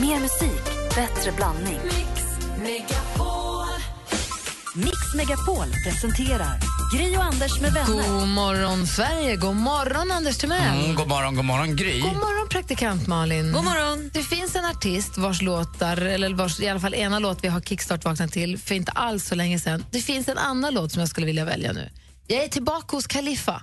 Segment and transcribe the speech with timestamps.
[0.00, 1.80] Mer musik, bättre blandning.
[4.74, 6.58] Mix Megapol presenterar
[6.94, 8.18] Gri och Anders med vänner.
[8.18, 9.36] God morgon, Sverige.
[9.36, 10.84] God morgon, Anders Timell.
[10.84, 12.00] Mm, god morgon, god morgon Gry.
[12.00, 13.52] God morgon, praktikant Malin.
[13.52, 14.10] God morgon.
[14.12, 17.60] Det finns en artist vars låtar, eller vars, i alla fall ena låt vi har
[17.60, 19.84] kickstart vaknat till för inte alls så länge sedan.
[19.90, 21.90] Det finns en annan låt som jag skulle vilja välja nu.
[22.26, 23.62] Jag är tillbaka hos Khalifa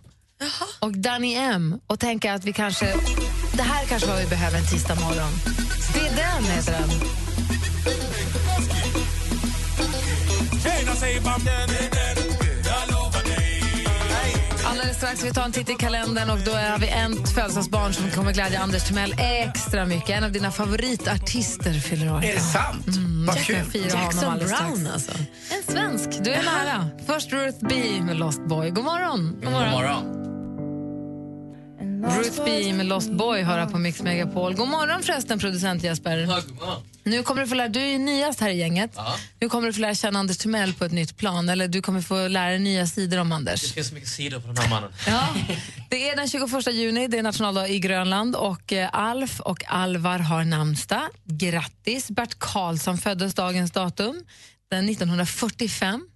[0.80, 2.94] och Danny M och tänker att vi kanske...
[3.54, 5.32] Det här kanske vad vi behöver en tisdag morgon.
[5.94, 6.90] Det är den, heter den.
[14.66, 17.94] Alldeles strax ska vi ta en titt i kalendern och då har vi en födelsedagsbarn
[17.94, 20.10] som kommer glädja Anders Timell extra mycket.
[20.10, 22.24] En av dina favoritartister fyller år.
[22.24, 22.88] Är det sant?
[22.88, 23.56] Mm, Vad kul.
[23.74, 24.38] Jackson.
[24.40, 25.12] Brown alltså.
[25.50, 26.24] En svensk.
[26.24, 26.90] Du är nära.
[27.08, 28.70] Först Ruth B med Lost Boy.
[28.70, 29.40] God morgon.
[29.44, 30.33] God morgon.
[32.04, 34.56] Ruth B med Lost Boy hör här på Mix Megapol.
[34.56, 36.28] God morgon förresten, producent Jesper.
[37.04, 38.98] Nu kommer du få lära, du är nyast här i gänget.
[39.40, 41.50] Nu kommer du få lära känna Anders Timell på ett nytt plan.
[41.50, 43.62] Eller du kommer få lära dig nya sidor om Anders.
[43.62, 44.92] Det finns så mycket sidor på den här mannen.
[45.08, 45.28] Ja,
[45.90, 50.20] det är den 21 juni, det är nationaldag i Grönland och eh, Alf och Alvar
[50.20, 51.08] har namnsdag.
[51.26, 52.10] Grattis!
[52.10, 54.24] Bert Karlsson föddes dagens datum,
[54.72, 56.08] den 1945.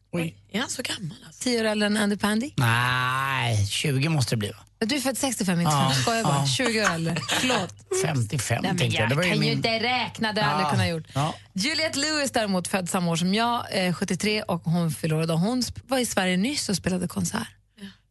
[0.53, 1.43] Är han så gammal alltså?
[1.43, 2.51] Tio år äldre än Andy Pandy.
[2.55, 4.57] Nej, 20 måste det bli va?
[4.79, 6.35] Du är född 65, inte Ja, ja, skojar bara.
[6.35, 6.45] ja.
[6.45, 7.15] 20 år äldre.
[7.29, 7.73] Förlåt.
[8.05, 9.03] 55 Nej, tänkte jag.
[9.03, 9.51] jag Det var ju kan ju min...
[9.57, 11.07] inte räkna, det har jag aldrig kunnat gjort.
[11.13, 11.33] ja.
[11.53, 15.37] Juliette Lewis däremot född samma år som jag, eh, 73, och hon fyller idag.
[15.37, 17.47] Hon var i Sverige nyss och spelade konsert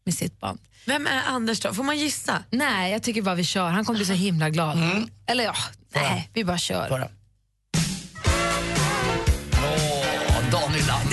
[0.05, 0.59] med sitt band.
[0.87, 1.75] Vem är Anders då?
[1.75, 2.43] Får man gissa?
[2.51, 3.69] Nej, jag tycker bara vi kör.
[3.69, 4.79] Han kommer bli så himla glad.
[5.27, 5.55] Eller ja,
[5.95, 7.09] nej, vi bara kör.
[9.55, 11.09] Åh, Daniel Land.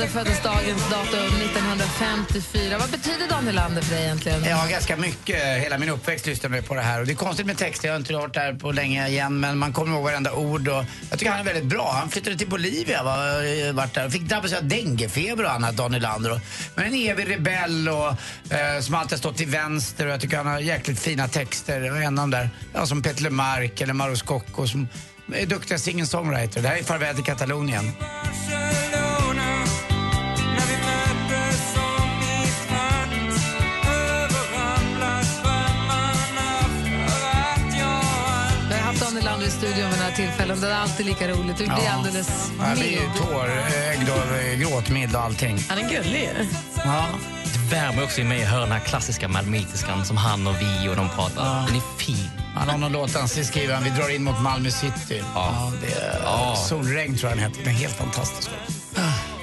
[0.00, 2.78] Nylander föddes dagens datum 1954.
[2.78, 4.44] Vad betyder Dan Nylander för dig egentligen?
[4.44, 5.62] Ja, ganska mycket.
[5.62, 7.00] Hela min uppväxt lyssnade jag på det här.
[7.00, 9.40] Och det är konstigt med texter, jag har inte hört det här på länge igen,
[9.40, 10.68] men man kommer ihåg varenda ord.
[10.68, 11.92] Och jag tycker han är väldigt bra.
[11.92, 14.10] Han flyttade till Bolivia, var, vart där.
[14.10, 16.40] Fick drabbas av denguefeber och annat, Dan Nylander.
[16.74, 18.08] Men en evig rebell och,
[18.54, 20.06] eh, som alltid har stått till vänster.
[20.06, 21.90] Och jag tycker han har jäkligt fina texter.
[21.90, 24.88] Och en av där, ja, som Peter LeMarc eller Mauro Scocco som
[25.34, 26.62] är duktiga singer-songwriter.
[26.62, 27.92] Det här är Farväl till Katalonien.
[40.60, 41.56] Det är alltid lika roligt.
[41.58, 41.92] Du blir Ja.
[41.92, 43.10] alldeles Jag blir ju mild.
[43.16, 45.64] tårögd och gråtmild och allting.
[45.68, 46.46] Han är gullig ju.
[46.84, 47.04] Ja.
[47.44, 50.88] Det värmer också i mig att höra den här klassiska malmöitiskan som han och vi
[50.88, 51.66] och de pratar.
[51.66, 52.30] Den är fin.
[52.54, 55.22] Han har någon låt han skriver, han, vi drar in mot Malmö city.
[55.34, 55.72] Ja.
[55.80, 56.56] det är, Ja.
[56.68, 57.64] Solregn tror jag den heter.
[57.64, 58.50] Den är helt fantastisk.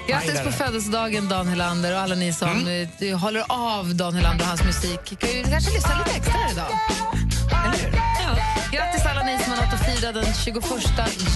[0.07, 2.67] Grattis på födelsedagen Dan Hylander och alla ni som
[2.99, 5.19] eh, håller av Dan Hylander och hans musik.
[5.19, 6.67] Kan ju kanske lyssna lite extra här idag.
[7.67, 7.93] Eller hur?
[8.23, 8.31] Ja.
[8.71, 10.55] Grattis alla ni som har något att fira den 21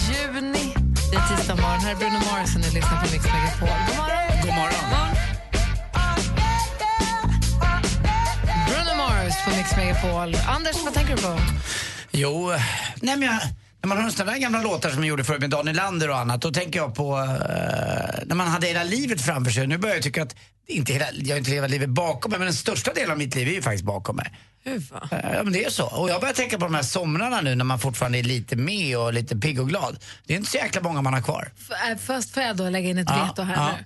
[0.08, 0.74] juni.
[1.10, 1.80] Det är tisdag morgon.
[1.80, 3.68] Här är Bruno Mars och ni lyssnar på Mix Megapol.
[3.86, 4.42] God morgon!
[4.42, 4.84] God morgon.
[8.68, 10.34] Bruno Mars på Mix Megapol.
[10.56, 11.38] Anders, vad tänker du på?
[12.10, 12.52] Jo,
[13.02, 13.40] nej men jag,
[13.82, 16.18] när man hör sådana där gamla låtar som jag gjorde förut med Daniel Lander och
[16.18, 19.66] annat, då tänker jag på eh, när man hade hela livet framför sig.
[19.66, 22.46] Nu börjar jag tycka att inte hela, jag har inte hela livet bakom mig, men
[22.46, 24.32] den största delen av mitt liv är ju faktiskt bakom mig.
[24.90, 25.08] Va?
[25.10, 25.86] Eh, Ja men det är så.
[25.86, 28.98] Och jag börjar tänka på de här somrarna nu när man fortfarande är lite med
[28.98, 29.98] och lite pigg och glad.
[30.26, 31.52] Det är inte så jäkla många man har kvar.
[31.60, 33.70] F- äh, Först får jag då lägga in ett Ja, veto här ja.
[33.78, 33.84] nu.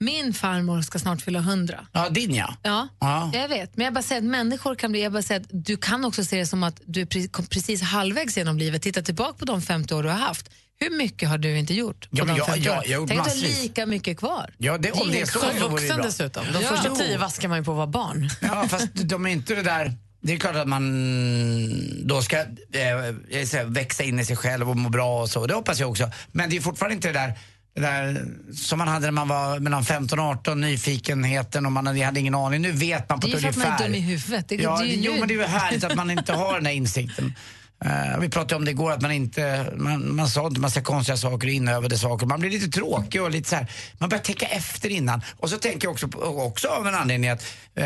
[0.00, 1.86] Min farmor ska snart fylla 100.
[1.92, 2.54] Ja, din ja.
[2.62, 3.30] Ja, Ja.
[3.34, 3.76] jag vet.
[3.76, 6.24] Men jag bara säger att människor kan bli, jag bara säger att du kan också
[6.24, 8.82] se det som att du är precis halvvägs genom livet.
[8.82, 10.50] Titta tillbaka på de 50 år du har haft.
[10.80, 12.82] Hur mycket har du inte gjort på Ja, de jag- 50 jag- åren?
[12.86, 14.54] jag har gjort Tänk att du har lika mycket kvar.
[14.58, 16.04] Ja, det, om det är så, så vore Vuxen bra.
[16.06, 16.44] dessutom.
[16.52, 16.68] De Ja.
[16.68, 18.30] första tio vaskar man ju på att vara barn.
[18.42, 19.92] Ja, fast de är inte det där...
[20.20, 24.88] Det är klart att man då ska eh, växa in i sig själv och må
[24.88, 25.46] bra och så.
[25.46, 26.10] Det hoppas jag också.
[26.32, 27.38] Men det är fortfarande inte det där,
[27.80, 28.24] där
[28.54, 32.20] som man hade när man var mellan 15 och 18, nyfikenheten och man hade, hade
[32.20, 32.62] ingen aning.
[32.62, 33.84] Nu vet man på Det är ett ju för att man ungefär.
[33.84, 34.48] är dum i huvudet.
[34.48, 35.18] Det, Ja, det det, ju jo, nu.
[35.18, 37.34] men det är ju härligt att man inte har den här insikten.
[37.84, 41.16] Eh, vi pratade om det igår, att man inte, man, man sa inte massa konstiga
[41.16, 42.26] saker och inövade saker.
[42.26, 43.66] Man blir lite tråkig och lite så här,
[43.98, 45.22] man börjar tänka efter innan.
[45.36, 47.42] Och så tänker jag också, på, också av en anledning att,
[47.74, 47.84] eh,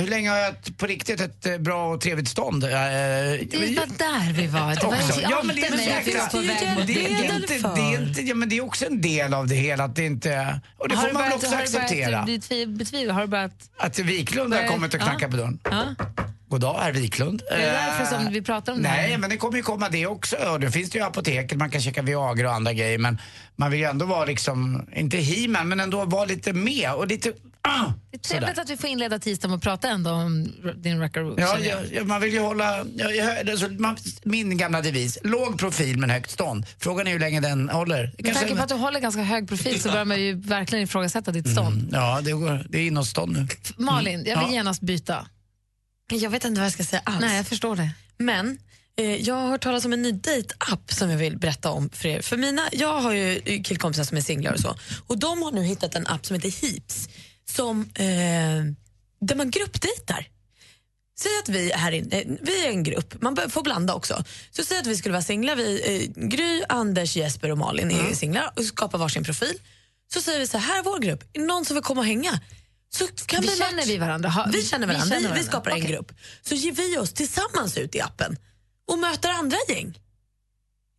[0.00, 2.64] hur länge har jag ett, på riktigt ett eh, bra och trevligt stånd?
[2.64, 2.76] Eh, Det
[3.52, 4.74] var där vi var.
[4.74, 5.20] Det var också.
[5.22, 8.08] Ja, men det är när vi var på väg mot det, är inte, det, är
[8.08, 10.88] inte, ja, men det är också en del av det hela att det inte, och
[10.88, 12.22] det Har får man väl börjat- också har börjat acceptera.
[12.26, 13.12] betvi- betvivla?
[13.14, 13.52] Har du börjat...
[13.78, 15.58] Att Wiklund har börjat- kommit och knackat på dörren.
[15.64, 15.84] Ja.
[16.48, 17.42] God dag, herr Wiklund.
[17.50, 19.08] Är det därför som vi pratar om det här?
[19.08, 20.36] Nej, men det kommer ju komma det också.
[20.36, 22.98] Och det finns det ju apoteket, man kan käka Viagra och andra grejer.
[22.98, 23.18] Men
[23.56, 27.32] man vill ju ändå vara liksom, inte he men ändå vara lite med och lite...
[27.62, 28.62] Ah, Det är trevligt sådär.
[28.62, 31.34] att vi får inleda tisdagen att prata ändå om din Rackaroo.
[31.38, 31.66] Ja, jag.
[31.66, 32.84] ja, ja, man vill ju hålla...
[32.96, 36.66] Ja, ja, alltså, man, min gamla devis, låg profil men högt stånd.
[36.78, 38.12] Frågan är hur länge den håller.
[38.18, 41.30] Med tanke på att du håller ganska hög profil så börjar man ju verkligen ifrågasätta
[41.30, 41.88] ditt stånd.
[41.92, 43.46] Ja, det, går, det är inåtstånd nu.
[43.84, 44.50] Malin, jag vill Mm.
[44.50, 44.54] Ja.
[44.54, 45.26] genast byta.
[46.12, 47.20] Jag vet inte vad jag ska säga alls.
[47.20, 47.90] Nej, jag förstår det.
[48.18, 48.58] Men
[48.96, 52.08] eh, jag har hört talas om en ny dejtapp som jag vill berätta om för
[52.08, 52.22] er.
[52.22, 54.76] För mina, jag har ju killkompisar som är singlar och så.
[55.06, 57.08] Och de har nu hittat en app som heter Heaps
[57.50, 58.64] som, eh,
[59.20, 60.28] där man gruppdejtar.
[61.20, 64.24] Säg att vi här inne, eh, vi är en grupp, man får blanda också.
[64.50, 65.82] Så säg att vi skulle vara singlar, vi,
[66.16, 69.58] eh, Gry, Anders, Jesper och Malin är singlar och skapar varsin profil.
[70.12, 72.06] Så säger vi så här, här är vår grupp, är någon som vill komma och
[72.06, 72.40] hänga?
[72.90, 74.28] Så kan Vi vi känner vi varandra?
[74.28, 75.50] Ha- Vi känner varandra, vi, känner vi varandra.
[75.50, 75.90] skapar en Okej.
[75.90, 76.12] grupp.
[76.42, 78.36] Så ger vi oss tillsammans ut i appen
[78.88, 79.98] och möter andra gäng.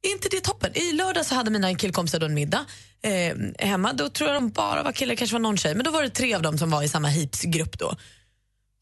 [0.01, 0.77] Är inte det toppen?
[0.77, 2.65] I lördag så hade mina killkompisar då en middag
[3.01, 3.35] eh,
[3.67, 3.93] hemma.
[3.93, 5.75] Då tror jag de bara var killar, kanske var någon tjej.
[5.75, 7.85] Men då var det tre av dem som var i samma Heaps-grupp då.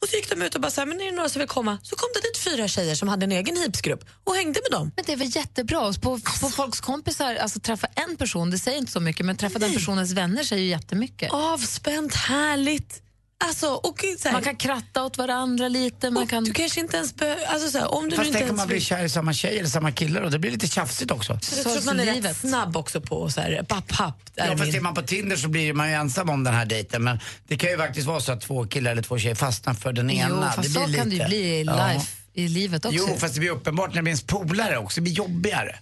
[0.01, 1.48] Och så gick de ut och bara så här, men är det några som vill
[1.48, 1.77] komma?
[1.83, 4.91] Så kom det fyra tjejer som hade en egen Heaps-grupp och hängde med dem.
[4.95, 5.79] Men det är väl jättebra?
[5.79, 9.38] Och På, på folks kompisar, alltså träffa en person, det säger inte så mycket, men
[9.38, 11.31] träffa den personens vänner säger ju jättemycket.
[11.33, 13.01] Avspänt, härligt.
[13.39, 16.44] Alltså, och så här, Man kan kratta åt varandra lite, man kan...
[16.44, 17.45] Du kanske inte ens behöver...
[17.45, 19.33] Alltså, så här, om du Fast inte tänk om ens man blir kär i samma
[19.33, 21.33] tjej eller samma kille och det blir lite tjafsigt också.
[21.33, 22.31] Jag Så tror att man är livet.
[22.31, 24.17] rätt snabb också på så här, papp, papp.
[24.35, 26.65] Ja, fast min- är man på Tinder så blir man ju ensam om den här
[26.65, 27.03] dejten.
[27.03, 29.94] Men det kan ju faktiskt vara så att två killar eller två tjejer fastnar för
[29.94, 30.29] den ena.
[30.35, 32.01] Jo, fast det så blir kan det ju lite- bli i, Ja.
[32.38, 32.98] I livet också.
[32.98, 34.95] Jo, fast det blir uppenbart när det blir ens polare också.
[34.95, 35.75] Det blir jobbigare.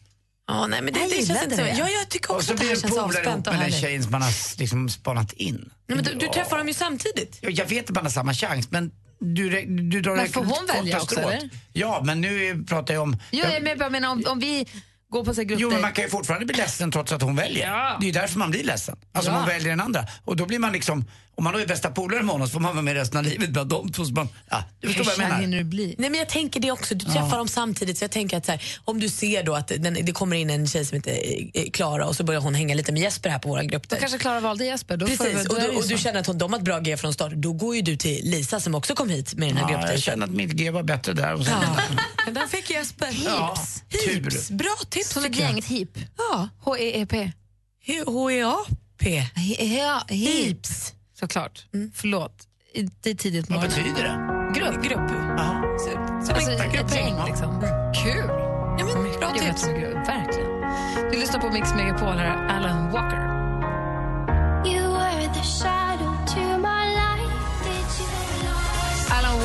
[0.47, 1.61] Ja, nej, men det, Jag det känns inte så.
[1.61, 1.69] det.
[1.77, 3.61] Ja, jag tycker Och också så att det blir här en känns avspänt och med
[3.61, 3.79] den härligt.
[3.81, 5.69] tjejen som man har liksom spanat in.
[5.87, 7.37] Nej, men du, du träffar dem ju samtidigt.
[7.41, 10.43] Ja, Jag vet att man har samma chans, men du, du, drar Men det får
[10.43, 11.49] hon välja också, eller?
[11.73, 13.17] Ja, men nu pratar jag om...
[13.31, 14.65] Jo, jag men jag menar om, om vi
[15.09, 17.35] går på så här Jo, men man kan ju fortfarande bli ledsen trots att hon
[17.35, 17.67] väljer.
[17.67, 17.97] Ja.
[17.99, 18.97] Det är ju därför man blir ledsen.
[19.13, 19.37] Alltså Ja.
[19.37, 20.07] man väljer den andra.
[20.25, 21.05] Och då blir man liksom,
[21.37, 23.23] om man då är bästa polare med honom så får man vara med resten av
[23.23, 24.05] livet bland de två.
[24.05, 25.41] Så man, ja, du förstår vad jag menar.
[25.41, 25.95] hinner du bli?
[25.97, 26.95] Nej, men jag tänker det också.
[26.95, 27.97] Du träffar dem samtidigt.
[27.97, 30.49] Så jag tänker att så här, om du ser då att den, det kommer in
[30.49, 31.19] en tjej som heter
[31.53, 33.99] eh, Klara och så börjar hon hänga lite med Jesper här på våra Då gruppdejt.
[33.99, 34.97] kanske Klara valde Jesper.
[34.97, 36.65] Då får Precis, du, då och, du, och du känner att hon, de har ett
[36.65, 37.31] bra G från start.
[37.35, 39.79] Då går ju du till Lisa som också kom hit med den här Ja, jag
[39.79, 40.01] gruppdejten.
[40.01, 41.33] känner att mitt G var bättre där.
[41.33, 41.41] Och.
[41.41, 41.77] Ja.
[42.31, 43.81] Där fick Jesper Ja, Heaps.
[44.49, 44.53] tur.
[44.55, 45.49] Bra tips Som ett jag.
[45.51, 45.89] gäng, heap.
[46.17, 46.49] Ja.
[46.61, 47.31] H-E-E-P.
[48.05, 49.23] H-E-A-P.
[49.77, 50.03] Ja,
[51.19, 51.65] Såklart.
[51.93, 52.47] Förlåt.
[52.73, 53.69] I- Det är tidigt Vad morgon.
[53.69, 54.59] betyder det?
[54.59, 54.83] Grupp.
[54.83, 55.11] Grupp.
[55.37, 55.63] Ja.
[55.79, 55.89] Så,
[56.25, 57.61] som Alltså, en ett gäng liksom.
[58.03, 58.29] Kul.
[58.79, 59.67] Ja, men, bra Jag vet tips.
[59.67, 59.93] vad.
[60.07, 60.51] Verkligen.
[61.11, 63.25] Du lyssnar på Mix Megapol, här är Alan Walker.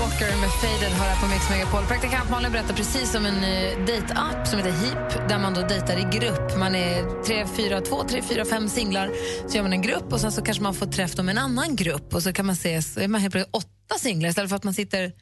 [0.01, 1.87] Walker med Faded har här på Mix Megapol.
[1.87, 5.97] Praktikant Malin berättar precis om en uh, dejtapp som heter Heap där man då dejtar
[5.99, 6.57] i grupp.
[6.59, 9.11] Man är tre, fyra, två, tre, fyra, fem singlar.
[9.49, 11.77] Så gör man en grupp och sen så kanske man får träffa med en annan
[11.77, 14.57] grupp och så kan man ses, så är man helt plötsligt åtta singlar istället för
[14.57, 15.13] att man sitter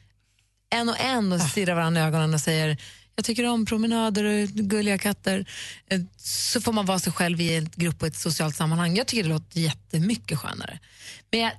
[0.69, 2.77] en och en och stirrar varandra i ögonen och säger
[3.15, 5.45] jag tycker om promenader och gulliga katter.
[5.89, 8.95] Eh, Så får man vara sig själv i en grupp och ett socialt sammanhang.
[8.95, 10.79] Jag tycker det låter jättemycket skönare.
[11.31, 11.51] Men jag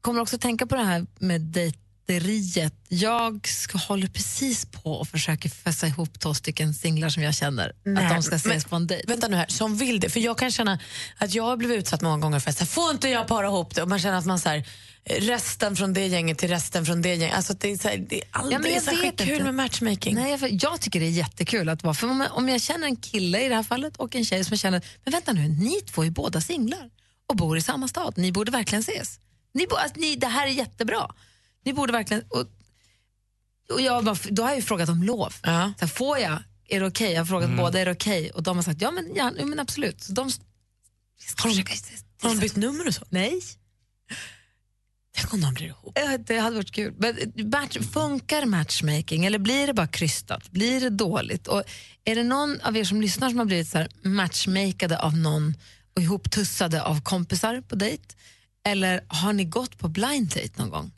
[0.00, 1.72] kommer också tänka på det här med
[2.08, 2.74] dejteriet.
[2.88, 7.68] Jag ska, håller precis på och försöker fästa ihop två stycken singlar som jag känner
[7.68, 9.04] att de ska ses men- på en dejt.
[9.08, 10.10] Vänta nu här, som vill det.
[10.10, 10.78] För jag kan känna
[11.18, 13.46] att jag har blivit utsatt många gånger för att så här, får inte jag para
[13.46, 13.82] ihop det?
[13.82, 14.68] Och man känner att man så här,
[15.04, 17.36] resten från det gänget till resten från det gänget.
[17.36, 19.44] Alltså det är, så här, det är aldrig Ja, jag vet kul inte.
[19.44, 20.14] med matchmaking.
[20.14, 22.96] Nej, jag, jag tycker det är jättekul att vara, för om, om jag känner en
[22.96, 25.80] kille i det här fallet och en tjej som jag känner, men vänta nu, ni
[25.80, 26.90] två är båda singlar
[27.28, 29.18] och bor i samma stad, ni borde verkligen ses.
[29.54, 31.10] Ni, bo, alltså, ni, det här är jättebra.
[31.64, 32.44] Ni borde verkligen, och,
[33.72, 35.34] och jag, bara- då har jag ju frågat om lov.
[35.42, 35.72] Ja.
[35.78, 36.42] Så här, får jag?
[36.68, 37.12] Är det okej?
[37.12, 37.56] Jag har frågat Mm.
[37.56, 38.30] båda, är det okej?
[38.30, 40.02] Och de har sagt, ja men, ja, men absolut.
[40.02, 40.22] Så de,
[41.36, 41.64] Har de,
[42.22, 43.04] har de bytt nummer och så?
[43.08, 43.40] Nej.
[45.16, 45.98] Tänk om de blir ihop.
[46.26, 46.94] Det hade varit kul.
[46.98, 47.16] Men
[47.50, 50.50] match, funkar matchmaking eller blir det bara krystat?
[50.50, 51.46] Blir det dåligt?
[51.46, 51.62] Och
[52.04, 55.54] är det någon av er som lyssnar som har blivit så här matchmakade av någon
[55.96, 58.02] och ihoptussade av kompisar på dejt?
[58.64, 60.92] Eller har ni gått på blind date någon gång?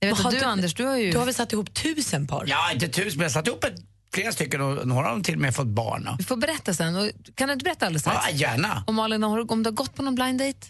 [0.00, 1.10] Jag vet Har att du, du- Anders, du har ju...
[1.10, 2.44] Du har väl satt ihop tusen par?
[2.48, 3.74] Ja, inte tusen, men jag satt ihop ett,
[4.14, 6.08] flera stycken och några har till och med fått barn.
[6.18, 6.96] Du får berätta sen.
[6.96, 8.26] Och, kan du inte berätta alldeles strax?
[8.30, 8.84] Ja, gärna.
[8.86, 10.66] Och Malin, har, du- om du har gått på någon blind date?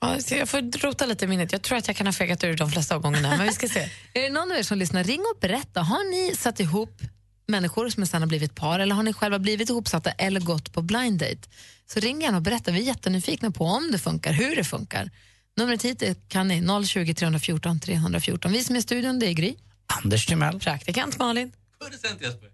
[0.00, 1.52] Ja, jag får rota lite i minnet.
[1.52, 3.68] Jag tror att jag kan ha fegat ur de flesta av gångerna, men vi ska
[3.68, 3.80] se.
[4.12, 5.80] Är det någon av er som lyssnar, ring och berätta.
[5.80, 7.00] Har ni satt ihop
[7.48, 10.82] människor som sen har blivit par eller har ni själva blivit ihopsatta eller gått på
[10.82, 11.48] blind date?
[11.86, 12.70] Så ring gärna och berätta.
[12.72, 15.10] Vi är jättenyfikna på om det funkar, hur det funkar.
[15.56, 18.52] Numret hit är- kan ni 020 314 314.
[18.52, 19.54] Vi som är i studion, det är Gry.
[20.02, 20.60] Anders Timell.
[20.60, 21.52] Praktikant Malin.
[21.80, 22.48] Producent Jesper.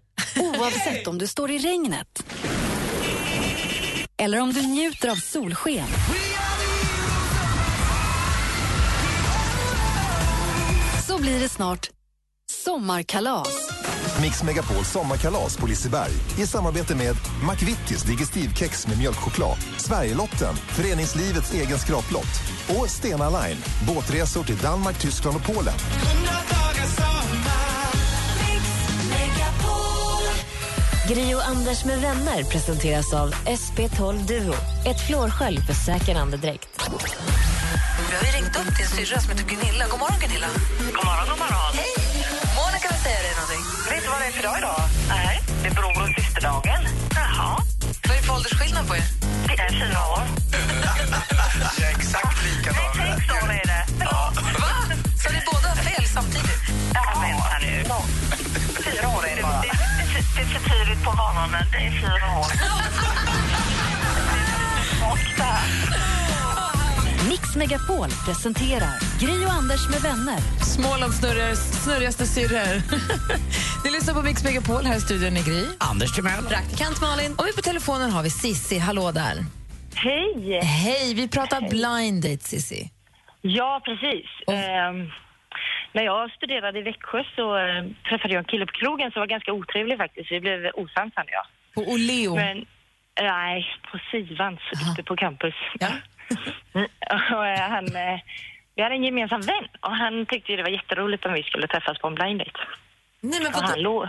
[0.59, 2.23] Oavsett om du står i regnet
[4.17, 5.87] eller om du njuter av solsken.
[11.07, 11.89] Så blir det snart
[12.51, 13.47] sommarkalas.
[14.21, 17.15] Mix Megapol sommarkalas på Liseberg i samarbete med
[17.49, 25.37] McVittys Digestivkex med mjölkchoklad, Sverigelotten, föreningslivets egen skraplott och Stena Line, båtresor till Danmark, Tyskland
[25.37, 25.73] och Polen.
[31.07, 34.53] Gri och Anders med vänner presenteras av SP12 Duo.
[34.85, 36.89] Ett flårskölj för säker andedräkt.
[38.09, 39.85] Vi har ringt upp din syrra som heter Gunilla.
[39.91, 40.47] God morgon, Gunilla.
[40.77, 41.73] God morgon, god morgon.
[41.73, 42.12] Hej!
[43.03, 43.63] Säga dig någonting.
[43.89, 44.81] Vet du vad det är för dag idag?
[45.09, 45.41] Nej.
[45.61, 46.81] Det är bror och systerdagen.
[47.15, 47.51] Jaha.
[48.03, 49.03] Vad är det för åldersskillnad på er?
[49.47, 50.23] Det är fyra år.
[51.79, 52.93] Jag är exakt likadan.
[52.95, 53.83] Sex år är det.
[54.05, 54.33] Va?
[55.21, 56.63] Så ni båda har fel samtidigt?
[56.93, 57.75] Ja, vänta nu.
[58.85, 59.61] Fyra år är det bara.
[59.61, 61.65] Det, det, det, det är för tidigt på morgonen.
[61.71, 62.51] Det är fyra år.
[65.11, 66.22] Och där.
[67.33, 70.39] Mix Megapol presenterar Gri och Anders med vänner.
[70.73, 71.17] Smålands
[71.83, 72.75] snurrigaste, syrror.
[73.83, 75.63] Ni lyssnar på Mix Megapol här i studion i Gry.
[75.91, 76.43] Anders Timell.
[76.55, 77.31] Praktikant Malin.
[77.37, 78.77] Och vi på telefonen har vi Sissi.
[78.77, 79.35] Hallå där.
[79.95, 80.59] Hej!
[80.83, 82.81] Hej, vi pratar blind date, Sissi.
[83.41, 84.27] Ja, precis.
[84.47, 84.97] Ehm,
[85.95, 89.27] när jag studerade i Växjö så eh, träffade jag en kille på krogen som var
[89.27, 90.31] ganska otrevlig faktiskt.
[90.31, 91.47] Vi blev osams han och jag.
[91.75, 92.35] På Oleo.
[92.35, 92.65] Men
[93.21, 94.59] nej, på Sivans
[94.91, 95.55] ute på campus.
[95.79, 95.87] Ja.
[97.35, 98.19] Och, eh, han, eh,
[98.75, 101.99] vi hade en gemensam vän och han tyckte det var jätteroligt om vi skulle träffas
[101.99, 102.59] på en blind date.
[103.21, 103.81] Nej, men vadå?
[103.81, 104.07] låg...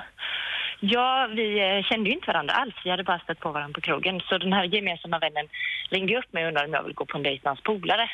[0.81, 2.75] Ja, vi eh, kände ju inte varandra alls.
[2.85, 4.21] Vi hade bara stött på varandra på krogen.
[4.21, 5.49] Så den här gemensamma vännen
[5.91, 8.11] ringde upp mig och undrade om jag ville gå på en dejt med hans polare.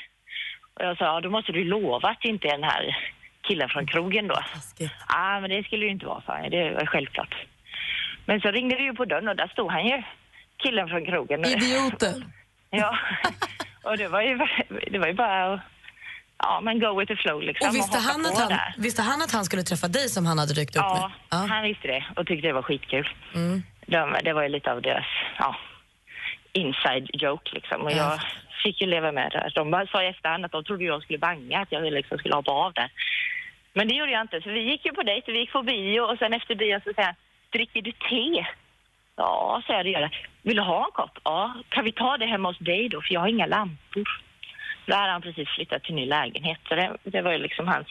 [0.75, 2.97] Och jag sa, ja då måste du lova att det inte är den här
[3.42, 4.38] killen från krogen då.
[4.78, 6.50] Ja, ah, men det skulle ju inte vara, han.
[6.50, 7.35] Det var självklart.
[8.26, 10.02] Men så ringde det ju på dörren och där stod han ju,
[10.57, 11.45] killen från krogen.
[11.45, 12.33] Idioten.
[12.71, 12.99] Ja,
[13.82, 14.38] och det var ju,
[14.90, 15.60] det var ju bara att
[16.38, 17.68] ja, men go with the flow liksom.
[17.68, 18.75] Och visste hoppa han, att han, där.
[18.78, 21.40] visste han att han skulle träffa dig som han hade ryckt upp Ja, med?
[21.40, 21.46] Ja.
[21.54, 23.08] han visste det och tyckte det var skitkul.
[23.34, 23.62] Mm.
[23.87, 25.06] De, det var ju lite av deras
[25.38, 25.56] ja,
[26.52, 27.80] inside joke liksom.
[27.82, 27.96] Och Ja.
[27.96, 28.20] jag
[28.62, 29.50] fick ju leva med det.
[29.54, 32.50] De sa i efterhand att de trodde jag skulle banga, att jag liksom skulle hoppa
[32.52, 32.90] av där.
[33.72, 36.00] Men det gjorde jag inte, så vi gick ju på dejt, vi gick på bio
[36.00, 37.14] och sen efter bio så säger han,
[37.52, 38.46] dricker du te?
[39.16, 40.10] Ja, säger jag, det gör jag.
[40.42, 41.18] Vill du ha en kopp?
[41.25, 41.54] Ja.
[41.68, 43.02] Kan vi ta det hemma hos dig då?
[43.02, 44.04] För jag har inga lampor.
[44.87, 47.88] Då hade han precis flyttat till ny lägenhet, så det, det var ju liksom hans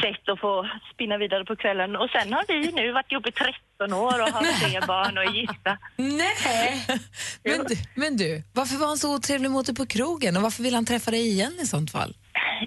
[0.00, 1.96] sätt att få spinna vidare på kvällen.
[1.96, 5.24] Och sen har vi nu varit ihop i 13 år och har tre barn och
[5.24, 5.78] är gifta.
[5.96, 6.86] Nej!
[7.44, 10.62] Men du, men du, varför var han så otrevlig mot dig på krogen och varför
[10.62, 12.14] vill han träffa dig igen i sånt fall?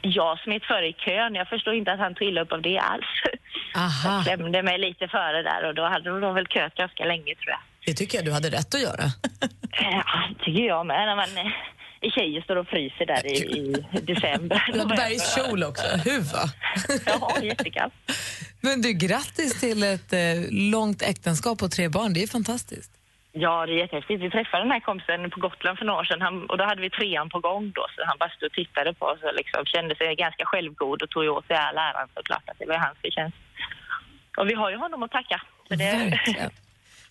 [0.01, 1.36] Jag smet före i kön.
[1.36, 3.06] Jag förstår inte att han tog illa upp av det alls.
[3.75, 4.15] Aha.
[4.15, 7.50] Jag klämde mig lite före där och då hade de väl köat ganska länge tror
[7.50, 7.60] jag.
[7.86, 9.04] Det tycker jag du hade rätt att göra.
[9.72, 10.04] Ja,
[10.39, 11.06] tycker jag med.
[11.06, 11.51] När man eh,
[12.01, 14.62] är tjej och står och fryser där i, i december.
[14.98, 15.88] Bergs kjol också.
[15.88, 16.44] Huva.
[17.06, 17.94] Ja, jättekallt.
[18.62, 20.20] Men du, grattis till ett eh,
[20.51, 22.13] långt äktenskap och tre barn.
[22.13, 22.92] Det är fantastiskt.
[23.32, 24.22] Ja, det är jättehäftigt.
[24.24, 26.82] Vi träffade den här kompisen på Gotland för några år sedan han, och då hade
[26.82, 29.65] vi trean på gång då, så han bara stod och tittade på oss och liksom
[29.65, 32.98] kände sig ganska självgod och tog åt sig all äran såklart att det var hans
[33.01, 33.38] förtjänst.
[34.38, 35.42] Och vi har ju honom att tacka.
[35.68, 36.51] Så det, Verkligen.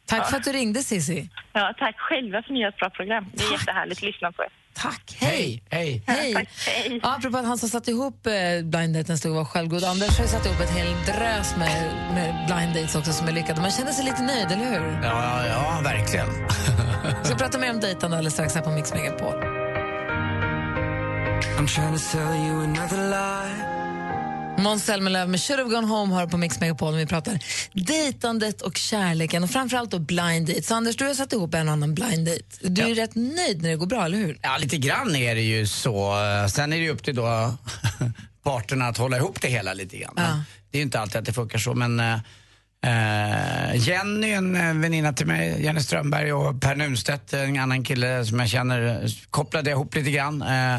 [0.06, 1.28] Tack för att du ringde, Sissi.
[1.52, 3.26] ja, tack själva för att ni gör ett bra program.
[3.34, 4.48] Det är jättehärligt att lyssna på er.
[4.76, 5.16] Tack.
[5.20, 5.62] Hej.
[5.70, 6.02] Hej.
[6.06, 6.34] Hej.
[6.34, 7.00] Tack, hej.
[7.02, 8.32] Ja, apropå att han som satte ihop eh,
[8.64, 9.84] blind daten stod och var självgod.
[9.84, 13.32] Anders har ju satt ihop ett hel drös med, med blind dates också som är
[13.32, 13.60] lyckade.
[13.60, 15.00] Man känner sig lite nöjd, eller hur?
[15.02, 16.26] Ja, ja, ja, verkligen.
[17.22, 19.34] Vi ska prata mer om dejtande alldeles strax här på Mix Megapol.
[24.64, 27.38] Måns Zelmerlöw med Should have gone home har på Mix Megapol vi pratar
[27.72, 30.62] dejtandet och kärleken och framförallt då blind date.
[30.62, 32.42] Så Anders, du har satt ihop en annan blind date.
[32.60, 34.38] Du är rätt nöjd när det går bra, eller hur?
[34.42, 36.16] Ja, lite grann är det ju så.
[36.50, 37.54] Sen är det ju upp till då
[38.44, 40.14] parterna att hålla ihop det hela lite grann.
[40.16, 40.40] Ja.
[40.70, 42.16] Det är ju inte alltid att det funkar så, men eh,
[43.74, 48.40] Jenny, en eh, väninna till mig, Jenny Strömberg och Per Nunstedt, en annan kille som
[48.40, 50.42] jag känner, kopplade ihop lite grann.
[50.42, 50.78] Eh,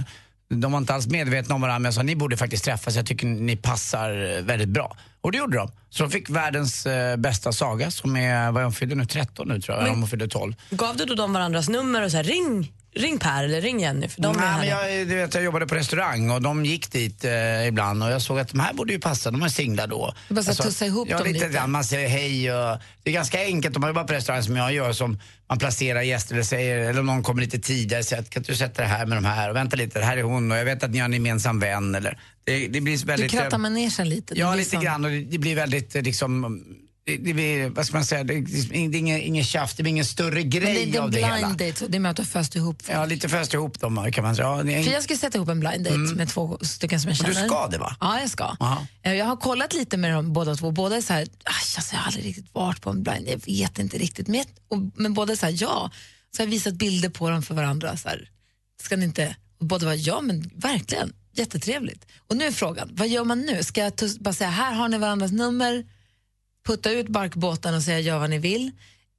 [0.49, 3.05] de var inte alls medvetna om varandra, men jag sa ni borde faktiskt träffas, jag
[3.05, 4.97] tycker ni passar eh, väldigt bra.
[5.21, 5.71] Och det gjorde de.
[5.89, 9.47] Så de fick världens eh, bästa saga som är, vad är hon fyller nu, 13
[9.47, 10.53] nu tror jag, Men- hon fyller 12.
[10.69, 14.07] Gav du då dem varandras nummer och så här, ring, ring Per eller ring Jenny?
[14.09, 16.65] För de är Nej, här men jag, du vet, jag jobbade på restaurang och de
[16.65, 19.49] gick dit eh, ibland och jag såg att de här borde ju passa, de är
[19.49, 20.13] singlar då.
[20.27, 21.47] Du bara så här tussa ihop ja, dem lite.
[21.47, 21.67] lite.
[21.67, 24.73] Man säger hej och det är ganska enkelt om man jobbar på restaurang som jag
[24.73, 28.29] gör som man placerar gäster eller säger, eller om någon kommer lite tidigare säger att
[28.29, 30.51] kan du sätta det här med de här och vänta lite, det här är hon
[30.51, 33.33] och jag vet att ni har en gemensam vän eller Det, det blir Du väldigt...
[33.33, 34.39] eh, krattar manegen lite.
[34.39, 36.59] Ja, lite som- grann och det, det blir väldigt eh, liksom...
[37.07, 39.91] Det, det blir, vad ska man säga, det, det är ingen, ingen tjafs, det blir
[39.91, 41.35] ingen större grej det är av det hela.
[41.35, 42.97] blind date, det är med att du har föst ihop folk.
[42.97, 44.47] Ja, lite föst ihop dem kan man säga.
[44.47, 46.99] Ja, det är en- För jag ska sätta ihop en blind date med två stycken
[47.01, 47.47] som jag Och du känner.
[47.47, 47.95] ska det, va?
[47.99, 48.43] Ja, jag ska.
[48.59, 48.87] Aha.
[49.01, 50.71] Eh, Jag har kollat lite med dem båda två.
[50.71, 51.27] Båda är så här, "Aj,
[51.77, 54.27] alltså, jag har aldrig riktigt varit på en blind jag vet inte riktigt.
[54.27, 55.91] Men, och, men båda är så här, ja.
[56.35, 57.97] Så jag har visat bilder på dem för varandra.
[57.97, 58.29] Så här,
[58.83, 59.35] ska ni inte?
[59.59, 61.13] Och båda var ja, men verkligen.
[61.33, 62.05] Jättetrevligt.
[62.27, 63.63] Och nu är frågan, vad gör man nu?
[63.63, 65.85] Ska jag bara säga, här har ni varandras nummer,
[66.65, 68.71] putta ut barkbåten och säga gör vad ni vill?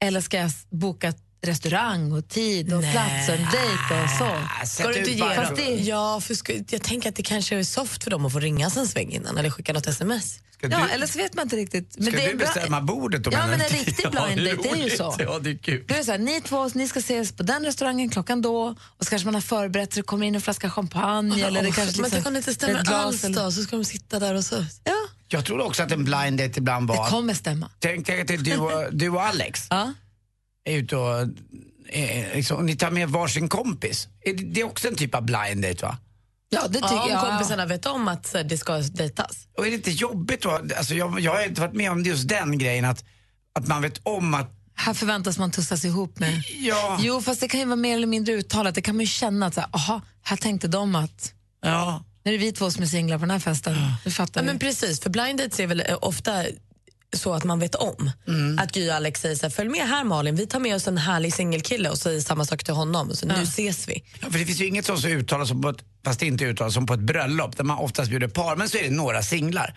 [0.02, 1.12] Eller ska jag boka
[1.42, 4.24] restaurang och tid och plats och en dejt och så?
[4.24, 5.78] Ah, Ska du inte ge dem?
[5.84, 8.66] Ja, för ska, jag tänker att det kanske är soft för dem att få ringa
[8.76, 10.38] en sväng innan eller skicka något sms.
[10.58, 11.92] Ska Ja, du, eller så vet man inte riktigt.
[11.92, 13.30] ska det är du bra- bestämma bordet då?
[13.32, 15.16] Ja, men en riktig blind det är date, det är ju så.
[15.18, 15.84] Ja, det är kul.
[15.88, 19.04] Är det så här, ni två ni ska ses på den restaurangen klockan då och
[19.04, 21.80] så kanske man har förberett så det kommer in en flaska champagne eller det kanske
[22.00, 24.44] men liksom tänk om det inte stämmer alls då, så ska de sitta där och
[24.44, 24.64] så.
[24.84, 24.92] Ja,
[25.28, 27.10] Jag trodde också att en blind date ibland det var...
[27.10, 27.70] kommer stämma.
[27.78, 29.92] Tänk dig att det är du och, du och Alex Ja.
[30.64, 31.20] är ute och,
[31.88, 34.08] eh, liksom, ni tar med varsin kompis.
[34.20, 35.98] Är det, det är också en typ av blind date va?
[36.48, 37.28] Ja, det tycker Ja, om jag.
[37.30, 39.46] kompisarna vet om att så, här, det ska dejtas.
[39.58, 40.50] Och är det inte jobbigt då?
[40.78, 43.04] Alltså, jag, jag har inte varit med om just den grejen att,
[43.54, 46.42] att man vet om att Här förväntas man tussas ihop med.
[46.58, 46.98] Ja.
[47.00, 48.74] Jo, fast det kan ju vara mer eller mindre uttalat.
[48.74, 52.04] Det kan man ju känna att så här, aha, här tänkte de att Ja.
[52.26, 53.76] Nu är det vi två som är singlar på den här festen.
[54.04, 56.44] Du fattar Ja, men precis, för blind dates är väl eh, ofta
[57.16, 58.10] så att man vet om.
[58.60, 60.88] Att Gry och Alex säger så här, följ med här Malin, vi tar med oss
[60.88, 63.14] en härlig singelkille och säger samma sak till honom.
[63.16, 64.02] Så nu ses vi.
[64.20, 66.44] Ja, för det finns ju inget som så uttalas som på ett, fast det inte
[66.44, 69.22] uttalas som på ett bröllop där man oftast bjuder par, men så är det några
[69.22, 69.74] singlar.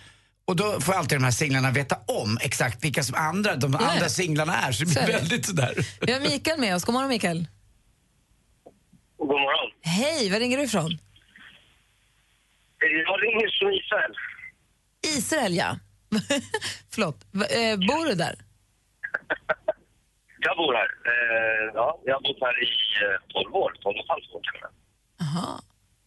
[0.48, 3.80] Och då får alltid de här singlarna veta om exakt vilka som andra, de Ja.
[3.92, 4.72] andra singlarna är.
[4.72, 5.14] Så det Så blir är det.
[5.20, 5.86] väldigt sådär.
[6.02, 6.84] Vi har Mikael med oss.
[6.84, 7.48] God morgon Mikael.
[9.18, 9.72] God morgon.
[9.82, 10.98] Hej, var ringer du ifrån?
[12.80, 14.14] Jag ringer från Israel.
[15.18, 15.78] Israel, ja.
[16.94, 17.18] Förlåt.
[17.34, 18.36] Eh, bor du där?
[20.42, 20.90] Jag bor här.
[21.12, 22.72] Eh, ja, jag har bott här i
[23.04, 24.72] eh, 12 år, 12 och ett halvt år med.
[25.26, 25.52] Aha.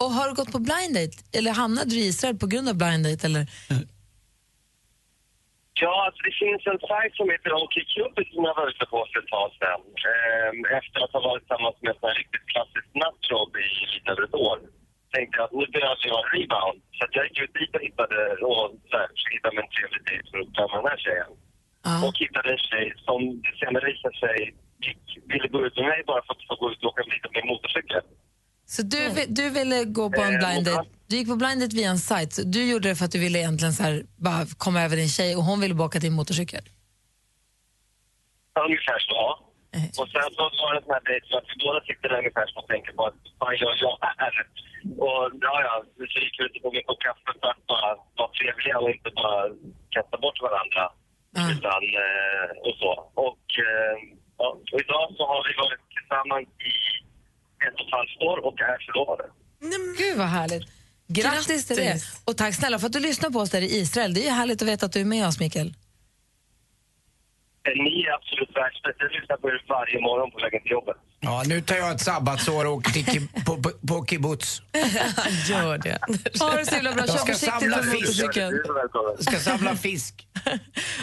[0.02, 1.16] Och har du gått på blind date?
[1.38, 3.26] Eller hamnade du i Israel på grund av blind date?
[3.26, 3.44] Eller?
[5.84, 9.18] Ja, alltså det finns en sajt som heter OkCupid som jag var ute på för
[9.22, 9.82] ett tag sedan.
[10.10, 14.38] Eh, efter att ha varit tillsammans med här riktigt klassiskt nattjobb i lite över ett
[14.48, 14.58] år.
[15.14, 16.78] Tänkte jag att nu behöver jag en rebound.
[16.96, 18.16] Så att jag gick ut dit och hittade,
[18.50, 19.06] och så här,
[19.60, 21.32] en trevlig dejt för att träffa den här tjejen.
[22.06, 24.36] Och hittade en tjej som det senare visade sig
[24.86, 27.28] gick, ville gå ut med mig bara för att få gå ut och åka lite
[27.36, 28.02] med motorcykel.
[28.74, 30.88] Så du, vi- du ville gå på en Eh, blind date.
[31.08, 32.34] Du gick på blind date via en sajt.
[32.54, 33.94] Du gjorde det för att du ville egentligen så här,
[34.26, 36.64] bara komma över din tjej och hon ville bara åka till en motorcykel.
[38.66, 39.20] Ungefär så.
[40.00, 42.18] Och sen så var det en sån här dejt så att vi båda sitter där
[42.22, 44.32] ungefär och tänker på att vad gör jag här?
[45.06, 45.74] Och ja, ja,
[46.12, 49.10] så gick vi ut på min kopp kaffe för att bara vara trevliga och inte
[49.20, 49.40] bara
[49.94, 50.84] kasta bort varandra.
[51.54, 52.90] Utan, eh, och så.
[53.26, 53.96] Och, eh,
[54.40, 56.74] ja, och idag så har vi varit tillsammans i
[57.66, 59.24] ett och ett halvt år och är förlovade.
[59.98, 60.64] Gud vad härligt.
[61.18, 61.84] Grattis, till det.
[61.84, 62.22] Grattis.
[62.26, 64.14] Och tack snälla för att du lyssnar på oss där i Israel.
[64.14, 65.68] Det är ju härligt att veta att du är med oss, Mikael.
[67.66, 68.96] Eh, Ni är absolut världsbäst.
[68.98, 70.96] Jag lyssnar på er varje morgon på vägen till jobbet.
[71.24, 74.62] Ja, nu tar jag ett sabbatsår och åker till ki- på, på, på kibbutz.
[75.48, 75.98] Gör det.
[76.40, 77.00] Ha det så himla bra.
[77.06, 78.00] Jag Kör ska försiktigt samla med fisk.
[78.22, 78.60] motorcykeln.
[79.18, 80.26] Jag ska samla fisk.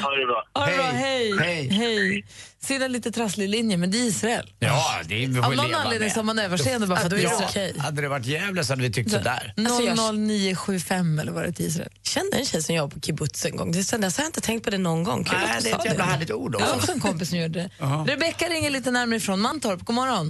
[0.02, 0.44] Ha det bra.
[0.54, 1.38] Ha det bra, hej.
[1.40, 1.68] Hej.
[1.70, 2.26] hej.
[2.68, 4.54] En lite trasslig linje, men det är Israel.
[4.60, 7.12] Ja, det vi får Av någon leva anledning så har man överseende bara för att
[7.12, 7.76] det är är okej.
[7.80, 9.54] Hade det varit Gävle så hade vi tyckt sådär.
[9.58, 11.90] Alltså, jag- 00975 eller vad det är till Israel.
[12.04, 13.72] kände en tjej som jobbade på kibbutz en gång.
[13.72, 15.24] Det, sen dess har jag inte tänkt på det någon gång.
[15.24, 16.78] Kul Nej, det är ett jävla härligt ord Jag har också.
[16.78, 17.70] också en kompis som gjorde det.
[18.14, 19.82] Rebecka ringer lite närmare ifrån Mantorp.
[19.86, 20.28] God morgon.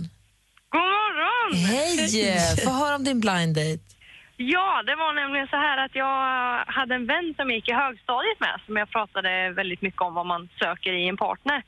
[0.70, 1.56] God morgon!
[1.66, 2.58] Hej!
[2.66, 3.80] Få höra om din blind date.
[4.56, 6.16] Ja, det var nämligen så här att jag
[6.78, 10.26] hade en vän som gick i högstadiet med som jag pratade väldigt mycket om vad
[10.34, 11.60] man söker i en partner.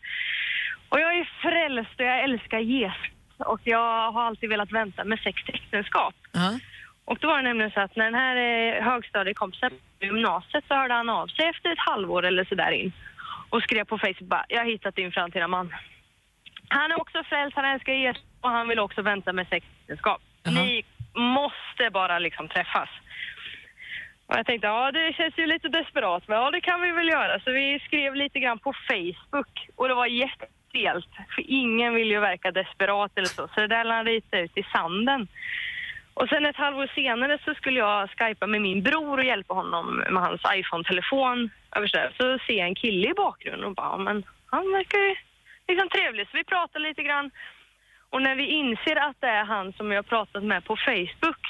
[0.91, 5.19] Och jag är frälst och jag älskar Jesus och jag har alltid velat vänta med
[5.19, 6.15] sex till äktenskap.
[6.31, 6.59] Ja.
[7.05, 10.73] Och då var det nämligen så att när den här eh, högstadiekompisen på gymnasiet så
[10.73, 12.91] hörde han av sig efter ett halvår eller så där in
[13.49, 15.75] och skrev på Facebook bara, jag har hittat din framtida man.
[16.67, 20.21] Han är också frälst, han älskar Jesus och han vill också vänta med sex äktenskap.
[20.43, 22.89] Ni måste bara liksom träffas.
[24.27, 27.09] Och jag tänkte, ja det känns ju lite desperat, men ja det kan vi väl
[27.09, 27.39] göra.
[27.39, 30.07] Så vi skrev lite grann på Facebook och det var
[30.71, 33.47] stelt, för ingen vill ju verka desperat eller så.
[33.47, 35.27] Så det där lade lite ut i sanden.
[36.13, 40.03] Och sen ett halvår senare så skulle jag skypa med min bror och hjälpa honom
[40.09, 41.49] med hans iPhone-telefon.
[42.17, 45.15] så ser jag en kille i bakgrunden och bara, men han verkar ju
[45.67, 46.27] liksom trevlig.
[46.27, 47.31] Så vi pratar lite grann.
[48.09, 51.45] Och när vi inser att det är han som jag har pratat med på Facebook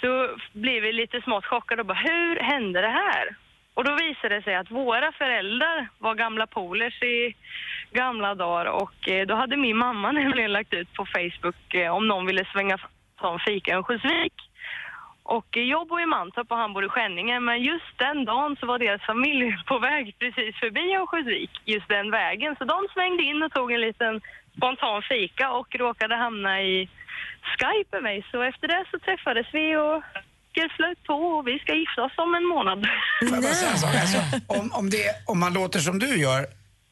[0.00, 3.36] så blir vi lite smått chockade och bara, hur hände det här?
[3.74, 7.34] Och då visade det sig att våra föräldrar var gamla polers i
[7.90, 12.08] gamla dagar och eh, då hade min mamma nämligen lagt ut på Facebook eh, om
[12.08, 14.32] någon ville svänga f- ta en fika i Örnsköldsvik.
[15.22, 18.56] Och eh, jag bor i Mantorp och han bor i Skänninge men just den dagen
[18.60, 22.56] så var deras familj på väg precis förbi Örnsköldsvik, just den vägen.
[22.58, 24.20] Så de svängde in och tog en liten
[24.56, 26.88] spontan fika och råkade hamna i
[27.42, 28.24] Skype med mig.
[28.30, 30.02] Så efter det så träffades vi och
[30.76, 32.86] flöt på och vi ska gifta oss om en månad.
[33.20, 33.44] Jag?
[33.46, 36.46] Alltså, om, om, det, om man låter som du gör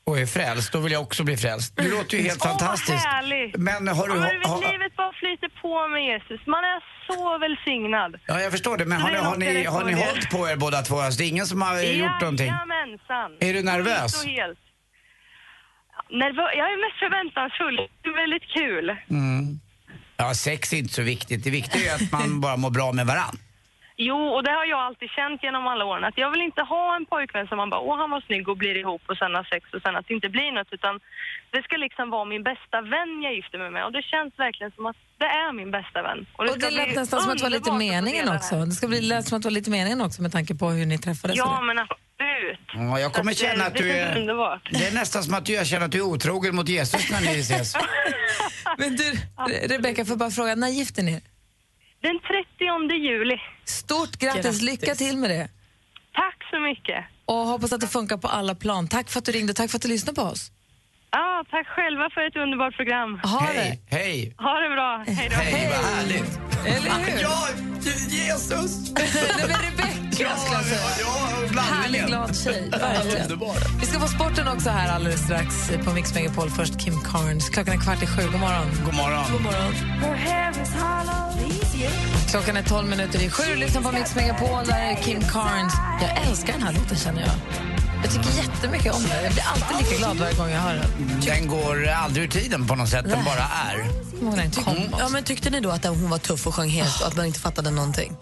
[0.05, 1.77] och är frälst, då vill jag också bli frälst.
[1.77, 3.05] Du låter ju helt Åh, fantastiskt.
[3.05, 3.57] vad härligt!
[3.57, 4.15] Men har du...
[4.15, 6.47] Ja, men ha- livet bara flyter på med Jesus.
[6.47, 8.17] Man är så välsignad.
[8.27, 8.85] Ja, jag förstår det.
[8.85, 11.01] Men Så har det är har ni, jag har ni hållit på er båda två?
[11.01, 12.47] Alltså, det är ingen som har eh, gjort någonting?
[12.47, 13.37] Jajamensan.
[13.41, 14.21] Är du nervös?
[14.23, 14.59] Så helt.
[16.11, 17.77] Nervö- jag är mest förväntansfull.
[18.03, 18.91] Det är väldigt kul.
[19.11, 19.61] Mm.
[20.17, 21.45] Ja, sex är inte så viktigt.
[21.45, 23.39] Det viktiga är att man bara mår bra med varann.
[24.09, 26.05] Jo, och det har jag alltid känt genom alla åren.
[26.05, 28.57] Att jag vill inte ha en pojkvän som man bara, åh han var snygg och
[28.63, 30.69] blir ihop och sen har sex och sen att det inte blir något.
[30.77, 30.95] Utan
[31.55, 33.83] det ska liksom vara min bästa vän jag gifter mig med.
[33.87, 36.27] Och det känns verkligen som att det är min bästa vän.
[36.37, 38.55] Och det ska lät bli nästan som att det var lite meningen det också.
[38.71, 40.87] Det ska bli lät som att det var lite meningen också med tanke på hur
[40.87, 41.35] ni träffades.
[41.41, 41.67] och Ja, det.
[41.67, 42.61] men absolut.
[42.75, 44.19] Ja, jag kommer Så att, känna att du det är...
[44.21, 44.63] underbart.
[44.73, 47.41] Det är nästan som att jag känner att du är otrogen mot Jesus när ni
[47.41, 47.75] ses.
[48.79, 49.05] Men du,
[49.49, 51.21] Re- Rebecka, får bara fråga, när gifter ni er?
[52.03, 53.37] Den 30 juli.
[53.65, 54.63] Stort grattis, Grattis.
[54.63, 55.49] lycka till med det.
[56.15, 57.05] Tack så mycket.
[57.25, 58.89] Och hoppas att det funkar på alla plan.
[58.89, 60.51] Tack för att du ringde, tack för att du lyssnade på oss.
[61.11, 63.21] Ja, tack själva för ett underbart program.
[63.23, 63.97] Ha Hej, det.
[63.97, 64.35] hej.
[64.39, 65.05] Ha det bra.
[65.07, 65.37] Hej då.
[65.37, 66.39] Hej, vad härligt.
[66.67, 67.23] Eller hur?
[67.23, 67.49] Ja,
[68.09, 68.91] Jesus!
[68.95, 69.09] Nej,
[69.39, 70.81] men Rebecka säga.
[71.55, 72.71] ja, Härlig, glad tjej.
[72.71, 73.39] Verkligen.
[73.81, 76.51] Vi ska få sporten också här alldeles strax på Mix Megapol.
[76.51, 77.49] Först Kim Carnes.
[77.49, 78.23] Klockan är kvart i sju.
[78.23, 78.67] God morgon.
[78.85, 79.25] God morgon.
[79.33, 79.75] God morgon.
[82.31, 83.57] Klockan är 12 minuter i sju.
[83.57, 84.67] Lyssna på Mix Megapol.
[84.67, 85.73] Där är Kim Carnes.
[86.03, 87.31] Jag älskar den här låten, känner jag.
[88.03, 89.25] Jag tycker jättemycket om den.
[89.25, 91.21] Jag blir alltid lika glad varje gång jag hör den.
[91.27, 93.89] Den går aldrig ur tiden på något sätt, den bara är.
[94.23, 94.95] Många den kom.
[94.99, 97.27] Ja, men tyckte ni då att hon var tuff och sjöng helt och att man
[97.27, 98.17] inte fattade någonting?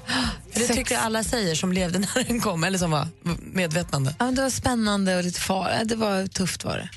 [0.52, 0.78] För det Sex.
[0.78, 3.08] tycker alla säger som levde när den kom, eller som var
[3.40, 4.14] medvetande.
[4.18, 5.80] Ja, men det var spännande och lite far.
[5.84, 6.88] Det var tufft var det.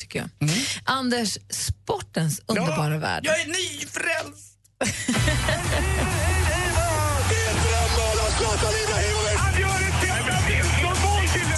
[0.00, 0.50] Tycker jag.
[0.84, 3.22] Anders, sportens underbara värld.
[3.26, 4.47] Jag är nyfrälst!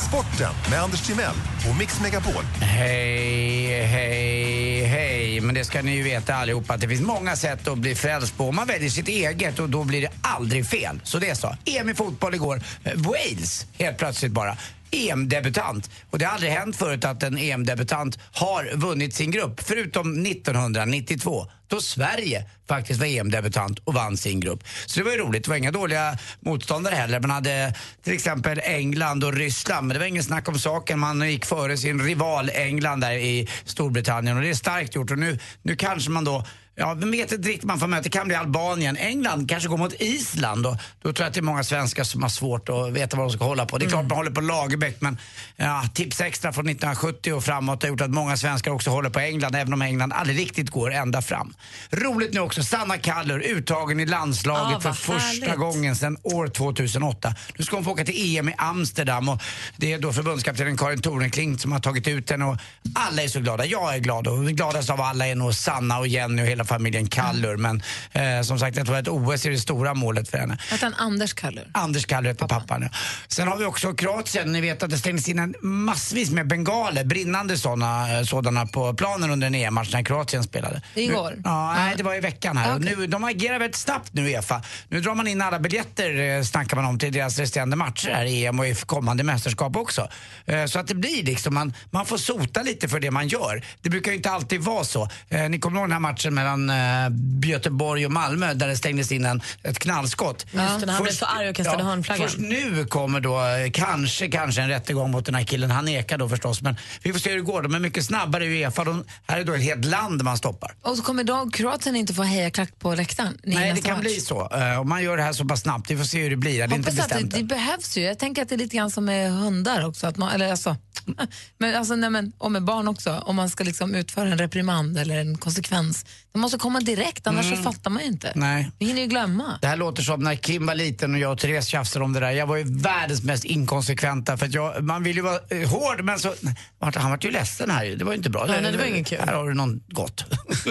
[0.09, 1.35] Sporten med Anders Timell
[1.71, 2.45] och Mix Megapol.
[2.61, 5.41] Hej, hej, hej.
[5.41, 8.37] Men det ska ni ju veta allihopa att det finns många sätt att bli frälst
[8.37, 8.53] på.
[8.53, 11.01] Man väljer sitt eget och då blir det aldrig fel.
[11.05, 11.57] Så det är så.
[11.65, 12.63] EM i fotboll igår.
[12.85, 14.57] Eh, Wales, helt plötsligt bara.
[14.91, 15.91] EM-debutant.
[16.11, 19.61] Och det har aldrig hänt förut att en EM-debutant har vunnit sin grupp.
[19.65, 24.65] Förutom 1992 då Sverige faktiskt var EM-debutant och vann sin grupp.
[24.87, 25.45] Så det var ju roligt.
[25.45, 27.21] Det var inga dåliga motståndare heller.
[27.21, 29.87] Man hade till exempel England och Ryssland.
[29.87, 30.99] Men det var ingen snack om saken.
[30.99, 34.37] Man gick före sin rival England där i Storbritannien.
[34.37, 35.11] Och det är starkt gjort.
[35.11, 36.45] Och nu, nu kanske man då
[36.81, 38.03] Ja, vem vet inte riktigt man får möta.
[38.03, 38.97] Det kan bli Albanien.
[38.97, 40.67] England kanske går mot Island.
[40.67, 43.27] Och då tror jag att det är många svenskar som har svårt att veta vad
[43.27, 43.79] de ska hålla på.
[43.79, 45.19] Det är klart man håller på Lagerbäck men
[45.57, 49.21] ja, tips extra från 1970 och framåt har gjort att många svenskar också håller på
[49.21, 51.55] England även om England aldrig riktigt går ända fram.
[51.91, 55.59] Roligt nu också, Sanna Kallur uttagen i landslaget Ja, för första härligt.
[55.59, 57.35] gången sedan år 2008.
[57.59, 59.43] Nu ska hon få åka till EM i Amsterdam och
[59.77, 62.57] det är då förbundskaptenen Karin Torenklint som har tagit ut henne och
[62.95, 63.65] alla är så glada.
[63.67, 67.09] Jag är glad och gladast av alla är nog Sanna och Jenny och hela familjen
[67.09, 67.57] Kallur.
[67.57, 70.59] Men eh, som sagt, jag tror att OS är det stora målet för henne.
[70.71, 71.71] Hette han Anders Kallur?
[71.73, 72.83] Anders Kallur heter pappan.
[72.83, 72.89] ja.
[73.29, 74.53] Sen har vi också Kroatien.
[74.53, 79.47] Ni vet att det stängdes in massvis med bengaler, brinnande sådana sådana på planen under
[79.47, 80.83] en EM-match när Kroatien spelade.
[80.95, 81.31] Igår?
[81.37, 82.71] Nu, ja, nej, det var i veckan här.
[82.75, 82.95] Och Okej.
[82.99, 84.63] nu, de agerar väldigt snabbt nu Uefa.
[84.89, 88.25] Nu drar man in alla biljetter, eh, snackar man om, till deras resterande matcher här
[88.25, 90.09] i EM och i kommande mästerskap också.
[90.47, 93.63] Eh, Så att det blir liksom, man, man får sota lite för det man gör.
[93.83, 95.09] Det brukar ju inte alltid vara så.
[95.29, 99.13] Eh, Ni kommer ihåg den här matchen mellan eh, Göteborg och Malmö där det stängdes
[99.13, 100.47] in en, ett knallskott.
[100.53, 102.29] Just det, när han blev så arg och kastade hörnflaggan.
[102.29, 105.71] Först nu kommer då eh, kanske, kanske en rättegång mot den här killen.
[105.71, 106.63] Han nekar då förstås.
[106.63, 107.63] Men vi får se hur det går.
[107.63, 108.85] De är mycket snabbare i Uefa.
[108.85, 110.75] De, här är då ett helt land man stoppar.
[110.83, 114.01] Och så kommer då Kroatien inte få hejaklack på läktaren Nej, det kan match.
[114.01, 114.49] bli så.
[114.57, 115.91] Eh, Om man gör det här så pass snabbt.
[115.91, 116.53] Vi får se hur det blir.
[116.53, 117.47] Det är inte Hoppas det, bestämt det än.
[117.47, 118.03] behövs ju.
[118.03, 120.07] Jag tänker att det är lite grann som med hundar också.
[120.07, 120.77] Att man, eller alltså,
[121.59, 123.23] men alltså, nej, men, och med barn också.
[123.27, 127.51] Om man ska liksom utföra en reprimand eller en konsekvens De måste komma direkt, annars
[127.51, 128.33] så fattar man ju inte.
[128.35, 128.71] Nej.
[128.79, 129.59] Vi hinner ju glömma.
[129.61, 132.21] Det här låter som när Kim var liten och jag och Therese tjafsade om det
[132.21, 132.31] där.
[132.31, 136.05] Jag var ju världens mest inkonsekventa för att jag, man vill ju vara eh, hård
[136.05, 136.35] men så,
[136.81, 137.97] han var ju ledsen här ju.
[137.97, 138.45] Det var ju inte bra.
[138.49, 139.19] nej, det var ingen kul.
[139.27, 140.25] Här har du någon gott.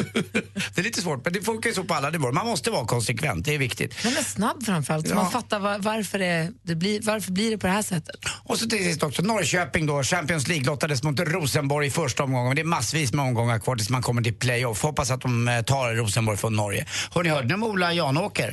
[0.75, 2.31] det är lite svårt men det funkar ju så på alla nivåer.
[2.31, 3.95] Man måste vara konsekvent, det är viktigt.
[4.03, 5.15] Men är snabb framförallt, så Ja.
[5.15, 8.15] man fattar var, varför, det, det blir, varför blir det på det här sättet.
[8.43, 12.55] Och så till sist också, Norrköping då, Champions League lottades mot Rosenborg i första omgången.
[12.55, 14.81] Det är massvis med omgångar kvar tills man kommer till playoff.
[14.83, 16.85] Hoppas att de eh, tar Rosenborg från Norge.
[17.13, 18.49] Hörni, hörde ni om Ola Janåker?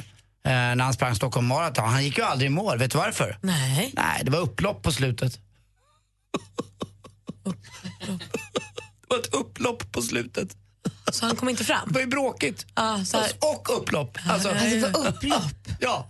[0.46, 1.88] Eh, när han sprang Stockholm Marathon.
[1.88, 2.78] Han gick ju aldrig i mål.
[2.78, 3.38] Vet du varför?
[3.40, 3.90] Nej.
[3.96, 5.38] Nej, det var upplopp på slutet.
[7.42, 10.56] det var ett upplopp på slutet.
[11.12, 11.88] Så han kom inte fram?
[11.88, 12.66] Det var ju bråkigt.
[12.74, 14.18] Ah, så här, Och upplopp.
[14.28, 15.42] Alltså, Alltså, det var upplopp.
[15.80, 16.08] ja.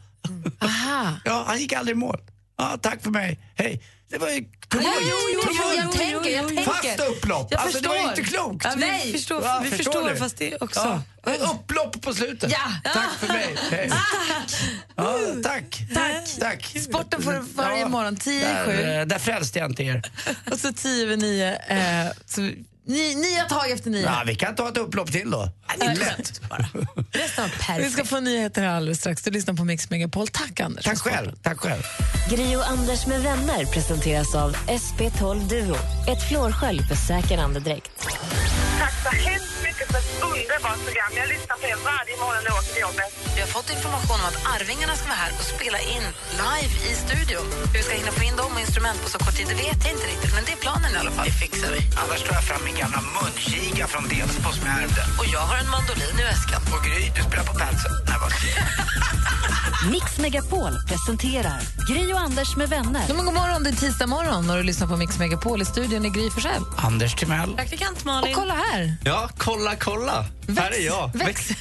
[0.61, 1.13] Aha.
[1.25, 2.21] ja, han gick aldrig i mål.
[2.59, 3.39] Ja, tack för mig.
[3.55, 3.83] Hej.
[4.09, 4.45] Det var ju...
[4.75, 6.65] Jo, jo, jo, jo, jag tänker, jag tänker.
[6.65, 7.49] Fast upplopp.
[7.51, 8.65] Jag alltså, det var inte klokt.
[8.65, 9.13] Ja, vi Nej.
[9.13, 11.03] förstår, Ja, vi förstår förstår fast det också.
[11.25, 12.51] Ja, upplopp på slutet.
[12.53, 12.91] Ja.
[12.93, 13.57] Tack för mig.
[13.71, 13.91] Hej.
[14.97, 15.83] Ja, tack.
[15.95, 16.39] Tack.
[16.41, 16.77] tack.
[16.83, 18.73] Sporten får varje morgon, 10 i där, sju.
[18.83, 20.03] eh, där frälste jag inte er.
[20.51, 21.55] Och så tio över nio.
[21.57, 22.51] Eh, så,
[22.87, 24.03] ni, nya tag efter nio.
[24.03, 25.49] Ja, vi kan ta ett upplopp till då.
[25.81, 26.41] Lätt.
[26.51, 29.23] Var Vi ska få nyheter här alldeles strax.
[29.23, 30.29] Du lyssnar på Mix Megapol.
[30.29, 30.85] Tack Anders.
[30.85, 31.33] Tack själv.
[31.43, 31.83] Tack själv.
[32.31, 35.77] Gri och Anders med vänner presenteras av SP12 Duo.
[36.09, 37.91] Ett flårskölj för säker andedräkt.
[38.79, 41.13] Tack så hemskt mycket för ett underbart program.
[41.17, 43.36] Jag lyssnar på er varje morgon när jag åker till jobbet.
[43.37, 46.05] Vi har fått information om att Arvingarna ska vara här och spela in
[46.45, 47.47] live i studion.
[47.73, 49.79] Hur vi ska hinna få in dem och instrument på så kort tid, det vet
[49.87, 50.33] jag inte riktigt.
[50.37, 51.27] Men det är planen i alla fall.
[51.31, 51.81] Det fixar vi.
[52.03, 55.03] Annars tar jag fram min gamla munkiga från Delsbo som jag ärvde.
[55.21, 56.61] Och jag har en mandolin i väskan.
[56.75, 57.67] Och Gry, du spelar på vad-
[59.93, 63.05] Mix Megapol presenterar Gri och Anders med vänner.
[63.09, 66.05] Ja, god morgon, det är tisdag morgon och du lyssnar på Mix Megapol i studion
[66.07, 66.63] i Gry Forssell.
[66.77, 67.55] Anders Timell.
[67.57, 68.35] Praktikant Och Malin.
[68.35, 68.97] kolla här!
[69.05, 70.25] Ja, kolla, kolla!
[70.57, 71.11] Här är jag.
[71.15, 71.57] Växel.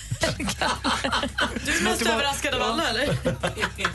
[1.65, 3.08] Du är mest överraskad av alla eller?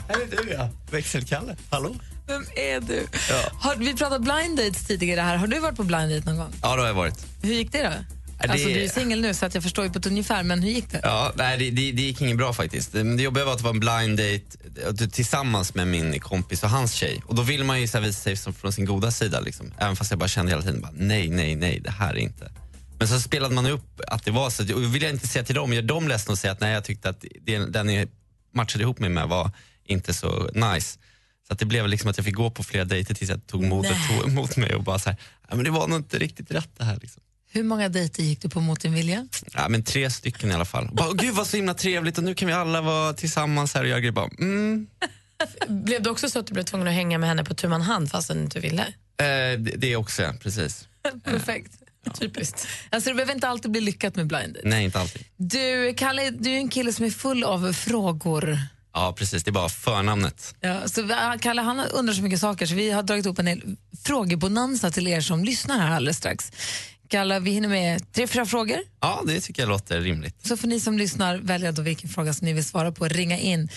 [0.07, 0.69] Här är du, ja.
[0.91, 1.55] Växelkalle.
[1.69, 1.95] Hallå?
[2.27, 3.07] Vem är du?
[3.29, 3.41] Ja.
[3.59, 5.35] Har, vi pratade blind dates tidigare här.
[5.35, 6.53] Har du varit på blind date någon gång?
[6.61, 7.25] Ja, det har jag varit.
[7.41, 7.89] Hur gick det då?
[7.89, 10.63] det- Alltså, du är singel nu så att jag förstår ju på ett ungefär, men
[10.63, 10.99] hur gick det?
[11.03, 12.91] Ja, nej, det, det, det gick inget bra faktiskt.
[12.93, 16.69] Det, det jobbiga var att det var en blind date tillsammans med min kompis och
[16.69, 17.23] hans tjej.
[17.27, 19.39] Och då vill man ju så här visa sig som från sin goda sida.
[19.39, 19.73] Liksom.
[19.77, 22.51] Även fast jag bara kände hela tiden, bara, nej, nej, nej, det här är inte.
[23.01, 24.75] Men så spelade man upp att det var så.
[24.75, 26.83] Och vill jag inte säga till dem, gör dem ledsna och säga att nej, jag
[26.83, 28.07] tyckte att det, den jag
[28.53, 29.51] matchade ihop mig med var
[29.85, 30.99] inte så nice.
[31.47, 33.63] Så att det blev liksom att jag fick gå på flera dejter tills jag tog
[33.63, 34.23] modet Nej.
[34.25, 35.17] emot mig och bara så här,
[35.49, 36.97] "Ja, men det var nog inte riktigt rätt det här.
[37.01, 37.23] Liksom.
[37.51, 39.27] Hur många dejter gick du på mot din vilja?
[39.53, 40.89] Ja, men tre stycken i alla fall.
[40.93, 43.87] Bara, Gud vad så himla trevligt och nu kan vi alla vara tillsammans här och
[43.87, 44.11] göra grejer.
[44.11, 44.87] Bara, mm.
[45.67, 48.11] Blev det också så att du blev tvungen att hänga med henne på tu hand
[48.11, 48.81] fastän du inte ville?
[49.17, 50.87] eh, det, det också, ja, precis.
[51.23, 51.71] Perfekt.
[52.19, 52.67] Typiskt.
[52.89, 54.67] Alltså, det behöver inte alltid bli lyckat med blind date.
[54.67, 55.25] Nej, inte alltid.
[55.37, 58.59] Du, Kalle, du är en kille som är full av frågor.
[58.93, 59.43] Ja, precis.
[59.43, 60.55] Det är bara förnamnet.
[60.59, 63.47] Ja, så vi- Kalle han undrar så mycket saker så vi har dragit upp en
[63.47, 63.61] hel
[64.05, 66.51] frågebonanza till er som lyssnar här alldeles strax.
[67.07, 68.77] Kalle, vi hinner med tre, fyra frågor.
[69.01, 70.47] Ja, det tycker jag låter rimligt.
[70.47, 73.07] Så får ni som lyssnar välja då vilken fråga som ni vill svara på.
[73.07, 73.69] Ringa in.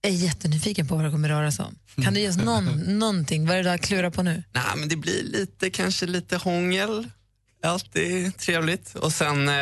[0.00, 1.78] Jag är jättenyfiken på vad det kommer röra sig om.
[2.04, 3.46] Kan du ge oss någon, någonting?
[3.46, 4.42] Vad är det du har klurat på nu?
[4.52, 7.10] Nej, men det blir lite, kanske lite hångel.
[7.62, 8.94] Alltid trevligt.
[8.94, 9.54] Och sen, eh,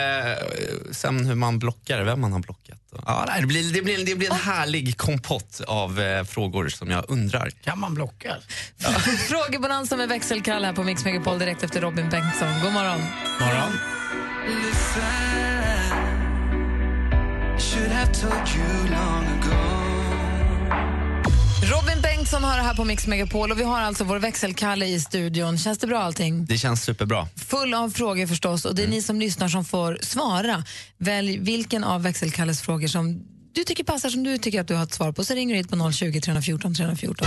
[0.91, 2.79] sen hur man blockar, vem man har blockat.
[3.07, 7.05] Ja, det, blir, det, blir, det blir en härlig kompott av eh, frågor som jag
[7.09, 7.51] undrar.
[7.51, 8.37] Kan man blocka?
[9.29, 12.49] Frågebonanza med växelkalle här på Mix Megapol direkt efter Robin Bengtsson.
[12.63, 13.01] God morgon.
[13.41, 13.73] Morgon.
[21.63, 25.01] Robin Bengtsson har det här på Mix Megapol och vi har alltså vår växelkalle i
[25.01, 25.59] studion.
[25.59, 26.45] Känns det bra allting?
[26.45, 27.29] Det känns superbra.
[27.37, 30.65] Full av frågor förstås och det är ni som lyssnar som får svara.
[30.99, 34.83] Välj vilken av växelkalles frågor som du tycker passar, som du tycker att du har
[34.83, 37.27] ett svar på, så ringer du hit på 020 314 314.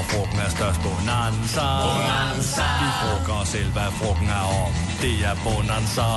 [0.00, 0.80] Når frugten er størst?
[0.86, 1.66] Bonanza.
[1.86, 2.66] Bonanza.
[2.82, 4.72] Vi frugger os selv, hvad frugten er om.
[5.02, 6.08] Det er Bonanza.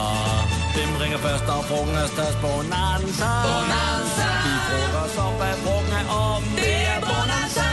[0.76, 2.38] Hvem ringer først, når frugten er størst?
[2.46, 3.32] Bonanza.
[3.48, 4.28] Bonanza.
[4.48, 6.42] Vi frugger os op, hvad frugten er om.
[6.66, 7.70] Det er Bonanza.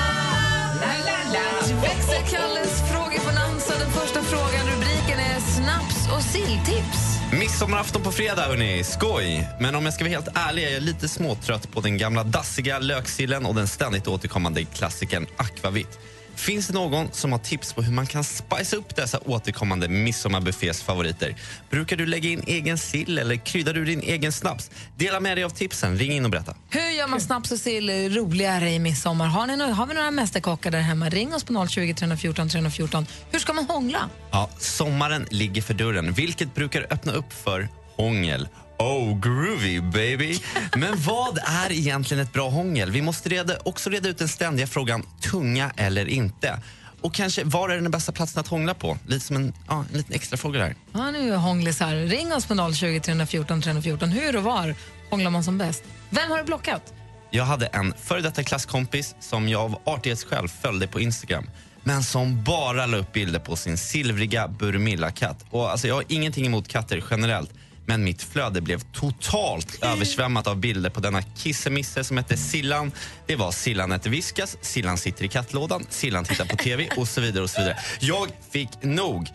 [1.86, 3.72] Växelkalles frågebonanza.
[3.82, 7.09] Den första frågan, rubriken är snaps och silltips.
[7.32, 8.84] Midsommarafton på fredag, hörni.
[8.84, 9.48] Skoj!
[9.60, 12.78] Men om jag ska vara helt ärlig är jag lite småtrött på den gamla dassiga
[12.78, 15.98] löksillen och den ständigt återkommande klassikern akvavit.
[16.40, 20.82] Finns det någon som har tips på hur man kan spice upp dessa återkommande midsommarbuffés
[20.82, 21.36] favoriter?
[21.70, 24.70] Brukar du lägga in egen sill eller kryddar du din egen snaps?
[24.96, 25.98] Dela med dig av tipsen.
[25.98, 26.54] Ring in och berätta.
[26.70, 29.26] Hur gör man snaps och sill roligare i midsommar?
[29.26, 31.08] Har, ni, har vi några mästerkockar där hemma?
[31.08, 33.06] Ring oss på 020 314 314.
[33.30, 34.10] Hur ska man hångla?
[34.30, 38.48] Ja, sommaren ligger för dörren, vilket brukar öppna upp för hångel.
[38.80, 40.38] Oh, groovy baby!
[40.76, 42.90] Men vad är egentligen ett bra hångel?
[42.90, 46.62] Vi måste reda, också reda ut den ständiga frågan tunga eller inte.
[47.00, 48.98] Och kanske, var är den bästa platsen att hångla på?
[49.06, 50.74] Lite som en, ja, en liten extra fråga där.
[50.92, 51.94] Ja, nu hånglisar.
[51.94, 54.08] Ring oss på 020 314 314.
[54.08, 54.74] Hur och var
[55.10, 55.84] hånglar man som bäst?
[56.10, 56.92] Vem har du blockat?
[57.30, 61.50] Jag hade en före detta klasskompis som jag av artighetsskäl följde på Instagram
[61.82, 65.44] men som bara la upp bilder på sin silvriga Burmilla-katt.
[65.50, 67.50] Och alltså, jag har ingenting emot katter generellt
[67.90, 72.92] men mitt flöde blev totalt översvämmat av bilder på denna kissemisse som hette Sillan.
[73.26, 77.20] Det var Sillan äter viskas, Sillan sitter i kattlådan, Sillan tittar på TV och så
[77.20, 77.42] vidare.
[77.42, 77.76] och så vidare.
[78.00, 79.28] Jag fick nog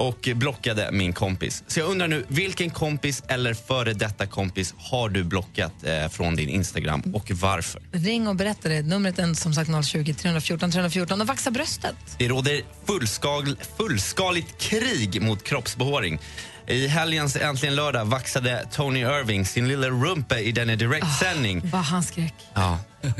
[0.00, 1.64] och blockade min kompis.
[1.66, 6.36] Så jag undrar nu, vilken kompis eller före detta kompis har du blockat eh, från
[6.36, 7.82] din Instagram och varför?
[7.92, 8.82] Ring och berätta det.
[8.82, 11.96] Numret är som sagt 020 314 314 och vaxa bröstet.
[12.18, 16.18] Det råder fullskal, fullskaligt krig mot kroppsbehåring.
[16.66, 21.62] I helgens Äntligen lördag vaxade Tony Irving sin lilla rumpa i denna direktsändning.
[21.64, 22.34] Vad han skrek.
[22.54, 22.78] Ja.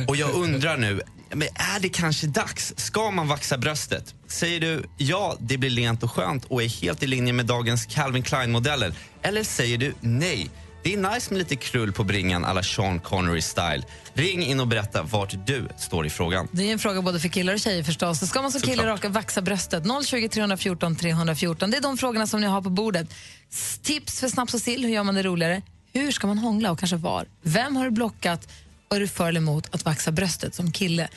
[0.09, 2.75] Och jag undrar nu, men är det kanske dags?
[2.77, 4.15] Ska man vaxa bröstet?
[4.27, 7.87] Säger du ja, det blir lent och skönt och är helt i linje med dagens
[7.87, 8.95] Calvin Klein-modeller?
[9.23, 10.51] Eller säger du nej?
[10.83, 13.83] Det är nice med lite krull på bringan alla Sean Connery-style.
[14.15, 16.49] Ring in och berätta vart du står i frågan.
[16.53, 18.19] Det är en fråga både för killar och tjejer förstås.
[18.19, 19.85] Så ska man som kille raka vaxa bröstet?
[20.07, 21.71] 020 314 314.
[21.71, 23.15] Det är de frågorna som ni har på bordet.
[23.83, 25.63] Tips för snaps och sill, hur gör man det roligare?
[25.93, 27.27] Hur ska man hångla och kanske var?
[27.43, 28.49] Vem har du blockat?
[28.91, 31.09] Och är du för eller emot att vaxa bröstet som kille?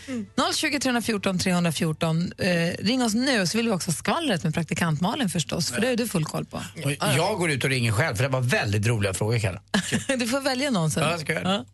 [0.55, 2.33] 020 314 314.
[2.37, 2.47] Eh,
[2.79, 5.87] ring oss nu så vill vi också ha skvallret med praktikant Malin förstås, för det
[5.87, 6.57] har du full koll på.
[6.57, 9.61] Och jag går ut och ringer själv för det var väldigt roliga frågor Kalle.
[10.17, 11.03] du får välja någon sen.
[11.03, 11.49] Ja, jag ska göra det.
[11.49, 11.65] Ja,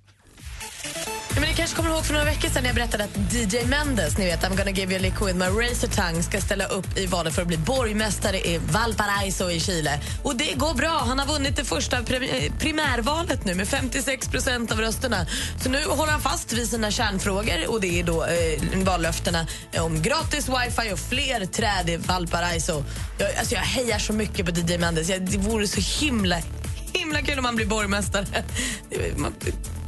[1.60, 4.44] kanske kommer ihåg för några veckor sedan när jag berättade att DJ Mendes, ni vet
[4.44, 7.34] I'm gonna give you a liquid with my razor tongue, ska ställa upp i valet
[7.34, 10.00] för att bli borgmästare i Valparaiso i Chile.
[10.24, 11.04] Och det går bra.
[11.08, 11.98] Han har vunnit det första
[12.60, 15.26] primärvalet nu med 56 procent av rösterna.
[15.64, 19.48] Så nu håller han fast vid sina kärnfrågor och det är då eh, vallöftena
[19.80, 22.84] om gratis wifi och fler träd i Valparaiso.
[23.18, 25.10] Jag, alltså jag hejar så mycket på DJ Mendes.
[25.10, 26.38] Jag, det vore så himla
[26.94, 28.26] himla kul om han blir borgmästare.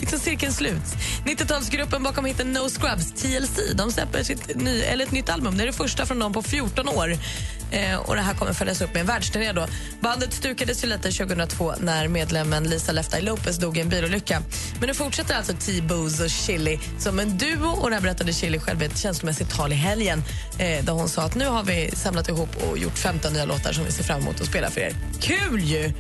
[0.01, 0.95] Liksom cirkeln sluts.
[1.25, 5.57] 90-talsgruppen bakom hiten No Scrubs, TLC, de släpper sitt ny, eller ett nytt album.
[5.57, 7.17] Det är det första från dem på 14 år.
[7.71, 9.51] Eh, och Det här kommer följas upp med en världsturné.
[9.51, 9.67] Då.
[9.99, 14.41] Bandet stukades ju lite 2002 när medlemmen Lisa Left Eye Lopez dog i en bilolycka.
[14.79, 17.69] Men nu fortsätter alltså T-Booze och Chili som en duo.
[17.69, 20.23] Och Det här berättade Chili själv i ett känslomässigt tal i helgen
[20.57, 23.73] eh, där hon sa att nu har vi samlat ihop och gjort 15 nya låtar
[23.73, 24.95] som vi ser fram emot att spela för er.
[25.21, 25.93] Kul ju!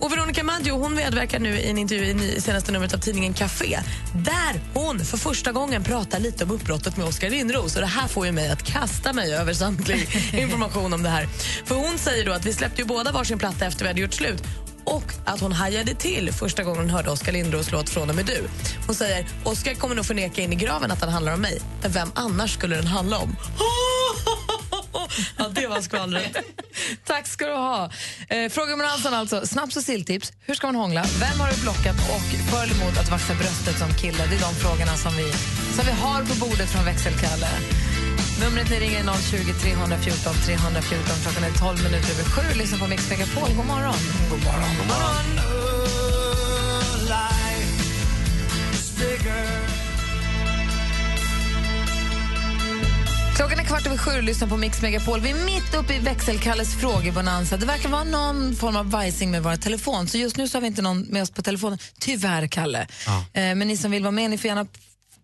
[0.00, 3.80] Och Veronica Maggio hon medverkar nu i en intervju i senaste numret av tidningen Café
[4.14, 7.74] där hon för första gången pratar lite om uppbrottet med Oskar Lindros.
[7.74, 11.26] Och det här får ju mig att kasta mig över samtlig information om det här.
[11.64, 14.14] För Hon säger då att vi släppte ju båda varsin platta efter vi hade gjort
[14.14, 14.42] slut
[14.84, 18.26] och att hon hajade till första gången hon hörde Oskar Lindros låt Från och med
[18.26, 18.42] du.
[18.86, 21.60] Hon säger Oskar kommer nog förneka in i graven att den handlar om mig.
[21.82, 23.36] Men vem annars skulle den handla om?
[25.36, 26.36] ja, det var skvallret.
[27.04, 27.90] Tack ska du ha.
[28.28, 29.46] Eh, Frågebalansen alltså.
[29.46, 30.32] Snaps och silltips.
[30.40, 31.04] Hur ska man hångla?
[31.20, 31.96] Vem har du blockat?
[32.16, 34.26] Och för eller emot att vaxa bröstet som kille?
[34.30, 35.32] Det är de frågorna som vi,
[35.76, 37.50] som vi har på bordet från växelkalle.
[38.40, 41.16] Numret ni ringer är 020 314 314.
[41.22, 42.58] Klockan är 12 minuter över sju.
[42.58, 43.50] Lyssna på Mix Megapol.
[43.56, 44.00] God morgon.
[44.30, 44.72] God morgon.
[44.78, 45.24] God morgon.
[45.24, 46.29] Klockan är
[53.70, 55.20] kvart över sju och lyssnar på Mix Megapol.
[55.20, 57.56] Vi är mitt uppe i växelkalles frågebonanza.
[57.56, 60.08] Det verkar vara någon form av vajsing med våra telefon.
[60.08, 61.78] Så just nu så har vi inte någon med oss på telefonen.
[61.98, 62.86] Tyvärr, Kalle.
[63.08, 64.66] Eh, men ni som vill vara med, ni får gärna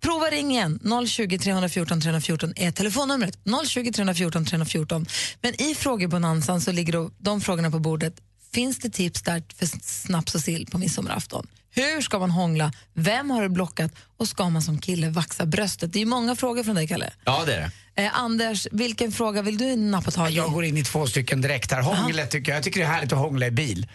[0.00, 0.80] prova ring igen.
[1.08, 3.38] 020 314 314 är telefonnumret.
[3.66, 5.06] 020 314 314.
[5.40, 8.14] Men i frågebonanzan så ligger de frågorna på bordet.
[8.52, 11.46] Finns det tips där för snaps och sill på midsommarafton?
[11.76, 12.72] Hur ska man hångla?
[12.94, 13.92] Vem har du blockat?
[14.16, 15.92] Och ska man som kille vaxa bröstet?
[15.92, 17.10] Det är många frågor från dig, Kalle.
[17.24, 17.70] Ja, det är det.
[18.02, 20.34] Eh, Anders, vilken fråga vill du nappa tag i?
[20.36, 21.82] Jag går in i två stycken direkt här.
[21.82, 22.56] Hånglet tycker jag.
[22.56, 23.86] Jag tycker det är härligt att hångla i bil.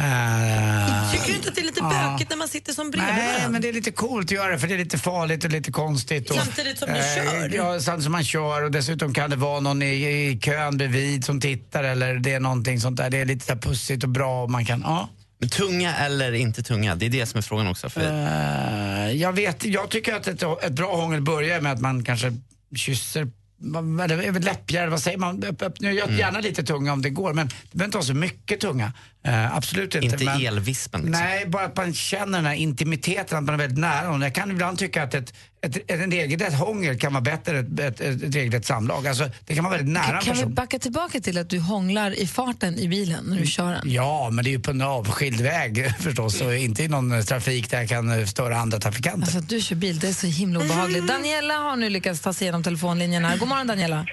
[0.00, 2.10] Uh, Tycker du inte att det är lite Ja.
[2.12, 3.48] bökigt när man sitter som bredvid Nej, varandra?
[3.48, 5.72] men det är lite coolt att göra det för det är lite farligt och lite
[5.72, 6.30] konstigt.
[6.30, 7.50] Och, Samtidigt som du eh, kör.
[7.54, 9.86] Ja, samtidigt som man kör och dessutom kan det vara någon i,
[10.30, 13.10] i kön bredvid som tittar eller det är någonting sånt där.
[13.10, 15.08] Det är lite pussigt och bra och man kan, ja.
[15.38, 17.90] Men tunga eller inte tunga, det är det som är frågan också.
[17.90, 22.04] För Eh, jag vet, jag tycker att ett, ett bra hångel börjar med att man
[22.04, 22.32] kanske
[22.76, 23.28] kysser
[23.64, 25.44] eller läppgärd, vad säger man?
[25.44, 26.18] Öpp, öpp, gör Mm.
[26.18, 28.92] gärna lite tunga om det går, men det behöver inte vara så mycket tunga.
[29.24, 30.06] Eh, absolut inte.
[30.06, 31.22] Inte men, elvispen liksom.
[31.24, 34.22] Nej, bara att man känner den här intimiteten, att man är väldigt nära någon.
[34.22, 35.34] Jag kan ibland tycka att ett,
[35.66, 39.06] ett, ett, en regelrätt hångel kan vara bättre än ett, ett, ett, ett regelrätt samlag.
[39.06, 42.10] Alltså, det kan vara väldigt nära en Kan vi backa tillbaka till att du hånglar
[42.10, 43.82] i farten i bilen när du kör den?
[43.84, 47.70] Ja, men det är ju på en avskild väg förstås och inte i någon trafik
[47.70, 49.22] där jag kan störa andra trafikanter.
[49.22, 51.08] Alltså att du kör bil, det är så himla obehagligt.
[51.08, 53.36] Daniela har nu lyckats ta sig igenom telefonlinjen här.
[53.38, 54.06] God morgon Daniela.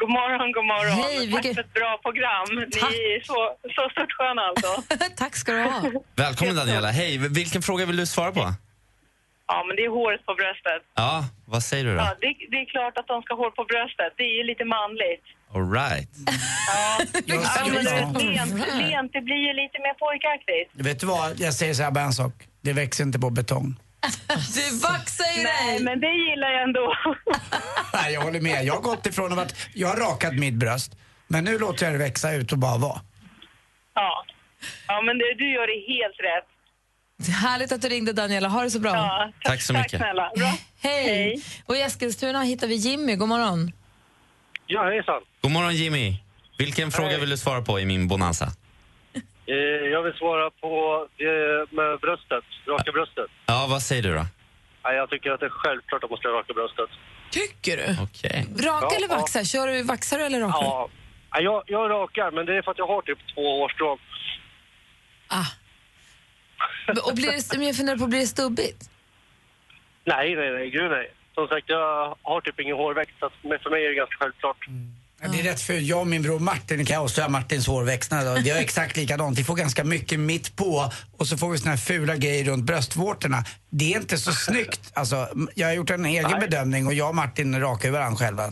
[0.00, 0.92] God morgon, god morgon.
[1.04, 2.46] Hej, Tack vilket- för ett bra program.
[2.56, 3.38] Ni är så,
[3.76, 4.82] så störtsköna alltså.
[5.16, 5.82] Tack ska du ha.
[6.16, 6.90] Välkommen Daniela.
[6.90, 8.54] Hej, vilken fråga vill du svara på?
[9.50, 10.82] Ja, men det är håret på bröstet.
[10.94, 12.00] Ja, vad säger du då?
[12.00, 14.12] Ja, det, det är klart att de ska ha hår på bröstet.
[14.16, 15.24] Det är ju lite manligt.
[15.54, 16.10] All right.
[17.26, 17.38] Ja,
[17.72, 20.68] men du vet, lent, lent, det blir ju lite mer pojkaktigt.
[20.86, 22.32] Vet du vad, jag säger så här bara en sak.
[22.60, 23.76] Det växer inte på betong.
[24.56, 26.94] Du vaxar i Nej, men det gillar jag ändå.
[27.94, 28.64] Nej, jag håller med.
[28.64, 30.92] Jag har gått ifrån att jag har rakat mitt bröst.
[31.26, 33.00] Men nu låter jag det växa ut och bara vara.
[33.94, 34.24] Ja,
[34.88, 36.48] ja men det, du gör det helt rätt.
[37.26, 38.48] Härligt att du ringde Daniela.
[38.48, 38.90] Ha det så bra.
[38.94, 40.00] Ja, Tack så mycket.
[40.00, 40.30] snälla.
[40.36, 40.52] Bra.
[40.82, 41.42] Hej.
[41.66, 43.16] Och i Eskilstuna hittar vi Jimmy.
[43.16, 43.72] God morgon.
[44.66, 45.20] Ja, hejsan.
[45.40, 46.14] God morgon Jimmy.
[46.58, 48.44] Vilken fråga vill du svara på i min bonanza?
[49.46, 49.54] Eh,
[49.92, 53.26] jag vill svara på det med bröstet, raka bröstet.
[53.46, 54.26] Ja, vad säger du då?
[54.82, 56.90] Jag tycker att det är självklart att man ska raka bröstet.
[57.30, 57.96] Tycker du?
[58.02, 58.46] Okej.
[58.50, 59.44] Raka Ja, eller vaxa?
[59.44, 60.64] Kör du, vaxar du eller rakar du?
[60.66, 60.88] Ja,
[61.40, 63.98] jag, jag rakar, men det är för att jag har typ två årsstrån.
[67.06, 68.90] Och blir det, men jag funderar på, blir det stubbigt?
[70.06, 71.12] Nej, nej, nej, gud nej.
[71.34, 74.16] Som sagt, jag har typ ingen hårväxt, så att, men för mig är det ganska
[74.20, 74.56] självklart.
[75.20, 78.44] Ja, Det är rätt för jag och min bror Martin kan jag avslöja Martins hårväxtnad.
[78.44, 79.38] Det är exakt likadant.
[79.38, 82.64] Vi får ganska mycket mitt på och så får vi såna här fula grejer runt
[82.64, 83.44] bröstvårtorna.
[83.70, 84.90] Det är inte så snyggt.
[84.94, 88.50] Alltså, jag har gjort en egen bedömning och jag och Martin rakar ju varandra själva.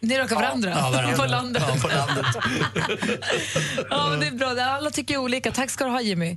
[0.00, 0.70] Ni rakar varandra?
[0.70, 1.16] Ja, varandra.
[1.16, 1.62] På landet?
[1.68, 2.26] Ja, på landet.
[3.90, 4.62] Ja, men det är bra.
[4.62, 5.52] Alla tycker olika.
[5.52, 6.36] Tack ska du ha Jimmy.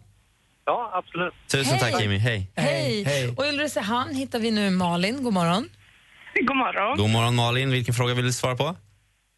[0.70, 1.34] Ja, absolut.
[1.52, 1.92] Tusen Hej.
[1.92, 2.52] tack Jimmy, hej.
[2.56, 3.34] Hej.
[3.38, 5.24] Och i Ulricehamn hittar vi nu Malin.
[5.24, 5.70] God morgon.
[6.48, 6.98] God morgon.
[6.98, 8.64] God morgon Malin, vilken fråga vill du svara på?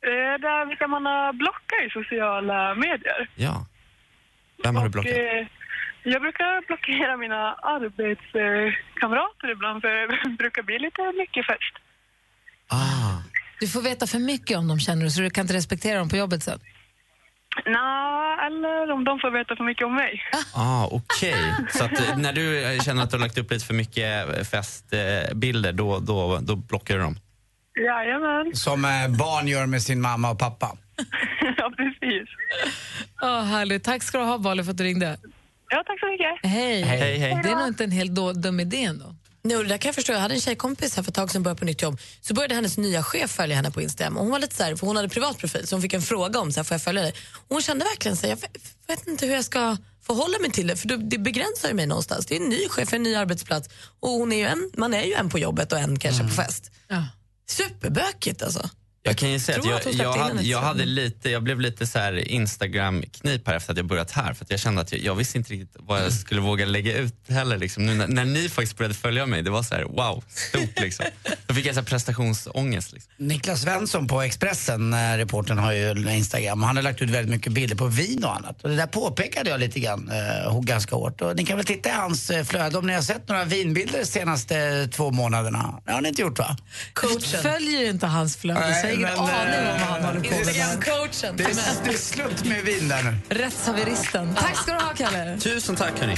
[0.10, 3.30] Eh, där brukar man eh, blocka i sociala medier.
[3.36, 3.66] Ja.
[4.64, 5.12] Vem har du Och, blockat?
[5.12, 5.48] eh,
[6.14, 7.42] jag brukar blockera mina
[7.76, 9.90] arbetskamrater ibland för
[10.30, 11.76] det brukar bli lite mycket fest.
[13.60, 16.10] Du får veta för mycket om dem känner du, så du kan inte respektera dem
[16.10, 16.60] på jobbet sen.
[17.66, 20.22] Nå, eller om de får veta för mycket om mig.
[20.56, 23.66] Ah, Okej, så att, eh, när du eh, känner att du har lagt upp lite
[23.66, 27.20] för mycket eh, festbilder, då, då, då blockar du dem?
[27.86, 28.56] Jajamän.
[28.56, 28.82] Som
[29.20, 30.78] barn gör med sin mamma och pappa.
[31.58, 32.30] ja, precis.
[33.22, 33.84] Oh, härligt.
[33.84, 35.18] Tack ska du ha, Malin, för att du ringde.
[35.70, 36.52] Ja, tack så mycket.
[36.52, 36.82] Hej.
[36.82, 37.40] Hej, hej.
[37.44, 39.16] Det är nog inte en helt då, dum idé ändå.
[39.44, 40.14] No, det där kan jag förstå.
[40.14, 42.00] Jag hade en tjejkompis här för ett tag sedan började på nytt jobb.
[42.22, 44.18] Så började hennes nya chef följa henne på Instagram.
[44.18, 46.02] Och hon var lite så här, för hon hade privat profil så hon fick en
[46.02, 47.14] fråga om så här, får jag följa dig?
[47.34, 48.38] Och hon kände verkligen så här, jag
[48.96, 52.26] vet- inte hur jag ska förhålla mig till det för det, begränsar ju mig någonstans.
[52.26, 53.70] Det är en ny chef, en ny arbetsplats
[54.00, 56.30] och hon är ju en, man är ju en på jobbet och en kanske på
[56.30, 56.72] fest.
[57.50, 58.70] Superbökigt alltså.
[59.04, 61.88] Jag kan ju säga att jag, att jag, hade, jag, hade lite, jag blev lite
[61.88, 64.34] så här Instagram-knip här efter att jag börjat här.
[64.34, 66.98] För att jag kände att jag, jag visste inte riktigt vad jag skulle våga lägga
[66.98, 67.58] ut heller.
[67.58, 67.86] Liksom.
[67.86, 71.06] Nu när, när ni faktiskt började följa mig, det var så här wow, stort liksom.
[71.48, 72.94] Då fick jag så här prestationsångest.
[72.94, 73.14] Liksom.
[73.18, 77.54] Niklas Svensson på Expressen, eh, reportern har ju Instagram han har lagt ut väldigt mycket
[77.54, 78.64] bilder på vin och annat.
[78.64, 81.22] Och det där påpekade jag lite grann, eh, ganska hårt.
[81.22, 84.00] Och ni kan väl titta i hans eh, flöde om ni har sett några vinbilder
[84.00, 85.82] de senaste två månaderna.
[85.86, 86.58] Det har ni inte gjort va?
[86.94, 87.42] Coachen.
[87.42, 90.46] följer inte hans flöde, har ingen men, aning om eh, vad han håller på med.
[90.46, 90.82] där.
[90.82, 91.38] Coachen.
[91.38, 93.18] Det är, det är slut med vin där nu.
[93.30, 94.36] Rättshaveristen.
[94.36, 95.38] Tack ska du ha, Kalle.
[95.38, 96.16] Tusen tack hörni.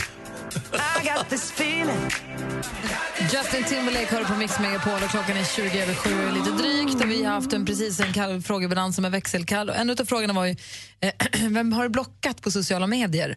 [3.20, 7.12] Justin Timberlake hör på Mix Megapol och klockan är 20 över 7 lite drygt och
[7.12, 10.34] vi har haft en precis en kall frågebalans som är växelkall och en av frågorna
[10.34, 10.56] var ju
[11.00, 11.12] eh,
[11.50, 13.36] vem har du blockat på sociala medier?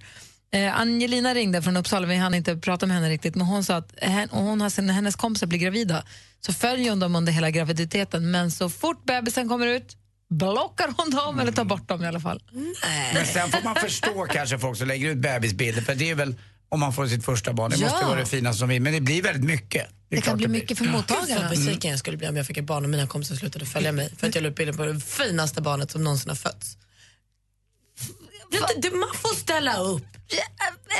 [0.53, 3.77] Eh, Angelina ringde från Uppsala, vi hann inte prata med henne riktigt men hon sa
[3.77, 6.03] att hen, och hon har sen hennes kompisar blir gravida
[6.41, 9.97] så följer hon dem under hela graviditeten men så fort bebisen kommer ut
[10.31, 12.43] blockar hon dem eller tar bort dem i alla fall.
[13.15, 16.35] Men sen får man förstå kanske folk som lägger ut bebisbilder för det är väl
[16.69, 17.89] om man får sitt första barn, det Ja.
[17.91, 18.83] måste vara det finaste som vill.
[18.83, 19.87] Men det blir väldigt mycket.
[20.09, 20.61] Det, är kan bli blir.
[20.61, 21.41] mycket för Gud mottagarna.
[21.41, 23.93] vad besviken jag skulle bli om jag fick ett barn och mina kompisar slutade följa
[23.93, 26.77] mig för att jag la upp bilder på det finaste barnet som någonsin har fötts.
[28.51, 30.05] Det, det, man får ställa upp.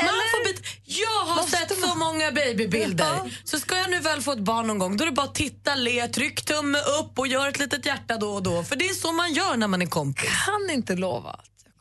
[0.03, 3.41] Man får bit, jag har sett så många babybilder.
[3.45, 5.35] Så ska jag nu väl få ett barn någon gång, då är det bara att
[5.35, 8.63] titta, le, tryck tumme upp och gör ett litet hjärta då och då.
[8.65, 10.31] För det är så man gör när man är kompis.
[10.45, 11.41] Kan inte lova.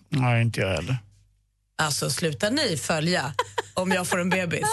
[0.09, 0.97] Nej, inte jag heller.
[1.77, 3.33] Alltså sluta ni följa
[3.73, 4.67] om jag får en bebis.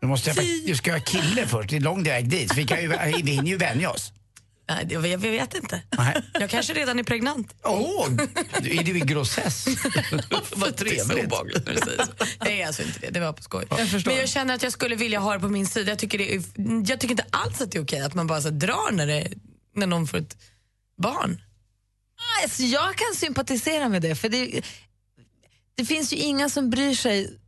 [0.00, 0.32] Då måste
[0.66, 2.54] du ska ha kille först, det är lång väg dit.
[2.54, 2.88] Vi, kan ju,
[3.22, 4.12] vi hinner ju vänja oss.
[4.68, 5.82] Nej, det, jag, jag vet inte.
[5.98, 6.22] Nej.
[6.32, 7.54] Jag kanske redan är pregnant.
[7.64, 8.08] Åh,
[8.62, 9.66] är du i grossess?
[10.56, 11.32] Vad trevligt.
[12.40, 13.66] Är alltså inte det, det var på skoj.
[13.70, 14.10] Jag förstår.
[14.10, 15.90] Men jag känner att jag skulle vilja ha det på min sida.
[15.90, 16.42] Jag tycker, det är,
[16.90, 19.28] jag tycker inte alls att det är okej att man bara så drar när, det,
[19.74, 20.36] när någon får ett
[21.02, 21.40] barn.
[22.42, 24.62] Alltså, jag kan sympatisera med det, för det,
[25.74, 27.38] det finns ju inga som bryr sig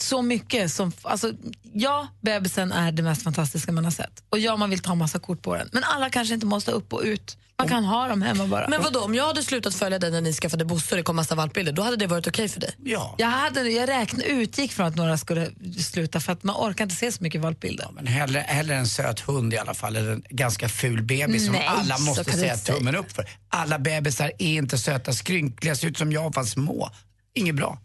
[0.00, 0.92] så mycket som...
[1.02, 1.32] Alltså,
[1.72, 4.24] ja, bebisen är det mest fantastiska man har sett.
[4.28, 5.68] Och ja, man vill ta massa kort på den.
[5.72, 7.36] Men alla kanske inte måste upp och ut.
[7.58, 8.68] Man kan ha dem hemma bara.
[8.68, 11.16] Men vadå, om jag hade slutat följa dig när ni skaffade Bosse och det kom
[11.16, 12.76] massa valpbilder, då hade det varit okej för dig?
[12.84, 13.14] Ja.
[13.18, 16.96] Jag, hade, jag räknade, utgick från att några skulle sluta för att man orkar inte
[16.96, 17.88] se så mycket valpbilder.
[17.92, 21.52] Men hellre, hellre en söt hund i alla fall, eller en ganska ful bebis som
[21.52, 23.28] Nej, alla så måste säga tummen upp för.
[23.48, 26.90] Alla bebisar är inte söta, skrynkliga, ser ut som jag fast små.
[27.34, 27.78] Inget bra.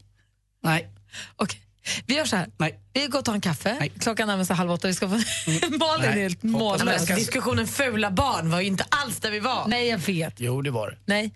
[0.63, 0.87] Nej.
[1.35, 1.59] Okej.
[2.05, 2.47] Vi gör så här.
[2.57, 2.79] Nej.
[2.93, 3.89] Vi går och tar en kaffe.
[3.99, 4.87] Klockan närmar sig halv åtta.
[4.87, 5.15] Vi ska få...
[5.77, 6.21] Malin är Nej.
[6.21, 7.05] helt mållös.
[7.05, 9.67] Diskussionen fula barn var ju inte alls där vi var.
[9.67, 10.33] Nej, jag vet.
[10.37, 10.97] Jo, det var det.
[11.05, 11.31] Nej.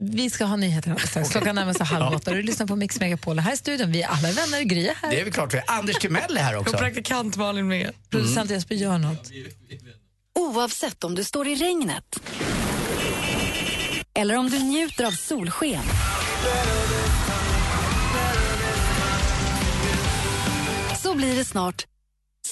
[0.00, 1.30] Vi ska ha nyheter strax.
[1.30, 2.30] Klockan närmar sig halv åtta.
[2.30, 3.38] Du lyssnar på Mix Megapol.
[3.38, 4.62] Här i studion, vi är alla vänner.
[4.62, 5.10] Gry är här.
[5.10, 5.54] Det är väl klart.
[5.54, 5.64] vi är.
[5.66, 6.72] Anders Timell är här också.
[6.74, 7.92] Och praktikant Malin med.
[8.10, 9.30] Producent Jesper gör något.
[10.34, 12.20] Oavsett om du står i regnet
[14.16, 15.82] eller om du njuter av solsken.
[21.16, 21.86] Blir det snart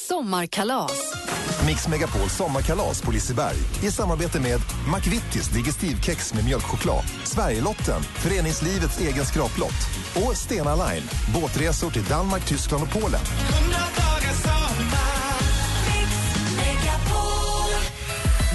[0.09, 1.15] sommarkalas.
[1.67, 4.61] Mix Megapol sommarkalas på Liseberg i samarbete med
[4.95, 12.83] McVittys Digestivkex med mjölkchoklad, Sverigelotten, föreningslivets egen skraplott och Stena Line, båtresor till Danmark, Tyskland
[12.83, 13.21] och Polen.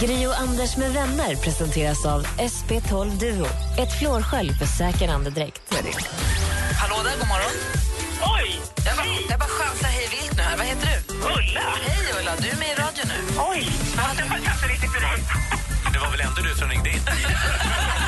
[0.01, 3.45] Gri och Anders med vänner presenteras av SP12 Duo.
[3.77, 5.73] Ett flårskölj för säker andedräkt.
[6.79, 7.88] Hallå där, god morgon.
[8.21, 8.61] Oj!
[8.85, 10.57] Jag bara, jag bara chansar hej vilt nu här.
[10.57, 11.13] Vad heter du?
[11.15, 11.61] Ulla!
[11.85, 13.19] Hej Ulla, du är med i radio nu.
[13.51, 13.71] Oj!
[13.95, 17.01] Jag fattar inte riktigt hur det Det var väl ändå du som ringde in?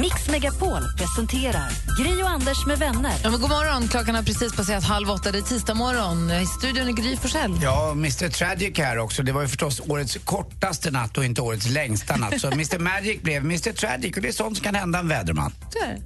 [0.00, 3.12] Mix Megapol presenterar Gri och Anders med vänner.
[3.22, 5.32] Ja, men god morgon, klockan har precis passerat halv åtta.
[5.32, 6.30] Det är tisdag morgon.
[6.30, 7.58] I studion är Gry Forssell.
[7.62, 9.22] Ja, Mr Tragic här också.
[9.22, 12.40] Det var ju förstås årets kortaste natt och inte årets längsta natt.
[12.40, 15.52] Så Mr Magic blev Mr Tragic och det är sånt som kan hända en väderman.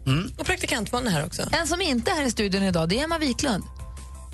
[0.07, 0.31] Mm.
[0.39, 1.43] Och praktikant Malin är här också.
[1.53, 3.65] En som inte är här i studion idag det är Emma Wiklund.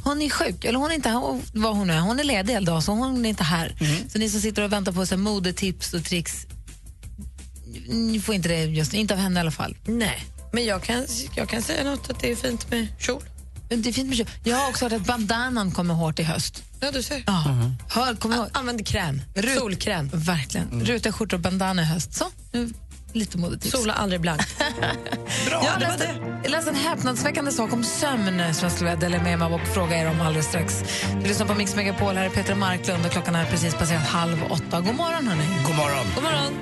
[0.04, 2.00] Hon är sjuk, eller hon är inte här, vad hon är.
[2.00, 3.76] Hon är ledig hela dagen, så hon är inte här.
[4.08, 6.46] Så ni som sitter och väntar på så här, modetips och tricks,
[7.88, 8.94] ni får inte det just.
[8.94, 9.76] Inte av henne i alla fall.
[9.84, 11.06] Nej, men jag kan,
[11.36, 13.22] jag kan säga något att det är fint med kjol.
[13.68, 14.26] Det är fint med kjol.
[14.44, 16.62] Jag har också hört att bandanan kommer hårt i höst.
[16.80, 17.22] Ja, du ser.
[17.26, 17.44] Ja.
[17.90, 18.46] Hör, kom ihåg.
[18.52, 19.22] Använd kräm.
[19.34, 20.10] Rut- Solkräm.
[20.12, 20.68] Verkligen.
[20.72, 20.84] Mm.
[20.86, 22.14] Rutiga skjortor och bandana i höst.
[22.14, 22.72] Så, nu
[23.14, 23.70] lite modetips.
[23.78, 24.40] Sola aldrig blank.
[25.46, 26.48] Bra, Jag det var läste, det.
[26.48, 29.60] läste en häpnadsväckande sak om sömn som jag skulle vilja dela med mig av och
[29.74, 30.84] fråga er om alldeles strax.
[31.22, 34.42] Du lyssnar på Mix Megapol, här är Peter Marklund och klockan är precis passerat halv
[34.50, 34.80] åtta.
[34.80, 35.44] God morgon hörni.
[35.66, 36.06] God morgon.
[36.14, 36.52] God morgon.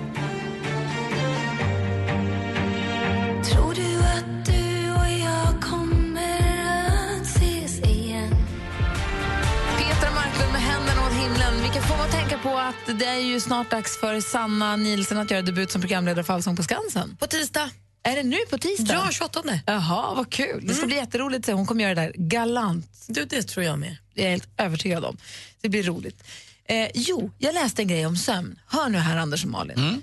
[12.42, 16.24] På att det är ju snart dags för Sanna Nielsen att göra debut som programledare
[16.24, 17.16] för Allsång på Skansen.
[17.16, 17.70] På tisdag.
[18.02, 18.94] Är det nu på tisdag?
[18.94, 19.42] Ja, 28.
[19.66, 20.66] Jaha, vad kul.
[20.66, 21.46] Det ska bli jätteroligt.
[21.46, 23.04] Hon kommer göra det där galant.
[23.08, 23.96] Du, det tror jag med.
[24.14, 25.16] Det är jag helt övertygad om.
[25.60, 26.24] Det blir roligt.
[26.64, 28.58] Eh, jo, jag läste en grej om sömn.
[28.66, 30.02] Hör nu här, Anders och Malin.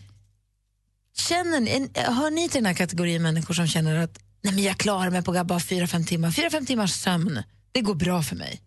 [1.18, 4.78] Känner ni, hör ni till den här kategorin människor som känner att Nej, men jag
[4.78, 6.32] klarar mig på bara 4-5 timmar.
[6.32, 8.62] 4-5 timmars sömn, det går bra för mig.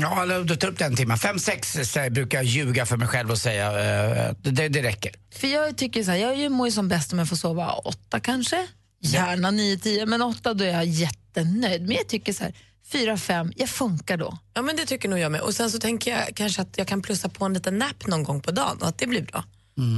[0.00, 1.18] Ja, eller du tar upp den timmen.
[1.18, 3.66] Fem, sex så brukar jag ljuga för mig själv och säga
[4.28, 5.12] eh, det, det räcker.
[5.34, 7.72] För jag tycker så här, jag ju- mår ju som bäst om jag får sova
[7.72, 8.66] åtta kanske.
[9.00, 11.82] Gärna 9-10, men åtta då är jag jättenöjd.
[11.82, 12.54] Men jag tycker så här,
[12.92, 14.38] 4-5, jag funkar då.
[14.54, 15.40] Ja, men det tycker nog jag med.
[15.40, 18.22] Och sen så tänker jag kanske att jag kan plussa på en liten nap någon
[18.24, 19.44] gång på dagen och att det blir bra.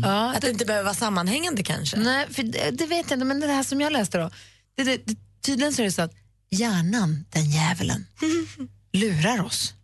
[0.03, 1.97] Ja, Att det inte behöver vara sammanhängande kanske.
[1.97, 4.31] Nej, för det, det vet jag inte, men det här som jag läste då.
[4.77, 5.16] Det, det, det,
[5.47, 6.12] tydligen så är det så att
[6.51, 8.07] hjärnan, den djävulen,
[8.95, 9.74] lurar oss.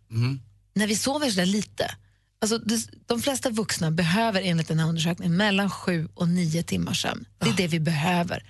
[0.73, 1.95] När vi sover så där lite.
[2.41, 2.59] Alltså,
[3.07, 7.25] de flesta vuxna behöver enligt den här undersökningen mellan sju och nio timmars sömn.
[7.39, 8.43] Det är det vi behöver.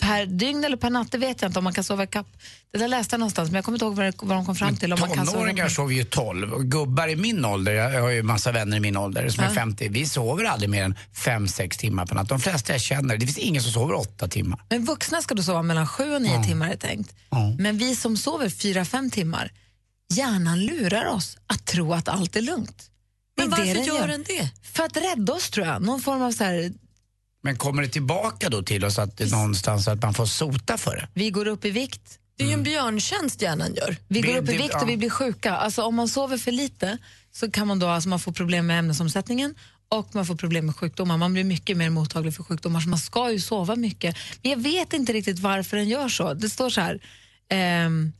[0.00, 2.26] Per dygn eller per natt, det vet jag inte om man kan sova ikapp.
[2.72, 4.92] Det där läste jag någonstans, men jag kommer inte ihåg vad, de kom fram till.
[4.92, 8.22] Om man kan Tonåringar sover ju 12 och gubbar i min ålder, jag har ju
[8.22, 9.54] massa vänner i min ålder som är Ja.
[9.54, 12.28] 50, vi sover aldrig mer än 5-6 timmar på natt.
[12.28, 14.60] De flesta jag känner, det finns ingen som sover 8 timmar.
[14.68, 16.44] Men vuxna ska då sova mellan sju och nio Ja.
[16.44, 17.14] timmar är tänkt.
[17.58, 19.50] Men vi som sover fyra, fem timmar,
[20.14, 22.88] hjärnan lurar oss att tro att allt är lugnt.
[23.36, 24.50] Är Men varför det gör den det?
[24.62, 25.82] För att rädda oss tror jag.
[25.82, 26.72] Någon form av så här,
[27.42, 30.78] Men kommer det tillbaka då till oss att det är någonstans att man får sota
[30.78, 31.08] för det?
[31.14, 32.18] vi går upp i vikt.
[32.36, 33.96] Det är ju en björntjänst hjärnan gör.
[34.08, 35.56] Vi går upp i vikt och vi blir sjuka.
[35.56, 36.98] Alltså om man sover för lite,
[37.32, 39.54] så kan man då alltså man får problem med ämnesomsättningen
[39.88, 41.16] och man får problem med sjukdomar.
[41.16, 44.16] Man blir mycket mer mottaglig för sjukdomar, så man ska ju sova mycket.
[44.42, 46.34] Men jag vet inte riktigt varför den gör så.
[46.34, 47.00] Det står så här,
[47.48, 48.12] ehm,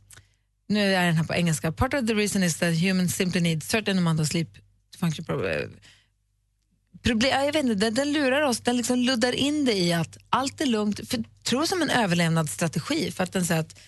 [0.67, 1.71] nu är den här på engelska.
[1.71, 4.53] Part of the reason is that humans simply need certain amount of sleep
[4.93, 5.67] to function properly.
[7.03, 10.17] Problem, jag vet inte, den, den lurar oss, den liksom luddar in det i att
[10.29, 11.09] allt är lugnt.
[11.09, 13.79] För, tror som en överlevnadsstrategi för att den säger att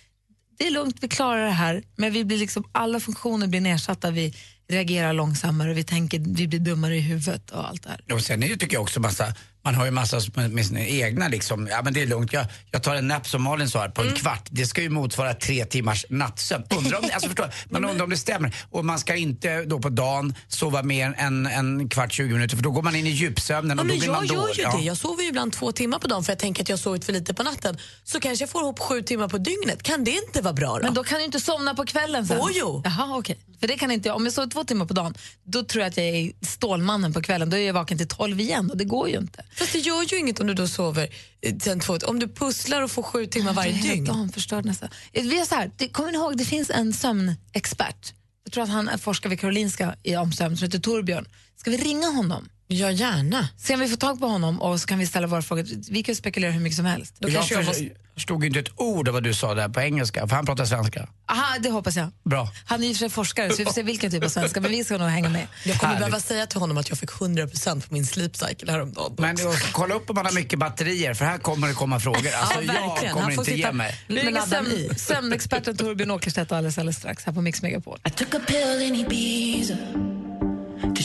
[0.58, 4.12] det är lugnt, vi klarar det här, men vi blir liksom, alla funktioner blir nedsatta,
[4.12, 4.34] vi
[4.70, 8.14] reagerar långsammare, och vi tänker, vi blir dummare i huvudet och allt det här.
[8.14, 9.34] Och sen är det, tycker jag också massa,
[9.66, 12.46] man har ju massa med, med sina egna liksom, ja men det är lugnt, jag,
[12.72, 14.48] jag tar en nap som Malin sa här på en kvart.
[14.50, 16.64] Det ska ju motsvara tre timmars nattsömn.
[16.78, 18.56] Undrar om, alltså förstår, man undrar om det stämmer.
[18.72, 22.64] Och man ska inte då på dagen sova mer än en kvart, 20 minuter för
[22.64, 24.56] då går man in i djupsömnen Ja, och då blir jag man gör dålig.
[24.56, 24.78] ju Ja.
[24.78, 24.84] det.
[24.84, 27.14] Jag sover ju ibland två timmar på dagen för jag tänker att jag sovit för
[27.14, 27.78] lite på natten.
[28.04, 29.84] Så kanske jag får ihop sju timmar på dygnet.
[29.84, 30.84] Kan det inte vara bra då?
[30.84, 32.38] Men då kan du inte somna på kvällen sen.
[32.42, 32.82] Åh, jo.
[32.86, 33.38] Jaha, okej.
[33.66, 34.16] För det kan inte jag.
[34.16, 35.14] Om jag sover två timmar på dagen,
[35.44, 37.50] då tror jag att jag är Stålmannen på kvällen.
[37.50, 39.46] Då är jag vaken till tolv igen och det går ju inte.
[39.56, 41.10] Fast det gör ju inget om du då sover
[41.42, 44.06] eh, sen två, om du pusslar och får sju timmar varje helt dygn.
[44.06, 44.90] damförstörd nästan.
[45.14, 48.14] Vi är så här, det, kommer ni ihåg, det finns en sömnexpert.
[48.44, 51.26] Jag tror att han är forskar vid Karolinska i om sömn som heter Torbjörn.
[51.56, 52.50] Ska vi ringa honom?
[52.68, 53.48] Ja, gärna.
[53.58, 55.66] Se om vi får tag på honom och så kan vi ställa våra frågor.
[55.92, 57.16] Vi kan spekulera hur mycket som helst.
[57.20, 57.90] Då Jag jag måste...
[58.14, 61.08] förstod inte ett ord av vad du sa där på engelska, för han pratar svenska.
[61.32, 62.12] Aha, det hoppas jag.
[62.30, 62.50] Bra.
[62.66, 64.72] Han är ju för sig forskare så vi får se vilken typ av svenska, men
[64.72, 65.48] vi ska nog hänga med.
[65.64, 66.00] Jag kommer Härligt.
[66.00, 69.16] behöva säga till honom att jag fick 100% på min sleep cycle häromdagen.
[69.18, 69.38] Men
[69.72, 72.18] kolla upp om man har mycket batterier, för här kommer det komma frågor.
[72.34, 73.14] Alltså, jag verkligen.
[73.14, 74.00] kommer Han får inte sitta- ge mig.
[74.08, 78.00] Vi ringer sömn, sömnexperten Torbjörn Åkerstedt alldeles, alldeles strax här på Mix Megapol.
[78.08, 79.76] I took a pill in Ibiza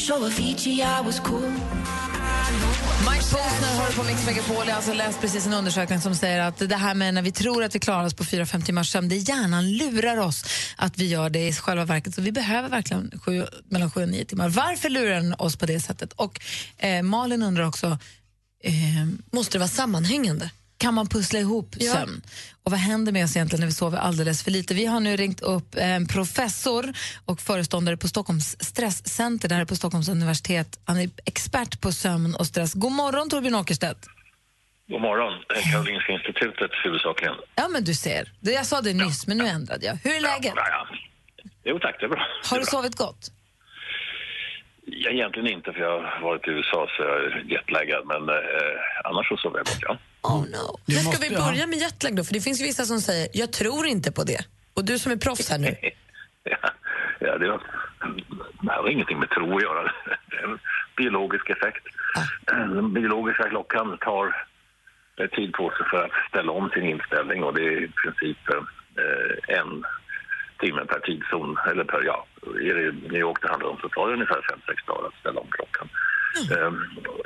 [0.00, 1.50] show Avicii I was cool.
[3.10, 4.56] Mike Posner har på Mix Megapol.
[4.56, 7.32] Jag har alltså läst precis en undersökning som säger att det här med när vi
[7.32, 10.44] tror att vi klarar oss på 4-5 timmars sömn, det är hjärnan lurar oss
[10.76, 12.14] att vi gör det i själva verket.
[12.14, 14.48] Så vi behöver verkligen sju, mellan 7 och 9 timmar.
[14.48, 16.12] Varför lurar den oss på det sättet?
[16.12, 16.40] Och
[16.78, 17.98] eh, Malin undrar också,
[18.64, 18.74] eh,
[19.32, 20.50] Måste det vara sammanhängande?
[20.80, 21.92] Kan man pussla ihop Ja.
[21.92, 22.22] sömn?
[22.64, 24.74] Och vad händer med oss egentligen när vi sover alldeles för lite?
[24.74, 26.84] Vi har nu ringt upp en professor
[27.24, 30.80] och föreståndare på Stockholms stresscenter, det här är på Stockholms universitet.
[30.84, 32.74] Han är expert på sömn och stress.
[32.74, 34.06] God morgon Torbjörn Åkerstedt.
[34.88, 35.32] God morgon.
[35.48, 37.34] Det är Karolinska institutet huvudsakligen.
[37.54, 38.32] Ja, men du ser.
[38.40, 39.98] Jag sa det nyss, men nu ändrade jag.
[40.04, 40.52] Hur är läget?
[40.56, 40.86] Ja, ja.
[41.64, 42.26] Jo tack, det är bra.
[42.50, 42.70] Har du bra.
[42.70, 43.22] sovit gott?
[44.86, 48.76] Ja, egentligen inte för jag har varit i USA så jag är jetlaggad men eh,
[49.08, 49.98] annars så sover jag gott ja.
[50.22, 50.78] Oh no.
[50.86, 52.24] Du ska måste- vi börja med jetlag då?
[52.24, 54.44] För det finns ju vissa som säger, jag tror inte på det.
[54.74, 55.76] Och du som är proffs här nu.
[56.44, 56.56] ja,
[57.20, 57.62] ja det, har,
[58.62, 59.82] det har ingenting med tro att göra.
[60.30, 60.58] Det är en
[60.96, 61.84] biologisk effekt.
[62.46, 64.46] Den biologiska klockan tar
[65.20, 68.38] eh, tid på sig för att ställa om sin inställning och det är i princip
[68.48, 69.84] eh, en
[70.60, 71.56] timme per tidszon.
[71.70, 74.86] Eller per, ja, är det New York det handlar om så tar det ungefär 5-6
[74.86, 75.88] dagar att ställa om klockan.
[76.52, 76.72] Eh,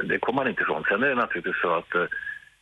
[0.04, 0.84] det kommer man inte ifrån.
[0.88, 2.04] Sen är det naturligtvis så att eh,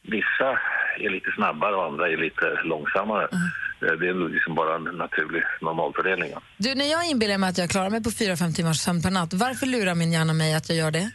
[0.02, 0.58] vissa
[0.98, 3.28] är lite snabbare och andra är lite långsammare.
[3.32, 3.98] Mm.
[3.98, 6.30] Det är liksom bara en naturlig normalfördelning.
[6.56, 9.32] Du, när jag inbillar mig att jag klarar mig på 4-5 timmars sömn per natt,
[9.34, 11.10] varför lurar min hjärna mig att jag gör det?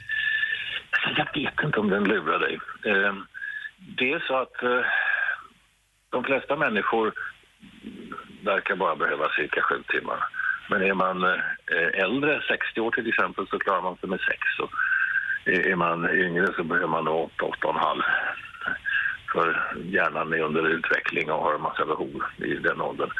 [1.18, 2.60] Jag vet inte om den lurar dig.
[2.86, 3.14] Eh,
[3.98, 4.86] det är så att eh,
[6.10, 7.14] de flesta människor
[8.46, 10.20] verkar bara behöva cirka 7 timmar.
[10.70, 11.18] Men är man
[11.94, 14.38] äldre, 60 år till exempel, så klarar man sig med 6.
[15.46, 18.04] Är man yngre så behöver man 8, 8,5.
[19.32, 19.48] För
[19.84, 23.12] hjärnan är under utveckling och har en massa behov i den åldern.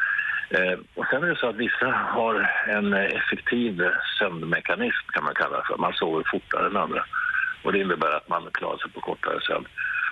[0.50, 2.34] Eh, och sen är det så att vissa har
[2.68, 3.82] en effektiv
[4.18, 5.76] sömnmekanism kan man kalla det för.
[5.76, 7.04] Man sover fortare än andra.
[7.62, 9.66] Och det innebär att man klarar sig på kortare sömn.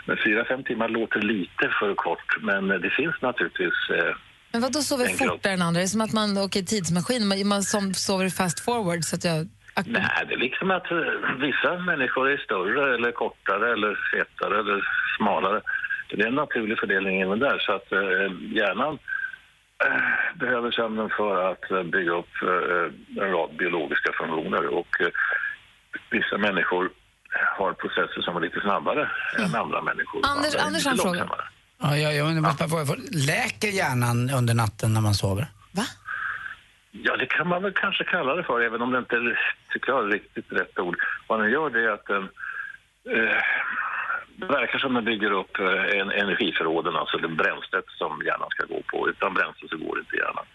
[0.06, 4.14] Men fyra, fem timmar låter lite för kort, men det finns naturligtvis eh,
[4.52, 5.78] Men vad då sover fortare än andra?
[5.78, 9.16] Det är som att man åker i tidsmaskin, man, man som sover fast forward så
[9.16, 9.48] att jag...
[9.86, 10.98] Nej, det är liksom att eh,
[11.46, 14.78] vissa människor är större eller kortare eller fetare eller
[15.16, 15.60] smalare.
[16.08, 17.58] Det är en naturlig fördelning även där.
[17.58, 17.98] Så att eh,
[18.56, 18.98] hjärnan
[19.84, 24.66] eh, behöver sömnen för att eh, bygga upp eh, en rad biologiska funktioner.
[24.66, 25.08] Och eh,
[26.10, 26.90] vissa människor
[27.58, 30.20] har processer som är lite snabbare än andra människor.
[30.24, 31.28] Anders- Andra Anders har en fråga.
[31.82, 35.46] Ja, jag, jag undrar, bara fråga, läker hjärnan under natten när man sover?
[36.90, 39.38] Ja, det kan man väl kanske kalla det för, även om det inte är,
[39.72, 40.96] tycker jag, riktigt rätt ord.
[41.26, 42.22] Vad den gör det är att den...
[43.16, 43.36] Eh,
[44.40, 48.62] det verkar som den bygger upp eh, en energiförråden, alltså det bränslet som hjärnan ska
[48.74, 49.08] gå på.
[49.10, 50.46] Utan bränsle så går inte hjärnan.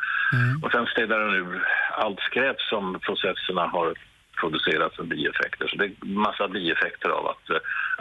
[0.64, 1.64] Och sen städar den ur
[2.04, 3.94] allt skräp som processerna har
[4.40, 5.68] producerat som bieffekter.
[5.68, 7.58] Så det är massa bieffekter av att eh,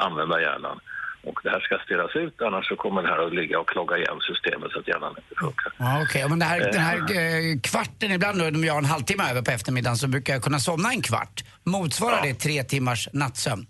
[0.07, 0.81] använda hjärnan.
[1.23, 3.97] Och det här ska stirras ut, annars så kommer det här att ligga och klogga
[3.99, 5.73] igen systemet så att hjärnan inte funkar.
[5.79, 6.29] Ja, okej.
[6.29, 6.67] Men det här, Eh.
[6.73, 10.09] den här eh, kvarten, ibland då, om jag har en halvtimme över på eftermiddagen så
[10.09, 11.37] brukar jag kunna somna en kvart.
[11.65, 13.67] Motsvarar det tre timmars nattsömn?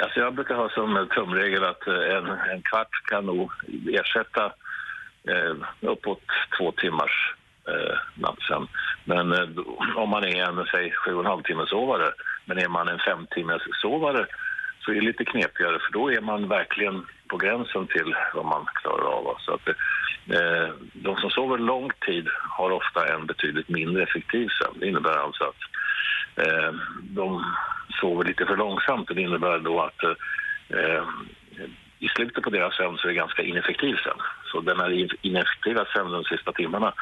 [0.00, 3.52] Alltså jag brukar ha som tumregel att eh, en, en kvart kan nog
[3.88, 4.44] ersätta
[5.28, 6.22] eh, uppåt
[6.58, 7.34] två timmars
[7.68, 8.68] eh, nattsömn.
[9.04, 9.48] Men eh,
[9.96, 12.12] om man är en, säg, sju och en halv timmes-sovare.
[12.44, 14.26] men är man en fem timmes sovare
[14.84, 18.66] så är det lite knepigare för då är man verkligen på gränsen till vad man
[18.74, 19.36] klarar av.
[19.38, 19.68] Så att,
[20.38, 22.28] eh, de som sover lång tid
[22.58, 24.80] har ofta en betydligt mindre effektiv sömn.
[24.80, 25.62] Det innebär alltså att
[26.36, 26.72] eh,
[27.02, 27.44] de
[28.00, 29.08] sover lite för långsamt.
[29.08, 30.02] Det innebär då att
[30.68, 31.04] eh,
[31.98, 34.22] i slutet på deras sömn så är det ganska ineffektiv sömn.
[34.52, 34.90] Så den här
[35.26, 36.94] ineffektiva sömnen de sista timmarna,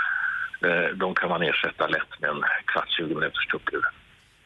[0.67, 3.85] eh, de kan man ersätta lätt med en kvart, 20 minuters tupplur.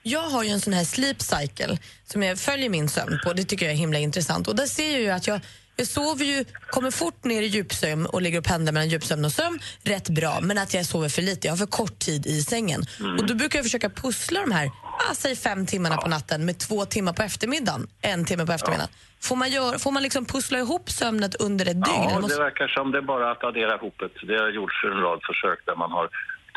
[0.03, 3.32] Jag har ju en sån här sleep cycle som jag följer min sömn på.
[3.32, 4.49] Det tycker jag är himla intressant.
[4.49, 5.41] Och där ser jag ju att jag,
[5.77, 9.33] jag sover ju, kommer fort ner i djupsömn och ligger och pendlar mellan djupsömn och
[9.33, 11.47] sömn rätt bra, men att jag sover för lite.
[11.47, 12.81] Jag har för kort tid i sängen.
[13.18, 14.66] Och då brukar jag försöka pussla de här,
[15.11, 18.91] ah, säg fem timmarna på natten med två timmar på eftermiddagen, en timme på eftermiddagen.
[19.22, 21.85] Får man, gör, får man liksom pussla ihop sömnet under ett dygn?
[21.87, 24.27] Ja, Eller det måste- verkar som det är bara att addera ihop det.
[24.27, 26.09] Det har gjorts en rad försök där man har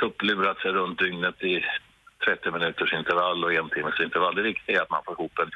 [0.02, 1.54] tupplurat sig runt dygnet i
[2.26, 4.36] 30 minuters intervall och en timmes intervall.
[4.36, 5.52] Det viktiga är att man får ihop en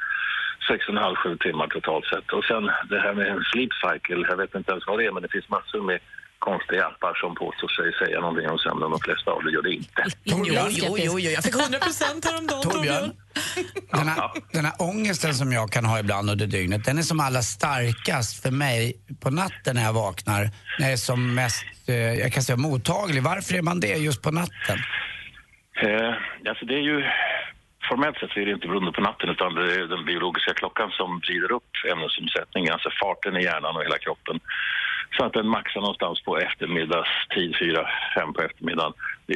[0.69, 2.27] 6,5-7 timmar totalt sett.
[2.37, 5.11] Och sen det här med en sleep cycle, jag vet inte ens vad det är,
[5.11, 5.99] men det finns massor med
[6.47, 8.91] konstiga appar som påstår sig säga någonting om sömnen.
[8.91, 10.01] De flesta av det gör det inte.
[10.23, 12.63] Jo, jo, jo, jo, jag fick 100 procent häromdagen.
[12.63, 13.11] Torbjörn,
[13.99, 17.19] den här, den här ångesten som jag kan ha ibland under dygnet, den är som
[17.19, 20.41] allra starkast för mig på natten när jag vaknar.
[20.79, 23.23] När jag är som mest, eh, jag kan säga mottaglig.
[23.23, 24.77] Varför är man det just på natten?
[25.83, 26.13] Eh,
[26.49, 27.03] alltså det är ju,
[27.91, 30.89] formellt sett så är det inte beroende på natten utan det är den biologiska klockan
[30.91, 34.39] som vrider upp ämnesomsättningen, alltså farten i hjärnan och hela kroppen.
[35.17, 38.93] Så att den maxar någonstans på eftermiddagstid, 4-5 på eftermiddagen.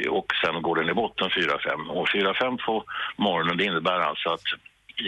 [0.08, 1.88] Och sen går den i botten 4-5.
[1.88, 2.84] Och 4-5 på
[3.16, 4.46] morgonen det innebär alltså att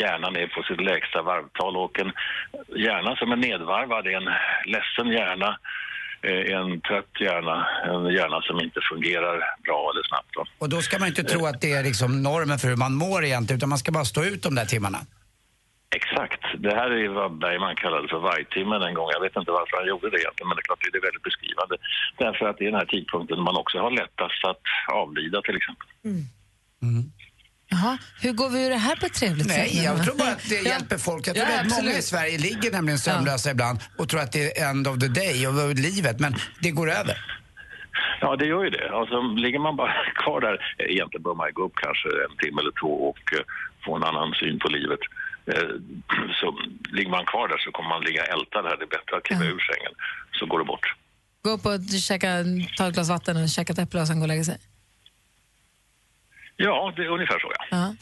[0.00, 2.12] hjärnan är på sitt lägsta varvtal och en
[2.76, 4.30] hjärna som är nedvarvad är en
[4.66, 5.58] ledsen hjärna,
[6.22, 10.36] en trött hjärna, en hjärna som inte fungerar bra eller snabbt.
[10.36, 10.44] va.
[10.58, 13.24] Och då ska man inte tro att det är liksom normen för hur man mår
[13.24, 14.98] egentligen, utan man ska bara stå ut de där timmarna.
[15.96, 16.42] Exakt.
[16.58, 19.08] Det här är vad Bergman kallade för vargtimmen en gång.
[19.12, 21.28] Jag vet inte varför han gjorde det egentligen, men det är klart det är väldigt
[21.30, 21.76] beskrivande.
[22.24, 24.66] Därför att det är den här tidpunkten man också har lättast att
[25.02, 25.88] avlida till exempel.
[27.70, 29.74] Jaha, hur går vi ur det här på ett trevligt sätt?
[29.74, 30.62] Jag tror bara att det Ja.
[30.70, 31.26] hjälper folk.
[31.28, 34.58] Jag tror Ja, väldigt många i Sverige ligger nämligen sömnlösa ibland och tror att det
[34.58, 37.16] är end of the day och livet, men det går över.
[38.20, 38.90] Ja, det gör ju det.
[38.98, 39.92] Alltså, ligger man bara
[40.24, 43.44] kvar där, eh, egentligen bör man gå upp kanske en timme eller två och eh,
[43.84, 45.00] få en annan syn på livet.
[45.52, 45.68] Eh,
[46.40, 46.46] Så
[46.96, 48.76] ligger man kvar där så kommer man ligga och älta det här.
[48.80, 49.92] Det är bättre att kliva ur sängen,
[50.38, 50.86] så går det bort.
[51.44, 52.28] Gå upp och käka,
[52.76, 54.58] ta ett glas vatten och käka ett äpple och sen gå och lägga sig.
[56.60, 57.64] Ja, det är ungefär så ja.
[57.70, 57.94] Ja.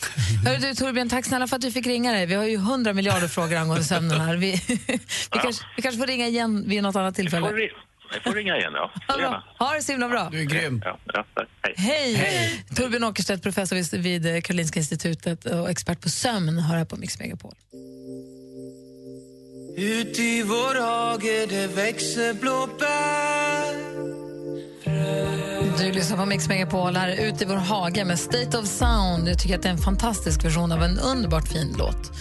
[0.50, 2.26] Hörru du Torbjörn, tack snälla för att du fick ringa dig.
[2.26, 4.36] Vi har ju hundra miljarder frågor angående sömnen här.
[4.36, 4.52] Vi,
[5.32, 7.48] vi, kanske, vi kanske får ringa igen vid något annat tillfälle.
[7.48, 8.90] Får Jag får ringa igen, ja.
[9.08, 9.44] Ha, bra.
[9.58, 10.28] ha det så himla bra.
[10.32, 10.82] Du är grym.
[10.84, 11.24] Ja, ja,
[11.76, 12.14] hej.
[12.14, 12.64] Hej!
[12.76, 17.18] Torbjörn Åkerstedt, professor vid, vid Karolinska institutet och expert på sömn, hör här på Mix
[17.18, 17.54] Megapol.
[19.76, 24.15] Ut i vår hage det växer blåbär
[25.78, 29.28] du lyssnar på Mix Megapol här ute i vår hage med State of Sound.
[29.28, 32.12] Jag tycker att det är en fantastisk version av en underbart fin låt.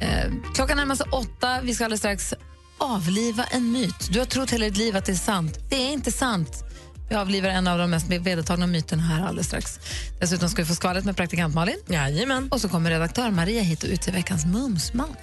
[0.00, 1.60] Eh, klockan närmar sig åtta.
[1.62, 2.34] Vi ska alldeles strax
[2.78, 4.08] avliva en myt.
[4.10, 5.58] Du har trott hela ditt liv att det är sant.
[5.68, 6.64] Det är inte sant.
[7.10, 9.78] Vi avlivar en av de mest vedertagna myterna här alldeles strax.
[10.20, 11.76] Dessutom ska vi få skvallret med praktikant Malin.
[11.88, 12.48] Jajamän.
[12.50, 15.16] Och så kommer redaktör Maria hit och utser veckans Mumsman.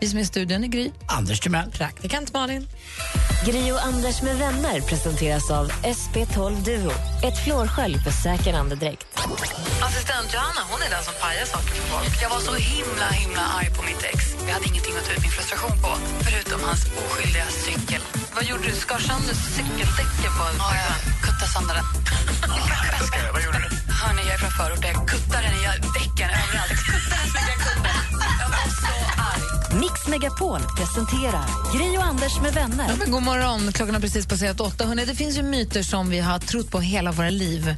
[0.00, 0.90] Vi som är i studion är Gry.
[1.06, 1.70] Anders Timell.
[1.70, 2.68] Praktikant Malin.
[3.46, 6.92] Gri och Anders med vänner presenteras av SP12 Duo.
[7.24, 9.06] Ett flårskölj för säker andedräkt.
[9.88, 12.22] Assistent Johanna hon är den som pajar saker för folk.
[12.22, 14.18] Jag var så himla, himla arg på mitt ex.
[14.46, 15.90] Vi hade ingenting att ta ut min frustration på,
[16.26, 18.02] förutom hans oskyldiga cykel.
[18.34, 18.72] Vad gjorde du?
[18.72, 21.21] Skar sönder cykeldäcken på en Ja, jag kuttade
[21.52, 21.84] sönder den.
[23.32, 23.92] Vad gjorde du?
[23.92, 24.84] Hörni, jag är från förort.
[24.84, 25.62] Jag kuttade den i
[25.98, 26.72] däcken överallt.
[26.90, 27.90] Kuttade så mycket jag kunde.
[28.42, 28.94] Jag var så
[29.30, 29.80] arg.
[29.80, 31.44] Mix Megapol presenterar
[31.74, 32.86] Gri och Anders med vänner.
[32.88, 33.72] Ja, men god morgon.
[33.72, 34.84] Klockan har precis passerat åtta.
[34.86, 37.76] Hörrni, det finns ju myter som vi har trott på hela våra liv.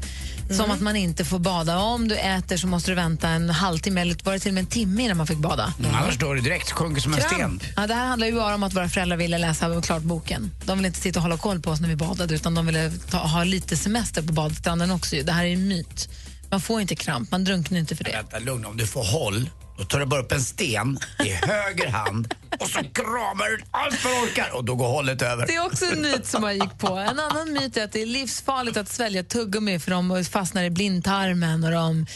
[0.51, 1.79] Som att man inte får bada.
[1.79, 4.61] Om du äter så måste du vänta en halvtimme eller var det till och med
[4.61, 5.75] en timme innan man fick bada.
[5.79, 7.61] Mm, annars står det direkt, sjunker som en sten.
[7.77, 10.51] Ja, det här handlar ju bara om att våra föräldrar ville läsa klart boken.
[10.65, 12.93] De ville inte sitta och hålla koll på oss när vi badade utan de ville
[13.11, 15.17] ta, ha lite semester på badstranden också.
[15.17, 15.23] ju.
[15.23, 16.09] Det här är en myt.
[16.51, 18.13] Man får inte kramp, man drunknar inte för det.
[18.13, 18.65] Vänta, lugn.
[18.65, 22.69] Om du får håll Då tar du bara upp en sten i höger hand och
[22.69, 25.47] så kramar du allt vad du orkar och då går hållet över.
[25.47, 26.89] Det är också en myt som jag gick på.
[26.89, 30.71] En annan myt är att det är livsfarligt att svälja tuggummi för de fastnar i
[30.71, 32.07] blindtarmen och de...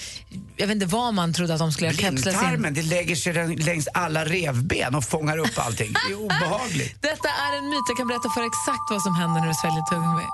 [0.57, 2.23] Jag vet inte vad man trodde att de skulle kapslas in.
[2.23, 5.93] Blindtarmen, det lägger sig längs alla revben och fångar upp allting.
[5.93, 7.03] Det är obehagligt.
[7.03, 7.85] Detta är en myt.
[7.89, 10.27] Jag kan berätta för exakt vad som händer när du sväljer tuggummi.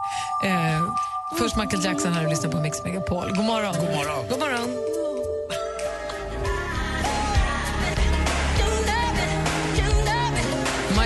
[0.45, 0.95] Eh,
[1.39, 3.29] först Michael Jackson här och lyssnar på Mix Megapol.
[3.37, 3.75] God morgon.
[3.75, 4.29] God morgon.
[4.29, 4.84] God morgon.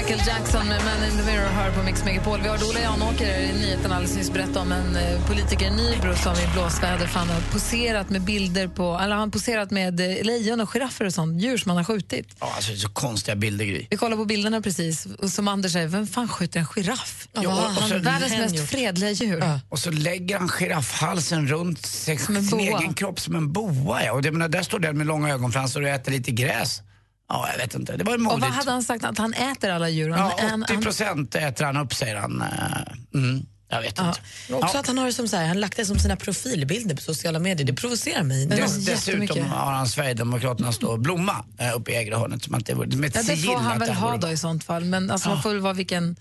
[0.09, 2.40] Michael Jackson med Man in the Mirror hör på Mix Megapol.
[2.42, 6.14] Vi hörde Ola Janåker i nyheten alldeles nyss berätta om en eh, politiker i Nybro
[6.16, 10.61] som i blåsväder fan har poserat med bilder på, eller han poserat med eh, lejon
[10.61, 12.36] och giraffer och sånt, djur som han har skjutit.
[12.40, 13.86] Ja, alltså, så konstiga bilder, Gry.
[13.90, 17.28] Vi kollar på bilderna precis och som Anders säger, vem fan skjuter en giraff?
[17.32, 18.68] Ja, och- och han så- är världens mest gjort.
[18.68, 19.61] fredliga djur.
[19.68, 22.61] Och så lägger han giraffhalsen runt sig, sin boa.
[22.80, 24.04] egen kropp som en boa.
[24.04, 24.12] Ja.
[24.12, 26.82] Och det, menar, där står den med långa ögonfransar och äter lite gräs.
[27.29, 27.97] Ja, jag vet inte.
[27.97, 28.41] Det var Och modigt.
[28.41, 29.05] vad hade han sagt?
[29.05, 30.11] Att han äter alla djur?
[30.11, 32.43] Han, Ja, han, 80 procent äter han upp, säger han.
[32.43, 34.20] Eh, Mm, jag vet inte.
[34.49, 36.95] Men Också att han har det som så här, han lagt det som sina profilbilder
[36.95, 37.66] på sociala medier.
[37.66, 38.47] Det provocerar mig.
[38.47, 42.45] Dess, dessutom har han Sverigedemokraternas då blomma eh, uppe i äggrehörnet.
[42.45, 44.85] Som att det, med ja, det får han väl det ha då i sånt fall.
[44.85, 46.16] Men alltså, man får väl vara vilken...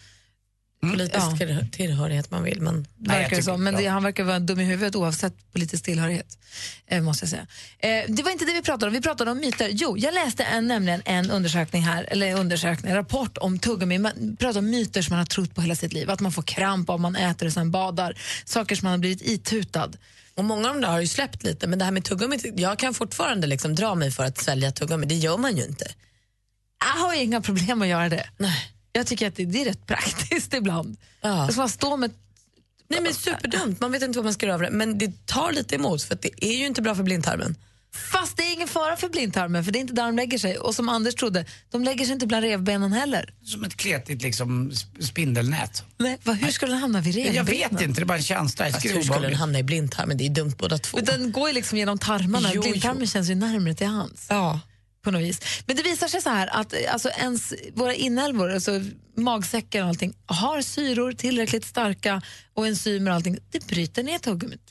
[0.82, 1.38] Politisk Ja.
[1.40, 2.62] tillhör- tillhörighet man vill.
[2.62, 2.88] Men...
[2.98, 3.64] verkar som.
[3.64, 6.38] Men det, han verkar vara dum i huvudet oavsett politisk tillhörighet.
[6.88, 7.48] Eh, måste jag säga.
[7.80, 8.94] Eh, det var inte det vi pratade om.
[8.94, 9.70] Vi pratade om myter.
[9.72, 13.98] Jo, jag läste en, nämligen en undersökning här, eller undersökning, en rapport om tuggummi.
[13.98, 16.10] Man pratar om myter som man har trott på hela sitt liv.
[16.10, 18.18] Att man får kramp om man äter och sen badar.
[18.46, 19.92] Saker som man har blivit itutad.
[20.36, 22.80] Och många av dem där har ju släppt lite, men det här med tuggummi, jag
[22.80, 25.06] kan fortfarande liksom dra mig för att svälja tuggummi.
[25.06, 25.88] Det gör man ju inte.
[26.80, 28.30] Jag har inga problem att göra det.
[28.38, 28.72] Nej.
[28.98, 30.98] Jag tycker att det, det är rätt praktiskt ibland.
[31.22, 31.30] Ja.
[31.30, 32.12] Alltså man står med
[32.90, 34.70] Nej men superdumt, man vet inte vad man ska göra av det.
[34.72, 37.56] Men det tar lite emot för att det är ju inte bra för blindtarmen.
[38.12, 40.58] Fast det är ingen fara för blindtarmen, för det är inte där de lägger sig.
[40.58, 43.34] Och som Anders trodde, de lägger sig inte bland revbenen heller.
[43.44, 45.84] Som ett kletigt liksom, sp- spindelnät.
[45.98, 47.36] Nej, vad, hur skulle den hamna vid revbenen?
[47.36, 48.66] Jag vet inte, det är bara en känsla.
[48.66, 50.18] Det hur skulle den hamna i blindtarmen?
[50.18, 50.98] Det är dumt båda två.
[50.98, 52.50] Men den går ju liksom genom tarmarna.
[52.54, 53.08] Jo, Blindtarmen jo.
[53.08, 54.26] känns ju närmare till hands.
[54.30, 54.60] Ja.
[55.08, 55.64] På något vis.
[55.66, 58.82] Men det visar sig så här att eh, alltså ens, våra inälvor, alltså
[59.16, 62.22] magsäckar och allting, har syror tillräckligt starka
[62.54, 63.38] och enzymer och allting.
[63.52, 64.62] Det bryter ner tuggummit.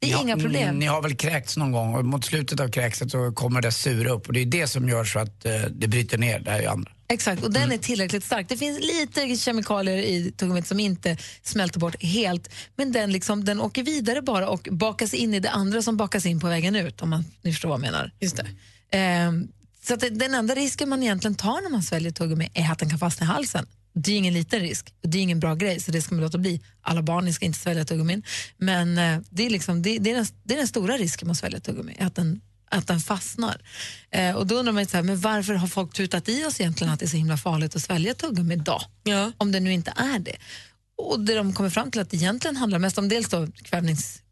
[0.00, 0.74] Det är Ni inga problem.
[0.74, 3.72] Ni, ni har väl kräkts någon gång och mot slutet av kräkset så kommer det
[3.72, 6.50] sura upp och det är det som gör så att eh, det bryter ner det
[6.50, 6.92] här andra.
[7.08, 8.48] Exakt, och den är tillräckligt stark.
[8.48, 13.60] Det finns lite kemikalier i tuggummit som inte smälter bort helt, men den, liksom, den
[13.60, 17.02] åker vidare bara och bakas in i det andra som bakas in på vägen ut,
[17.02, 18.12] om man, ni förstår vad jag menar.
[18.20, 18.46] Just det.
[18.92, 19.48] Ehm,
[19.84, 22.90] så att den enda risken man egentligen tar när man sväljer tuggummi är att den
[22.90, 23.66] kan fastna i halsen.
[23.94, 26.24] Det är ingen liten risk, och det är ingen bra grej, så det ska man
[26.24, 26.60] låta bli.
[26.82, 28.22] Alla barn ska inte svälja tuggummin,
[28.56, 31.32] men eh, det, är liksom, det, det, är den, det är den stora risken med
[31.32, 33.62] att svälja tuggummi, att den, att den fastnar.
[34.10, 36.92] Eh, och då undrar man så här, men varför har folk tutat i oss egentligen
[36.92, 38.80] att det är så himla farligt att svälja tuggummi då?
[39.02, 39.32] Ja.
[39.38, 40.36] Om det nu inte är det.
[40.96, 44.22] Och det de kommer fram till att det egentligen handlar mest om dels då kvävnings,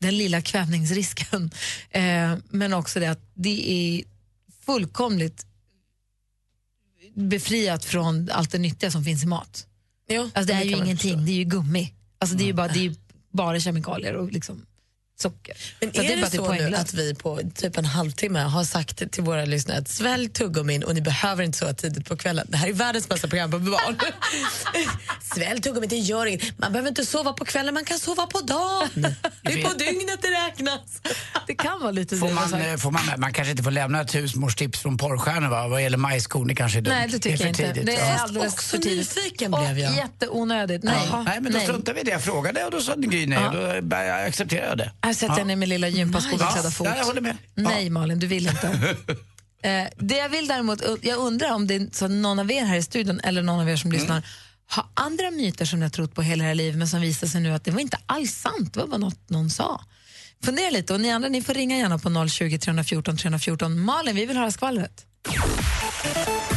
[0.00, 1.50] den lilla kvävningsrisken,
[1.90, 4.11] eh, men också det att det är
[4.66, 5.46] fullkomligt
[7.14, 9.66] befriat från allt det nyttiga som finns i mat.
[10.08, 11.94] Jo, Alltså det är det ju kan man ingenting, det är ju gummi.
[12.18, 12.94] Alltså det är ju bara, det är ju
[13.30, 14.66] bara kemikalier och liksom
[15.20, 15.56] socker.
[15.80, 19.12] Men Så är det bara- så nu att vi på typ en halvtimme har sagt
[19.12, 22.46] till våra lyssnare att svälj tuggummin och ni behöver inte så tidigt på kvällen.
[22.48, 23.98] Det här är världens bästa program på barn.
[25.34, 26.58] svälj tuggummin, det gör inget.
[26.58, 28.88] Man behöver inte sova på kvällen, man kan sova på dagen.
[29.42, 30.80] Det är på dygnet det räknas.
[31.46, 32.34] Det kan vara lite Får det.
[32.34, 35.68] man, eh, får man, man kanske inte får lämna ett husmorstips från porrstjärnor va?
[35.68, 36.48] vad gäller majskorn.
[36.48, 36.94] Det kanske är dumt.
[36.94, 37.74] Nej, det tycker är jag för inte.
[37.74, 37.86] tidigt.
[37.86, 39.16] Det är alldeles Också för tidigt.
[39.16, 39.96] nyfiken blev jag.
[39.96, 40.84] Jätteonödigt.
[40.84, 41.08] Nej.
[41.10, 41.22] Ja.
[41.22, 41.66] Nej, men då Nej.
[41.66, 42.10] struntar vi i det.
[42.10, 43.38] Jag frågade och då sa Gry nej.
[43.52, 45.06] Då bär jag accepterar jag.
[45.08, 46.86] Här sätter jag ner min lilla gympasko Ja, beklädda fot.
[46.86, 47.36] ja, jag håller med.
[47.54, 48.66] Nej Malin, du vill inte.
[49.62, 52.76] eh, det jag vill däremot, jag undrar om det är så någon av er här
[52.76, 54.00] i studion eller någon av er som Mm.
[54.00, 54.22] lyssnar
[54.66, 57.40] har andra myter som ni har trott på hela era liv men som visar sig
[57.40, 59.84] nu att det var inte alls sant, det var bara något någon sa.
[60.44, 63.80] Fundera lite och ni andra ni får ringa gärna på 020 314 314.
[63.80, 65.06] Malin, vi vill höra skvallret.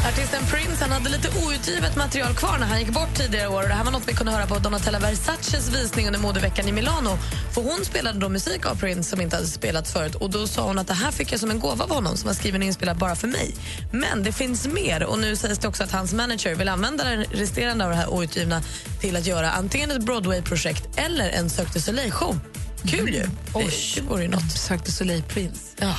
[0.08, 3.64] Artisten Prince han hade lite outgivet material kvar när han gick bort tidigare år.
[3.64, 6.72] Och det här var något vi kunde höra på Donatella Versaces visning under modeveckan i
[6.72, 7.18] Milano.
[7.54, 10.16] För Hon spelade då musik av Prince som inte hade spelats förut.
[10.16, 12.28] Och Då sa hon att det här fick jag som en gåva av honom som
[12.28, 13.56] var skriven och inspelad bara för mig.
[13.92, 15.04] Men det finns mer.
[15.04, 18.14] Och Nu sägs det också att hans manager vill använda den resterande av det här
[18.14, 18.62] outgivna
[19.02, 22.40] till att göra antingen ett Broadway-projekt eller en Cirque du Soleil-show.
[22.88, 23.24] Kul ju!
[23.54, 24.82] Oj, Det vore ju något.
[24.86, 25.62] Du Soleil Prince.
[25.80, 25.96] Ja.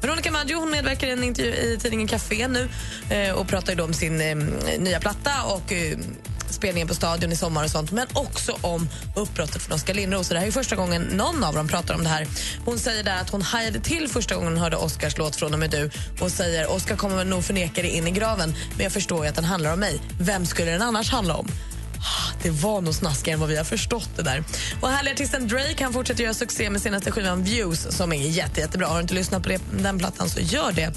[0.00, 2.68] Veronica Maggio hon medverkar i en intervju i tidningen Café nu
[3.10, 4.36] eh, och pratar om sin eh,
[4.78, 5.98] nya platta och eh,
[6.50, 10.28] spelningen på Stadion i sommar och sånt, men också om uppbrottet från Oskar Lindros.
[10.28, 12.26] Det här är första gången någon av dem pratar om det här.
[12.64, 15.58] Hon säger där att hon hajade till första gången hon hörde Oscars låt Från och
[15.58, 15.90] med du.
[16.20, 19.36] Hon säger Oscar kommer nog förneka det in i graven, men jag förstår ju att
[19.36, 20.00] den handlar om mig.
[20.20, 21.48] Vem skulle den annars handla om?
[22.42, 24.44] Det var nog snaskigare än vad vi har förstått det där.
[24.80, 28.60] Och härliga artisten Drake han fortsätter göra succé med senaste skivan Views som är jätte,
[28.60, 28.86] jättebra.
[28.86, 30.92] Har du inte lyssnat på det, den plattan så gör det.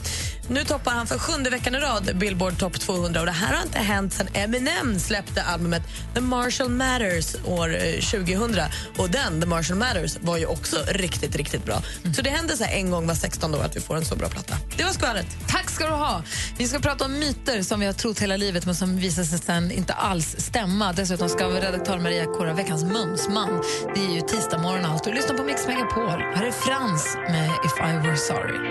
[0.49, 3.63] Nu toppar han för sjunde veckan i rad Billboard Top 200 och det här har
[3.63, 5.83] inte hänt sen Eminem släppte albumet
[6.13, 8.59] The Marshall Matters år eh, 2000.
[8.97, 11.81] Och den, The Marshall Matters, var ju också riktigt, riktigt bra.
[12.15, 14.29] Så det händer så en gång var 16 år att vi får en så bra
[14.29, 14.57] platta.
[14.77, 15.27] Det var skvallret.
[15.47, 16.23] Tack ska du ha.
[16.57, 19.39] Vi ska prata om myter som vi har trott hela livet men som visar sig
[19.39, 20.93] sen inte alls stämma.
[20.97, 23.63] Dessutom ska redaktör Maria kora veckans mumsman.
[23.95, 25.03] Det är ju tisdag morgon och allt.
[25.03, 26.21] Du lyssnar på Mix Megapol.
[26.35, 28.69] Här är Frans med If I Were Sorry.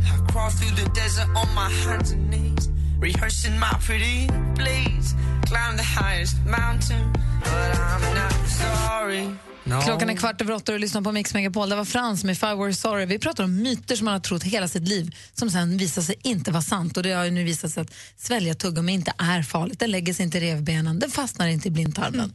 [0.00, 2.68] I crawl through the desert on my hands and knees,
[3.00, 5.14] rehearsing my pretty please.
[5.46, 7.12] Climb the highest mountain,
[7.44, 9.28] but I'm not sorry.
[9.68, 9.80] No.
[9.80, 11.68] Klockan är kvart över åtta och du lyssnar på Mix Megapol.
[11.68, 13.06] Det var Frans med I Were Sorry.
[13.06, 16.14] Vi pratar om myter som man har trott hela sitt liv som sen visar sig
[16.24, 16.96] inte vara sant.
[16.96, 19.80] Och Det har ju nu visat sig att svälja tuggummi inte är farligt.
[19.80, 22.32] Den lägger sig inte i revbenen, den fastnar inte i blindtarmen.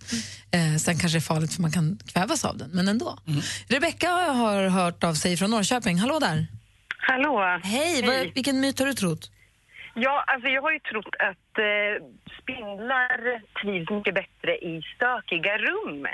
[0.51, 3.17] Eh, sen kanske det är farligt för man kan kvävas av den, men ändå.
[3.67, 5.97] Rebecka har hört av sig från Norrköping.
[5.99, 6.47] Hallå där!
[6.97, 7.59] Hallå!
[7.63, 8.01] Hej!
[8.05, 9.31] Vad, vilken myt har du trott?
[9.95, 11.93] Ja, alltså jag har ju trott att eh,
[12.41, 16.07] spindlar trivs mycket bättre i stökiga rum.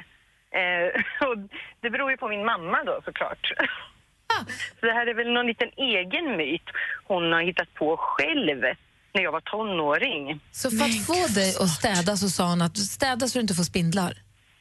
[0.57, 0.87] Eh,
[1.27, 1.37] och
[1.81, 3.53] det beror ju på min mamma då såklart.
[4.79, 6.67] Så det här är väl någon liten egen myt
[7.03, 8.61] hon har hittat på själv
[9.13, 10.39] när jag var tonåring.
[10.51, 13.53] Så för att få dig att städa så sa hon att städa så du inte
[13.53, 14.13] får spindlar.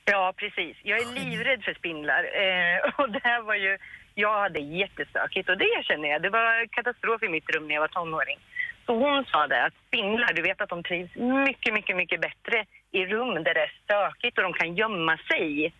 [0.05, 0.77] Ja, precis.
[0.83, 2.23] Jag är livrädd för spindlar.
[2.45, 3.79] Eh, och det här var ju...
[4.19, 6.23] Jag hade jättestökigt och det erkänner jag.
[6.23, 8.39] Det var katastrof i mitt rum när jag var tonåring.
[8.87, 11.15] Så hon sa det att spindlar, du vet att de trivs
[11.47, 15.75] mycket, mycket, mycket bättre i rum där det är stökigt och de kan gömma sig.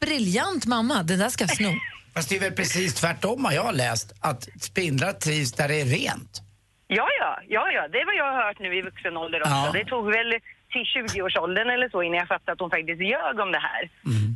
[0.00, 1.70] Briljant mamma, det där ska jag sno.
[2.14, 4.12] Fast det är väl precis tvärtom har jag läst.
[4.20, 6.40] Att spindlar trivs där det är rent.
[6.86, 7.88] Ja, ja, ja, ja.
[7.92, 9.50] Det är vad jag har hört nu i vuxen ålder också.
[9.50, 9.70] Ja.
[9.72, 10.30] Det tog väl
[10.72, 13.82] till 20-årsåldern eller så innan jag fattade att de faktiskt ljög om det här.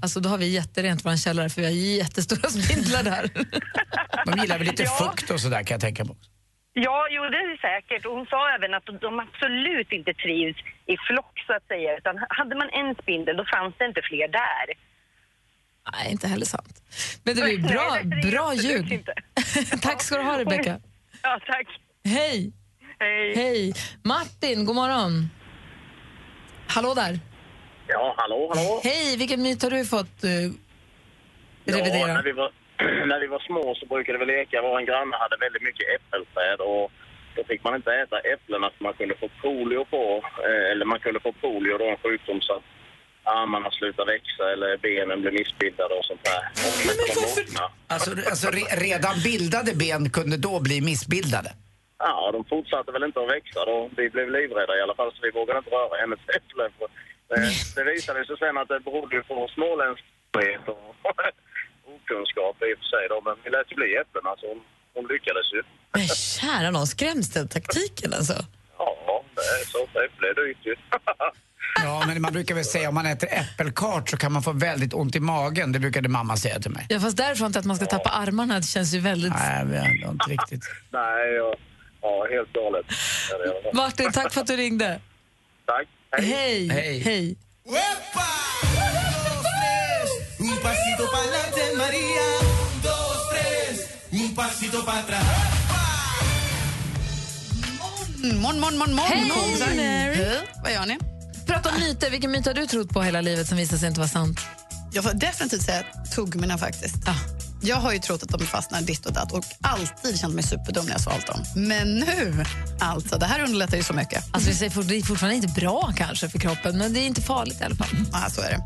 [0.03, 3.25] Alltså då har vi jätterent vår källare för vi har jättestora spindlar där.
[4.27, 4.97] De gillar väl lite Ja.
[5.01, 6.17] fukt och sådär kan jag tänka mig.
[6.87, 8.03] Ja, jo det är säkert.
[8.07, 10.59] Och hon sa även att de absolut inte trivs
[10.93, 11.91] i flock så att säga.
[11.99, 14.67] Utan hade man en spindel då fanns det inte fler där.
[15.93, 16.83] Nej, inte heller sant.
[17.25, 19.09] Men det är bra, Nej, bra ljud.
[19.83, 20.81] Tack ska du ha, Rebecka.
[21.23, 21.67] Ja, tack.
[22.05, 22.53] Hej.
[22.99, 23.35] Hej.
[23.37, 23.73] Hej.
[24.05, 25.31] Martin, god morgon.
[26.69, 27.19] Hallå där.
[27.89, 28.81] Ja, hallå, hallå.
[28.85, 30.31] Hej, vilken myt har du fått uh,
[31.65, 32.13] Ja, revidera?
[32.15, 32.51] när, vi var,
[33.11, 34.63] när vi var små så brukade vi leka.
[34.63, 36.93] Vår granne hade väldigt mycket äppelträd och
[37.37, 40.03] då fick man inte äta äpplen för man kunde få polio på,
[40.49, 42.67] eh, eller man kunde få polio då en sjukdom så att
[43.37, 46.43] armarna slutar växa eller benen blir missbildade och sånt där.
[46.67, 51.51] Och när de vaknar- Alltså, alltså re, redan bildade ben kunde då bli missbildade.
[51.99, 53.91] Ja, de fortsatte väl inte att växa då.
[53.97, 56.71] Vi blev livrädda i alla fall så vi vågade inte röra hennes äpplen.
[56.79, 56.89] För,
[57.35, 60.85] eh, Det visade sig sen att det berodde på småländskhet och
[61.95, 63.17] okunskap i och för sig då.
[63.27, 64.61] Men vi lät bli äpplena så hon,
[64.95, 65.61] hon lyckades ju.
[65.95, 66.07] Men
[66.41, 68.37] kära någon, skrämseltaktiken alltså.
[68.79, 69.83] Ja, det är så.
[70.07, 70.75] Äpple är dyrt ju.
[71.85, 74.95] Ja, men man brukar väl säga om man äter äppelkart så kan man få väldigt
[74.95, 75.73] ont i magen.
[75.73, 76.87] Det brukade mamma säga till mig.
[76.89, 79.33] Ja, fast därifrån till att man ska tappa armarna det känns ju väldigt...
[79.33, 80.65] Nej, det är inte riktigt.
[80.93, 81.55] Nej, ja,
[82.03, 82.87] ja helt galet.
[83.75, 85.01] Martin, tack för att du ringde.
[85.67, 85.89] Tack.
[86.23, 86.69] Hej.
[86.69, 86.99] Hej.
[86.99, 87.37] Hej.
[98.23, 99.19] Morgon, morgon, morgon, morgon.
[99.19, 99.67] Hej, kompisar.
[99.67, 100.15] Mary.
[100.15, 100.41] Hej.
[100.63, 101.18] Vad gör ni?
[101.63, 102.11] Prata om myter.
[102.11, 104.41] Vilken myt har du trott på hela livet som visar sig inte vara sant?
[104.93, 105.83] Jag får definitivt säga
[106.15, 106.97] tuggummirna faktiskt.
[107.63, 110.85] Jag har ju trott att de fastnar ditt och datt och alltid känt mig superdum
[110.85, 111.45] när jag svalt dem.
[111.57, 112.45] Men nu,
[112.81, 114.25] alltså, det här underlättar ju så mycket.
[114.31, 114.51] Alltså,
[114.83, 117.77] det är fortfarande inte bra kanske för kroppen, men det är inte farligt i alla
[117.77, 117.89] fall.
[118.13, 118.61] Ja, så är det.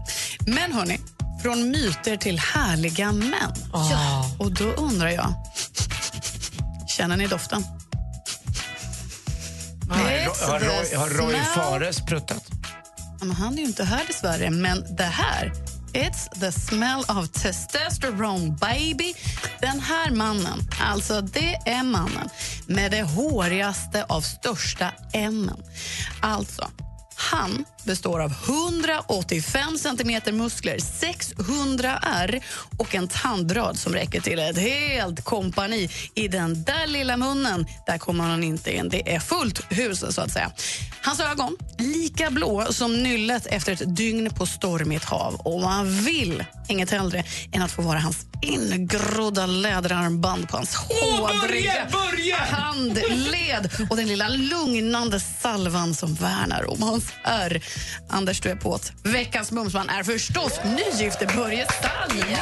[0.50, 1.00] Men hörni,
[1.42, 3.54] från myter till härliga män.
[3.72, 4.30] Ja.
[4.38, 5.34] Och då undrar jag,
[6.88, 7.64] känner ni doften?
[9.90, 11.34] Har, har, Roy, har Roy.
[11.54, 12.42] Fares pruttat?
[13.22, 15.52] Men han är ju inte här dessvärre, men det här
[15.92, 19.14] It's the smell of testosterone, baby.
[19.60, 22.28] Den här mannen, alltså det är mannen
[22.66, 25.50] med det hårigaste av största M.
[26.20, 26.70] Alltså,
[27.16, 32.40] han består av 185 centimeter muskler, 600 R
[32.76, 35.88] och en tandrad som räcker till ett helt kompani.
[36.14, 38.88] I den där lilla munnen, där kommer han inte in.
[38.88, 40.52] Det är fullt hus, så att säga.
[41.02, 45.34] Hans ögon, lika blå som nyllet efter ett dygn på stormigt hav.
[45.34, 51.86] Och man vill inget hellre än att få vara hans ingrodda läderarmband på hans hårdriga
[52.50, 57.62] handled och den lilla lugnande salvan som värnar om hans ärr.
[58.08, 58.92] Anders, du är på ett.
[59.02, 62.36] Veckans mumsman är förstås nygifte Börje Salming.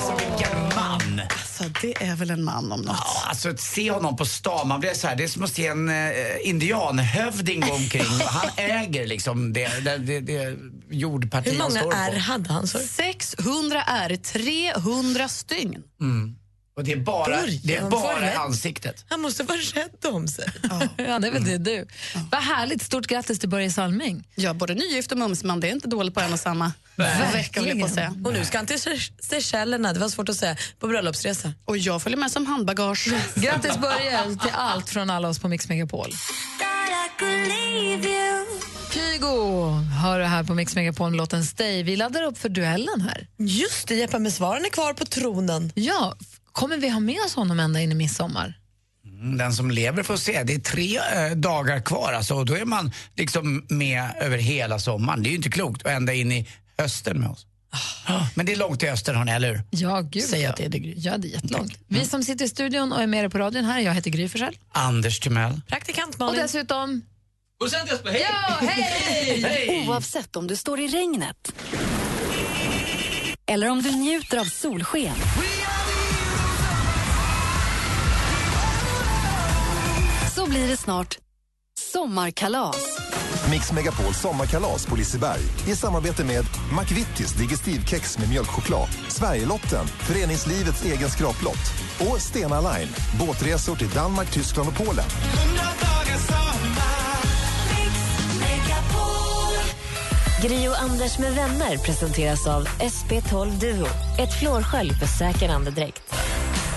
[0.00, 1.20] Alltså vilken man!
[1.60, 2.96] Alltså, det är väl en man om något.
[2.98, 5.52] Ja, alltså att se honom på stan, man blir så här, det är som att
[5.52, 6.04] se en eh,
[6.42, 8.02] indianhövding gå omkring.
[8.26, 10.56] Han äger liksom det, det, det, det
[10.90, 12.18] jordparti han står på.
[12.18, 12.66] hade han?
[12.66, 15.82] 600 R, 300 stygn.
[16.00, 16.36] Mm.
[16.80, 19.04] Och det är bara, det är bara ansiktet.
[19.08, 20.44] Han måste vara rädd om sig.
[20.62, 20.80] Ja,
[21.18, 21.86] det är väl det du.
[22.30, 22.82] Vad härligt.
[22.82, 24.28] Stort grattis till Börje Salming.
[24.34, 26.72] Ja, både nygift och mumsman, det är inte dåligt på en och samma
[27.32, 27.60] vecka.
[28.24, 31.52] Och nu ska han till Se- Seychellerna, det var svårt att säga, på bröllopsresa.
[31.64, 33.08] Och jag följer med som handbagage.
[33.34, 36.10] Grattis Börje till allt från alla oss på Mix Megapol.
[38.94, 39.70] Kygo
[40.02, 41.82] hör du här på Mix Megapol låten Stay.
[41.82, 43.26] Vi laddar upp för duellen här.
[43.36, 45.72] Just det, Jeppe med svaren är kvar på tronen.
[45.74, 46.14] Ja,
[46.60, 48.54] kommer vi ha med oss honom ända in i midsommar?
[49.04, 50.42] Mm, Den som lever får se.
[50.42, 54.78] Det är tre eh, dagar kvar alltså, och då är man liksom med över hela
[54.78, 55.22] sommaren.
[55.22, 56.48] Det är ju inte klokt och ända in i
[56.78, 57.46] hösten med oss.
[58.06, 58.26] Ah.
[58.34, 59.62] Men det är långt till öster, hörni, eller hur?
[59.70, 60.22] Ja, gud.
[60.22, 60.50] Säg ja.
[60.50, 60.94] att det är det, Gry.
[60.96, 61.78] Ja, det är jättelångt.
[61.88, 64.28] Vi som sitter i studion och är med er på radion här, jag heter Gry
[64.28, 64.56] Forssell.
[64.72, 65.60] Anders Timell.
[65.68, 67.02] Praktikant Och dessutom...
[68.04, 68.26] Hej!
[68.30, 69.88] Ja, hej!
[69.88, 71.52] Oavsett om du står i regnet
[73.50, 75.14] eller om du njuter av solsken.
[80.34, 81.18] Så blir det snart
[81.92, 82.98] sommarkalas.
[83.50, 86.44] Mix Megapol sommarkalas på Liseberg i samarbete med
[86.80, 94.68] McVittys Digestivkex med mjölkchoklad, Sverigelotten, föreningslivets egen skraplott och Stena Line, båtresor till Danmark, Tyskland
[94.68, 95.04] och Polen.
[100.42, 103.86] Gri och Anders med vänner presenteras av SP12 Duo.
[104.18, 106.14] Ett flårskölj för säker andedräkt.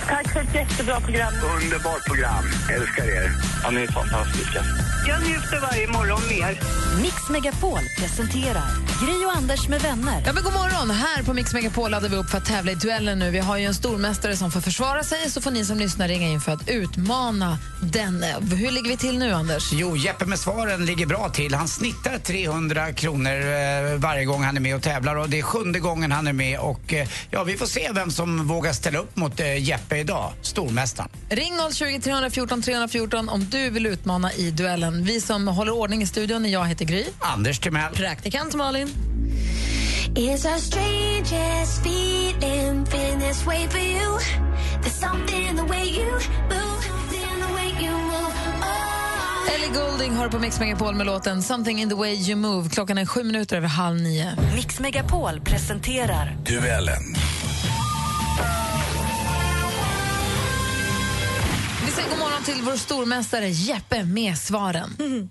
[0.08, 1.32] Tack för ett jättebra program.
[1.62, 2.44] Underbart program.
[2.76, 3.32] Älskar er.
[3.62, 4.64] Ja, ni är fantastiska.
[5.08, 6.60] Jag njuter varje morgon mer.
[7.02, 10.22] Mix Megapol presenterar Gri och Anders med vänner.
[10.26, 10.90] Ja, men god morgon!
[10.90, 13.30] Här på Mix Megapol laddar vi upp för att tävla i duellen nu.
[13.30, 16.28] Vi har ju en stormästare som får försvara sig, så får ni som lyssnar ringa
[16.28, 18.34] in för att utmana denne.
[18.40, 19.72] Hur ligger vi till nu, Anders?
[19.72, 21.54] Jo, Jeppe med svaren ligger bra till.
[21.54, 25.42] Han snittar 300 kronor eh, varje gång han är med och tävlar och det är
[25.42, 28.98] sjunde gången han är med och eh, ja, vi får se vem som vågar ställa
[28.98, 29.46] upp mot eh,
[29.94, 31.10] Jeppe idag, stormästaren.
[31.28, 35.04] Ring 020 314 314 om du vill utmana i duellen.
[35.04, 37.04] Vi som håller ordning i studion, jag heter Gry.
[37.18, 37.94] Anders Timell.
[37.94, 38.88] Praktikant Malin.
[40.14, 44.18] It's our strangest feeling, feeling this way for you.
[44.82, 46.12] There's something in the way you
[46.50, 48.34] move, in the way you move.
[48.60, 49.54] Oh.
[49.54, 52.68] Ellie Goulding har på Mix Megapol med låten Something in the way you move.
[52.68, 54.26] Klockan är sju minuter över halv nio.
[54.54, 57.14] Mix Megapol presenterar Duellen.
[61.94, 64.90] Säger god morgon till vår stormästare Jeppe med svaren.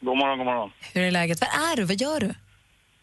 [0.00, 0.70] God morgon, god morgon.
[0.94, 1.40] Hur är läget?
[1.40, 1.84] Var är du?
[1.84, 2.34] Vad gör du?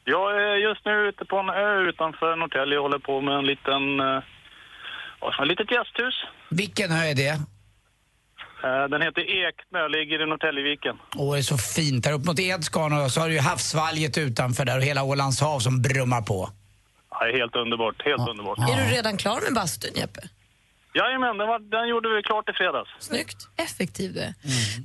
[0.03, 3.45] Jag är just nu ute på en ö utanför Norrtälje och håller på med en
[3.45, 6.15] liten, eh, är ett litet gästhus.
[6.49, 7.29] Vilken ö är det?
[8.63, 10.95] Eh, Den heter Eknö, ligger i Norrtäljeviken.
[11.15, 12.03] Åh, det är så fint.
[12.03, 15.41] Där upp mot Edsgarn och så har du ju havsvalget utanför där och hela Ålands
[15.41, 16.49] hav som brummar på.
[17.11, 18.57] Ja, det är helt underbart, helt underbart.
[18.59, 20.21] Är du redan klar med bastun, Jeppe?
[20.93, 22.89] Jajamän, den, var, den gjorde vi klart i fredags.
[22.99, 23.47] Snyggt.
[23.57, 24.33] Effektiv du är.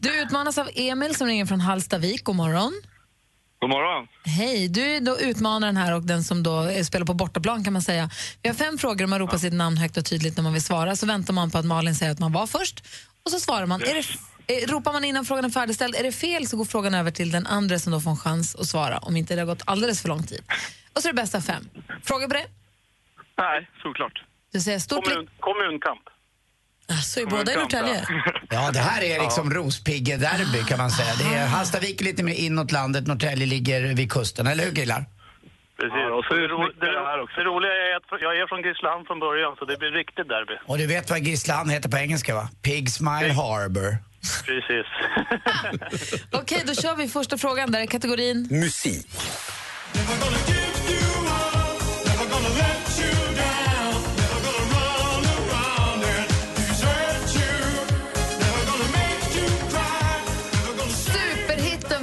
[0.03, 2.25] Du utmanas av Emil som ringer från Hallstavik.
[2.25, 2.73] God morgon.
[3.61, 4.09] God morgon.
[4.25, 7.73] Hej, du är då utmanaren här och den som då eh, spelar på bortaplan kan
[7.73, 8.11] man säga.
[8.43, 10.63] Vi har fem frågor och man ropar sitt namn högt och tydligt när man vill
[10.63, 10.97] svara.
[10.97, 12.85] Så väntar man på att Malin säger att man var först
[13.25, 13.83] och så svarar man.
[13.83, 14.05] Är det,
[14.55, 17.31] eh, ropar man innan frågan är färdigställd, är det fel så går frågan över till
[17.31, 20.03] den andra som då får en chans att svara om inte det har gått alldeles
[20.03, 20.43] för lång tid.
[20.93, 21.69] Och så är det bästa fem.
[22.03, 22.47] Fråga på det?
[23.39, 24.23] Nej, såklart.
[24.55, 26.03] Du säger stort Kommun, kommunkamp.
[26.89, 28.07] Alltså, är båda i Norrtälje?
[28.51, 31.13] Ja, det här är liksom Rospigge-derby kan man säga.
[31.19, 35.05] Det är Hallstavik är lite mer inåt landet, Norrtälje ligger vid kusten, eller hur killar?
[35.77, 35.93] Precis.
[35.93, 39.65] det, ro, det, ro, det roliga är att jag är från Grisslehamn från början, så
[39.65, 40.55] det blir riktigt derby.
[40.67, 42.49] Och du vet vad Grisslehamn heter på engelska va?
[42.63, 43.99] Pig Smile Harbor.
[44.47, 44.87] Precis.
[46.33, 47.73] Okej, då kör vi första frågan.
[47.73, 48.49] Där är kategorin...
[48.51, 49.07] Musik.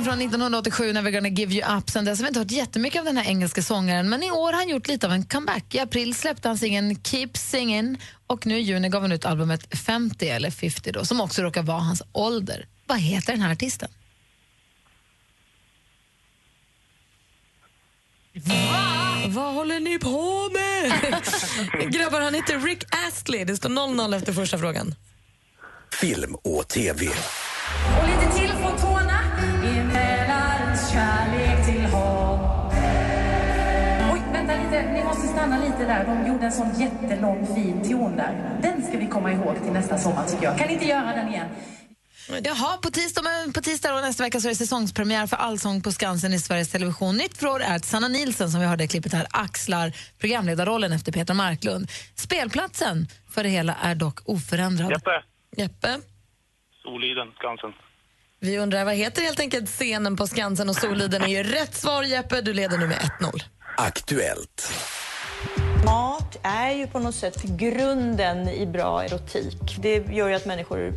[0.02, 1.90] Från från 1987 när We're gonna give you up.
[1.90, 4.46] Sen dess har vi inte hört jättemycket av den här engelska sångaren men i år
[4.46, 5.76] har han gjort lite av en comeback.
[5.76, 9.78] I april släppte han singeln Keep Singing och nu i juni gav han ut albumet
[9.78, 12.68] 50 eller 50 då, som också råkar vara hans ålder.
[12.88, 13.90] Vad heter den här artisten?
[19.28, 21.92] Vad håller ni på med?
[21.94, 23.46] Grabbar, han heter Rick Astley.
[23.46, 24.96] Det står 0-0 efter första frågan.
[25.92, 27.08] Film och TV.
[35.42, 36.06] Stanna lite där.
[36.06, 38.60] De gjorde en sån jättelång fin ton där.
[38.62, 40.58] Den ska vi komma ihåg till nästa sommar tycker jag.
[40.58, 41.48] Kan inte göra den igen?
[42.44, 43.22] Jaha, på tisdag,
[43.54, 46.72] på tisdag och nästa vecka så är det säsongspremiär för Allsång på Skansen i Sveriges
[46.72, 47.18] Television.
[47.18, 50.92] Nytt för år är att Sanna Nilsson, som vi hörde i klippet här, axlar programledarrollen
[50.94, 51.88] efter Peter Marklund.
[52.16, 54.92] Spelplatsen för det hela är dock oförändrad.
[54.92, 55.24] Jeppe.
[55.58, 56.00] Jeppe?
[56.84, 57.74] Soliden, Skansen.
[58.40, 62.04] Vi undrar vad heter helt enkelt scenen på Skansen och Soliden är ju rätt svar
[62.04, 62.42] Jeppe.
[62.42, 63.44] Du leder nu med 1-0.
[63.78, 64.74] Aktuellt.
[66.32, 69.78] Mat är ju på något sätt grunden i bra erotik.
[69.80, 70.94] Det gör ju att människor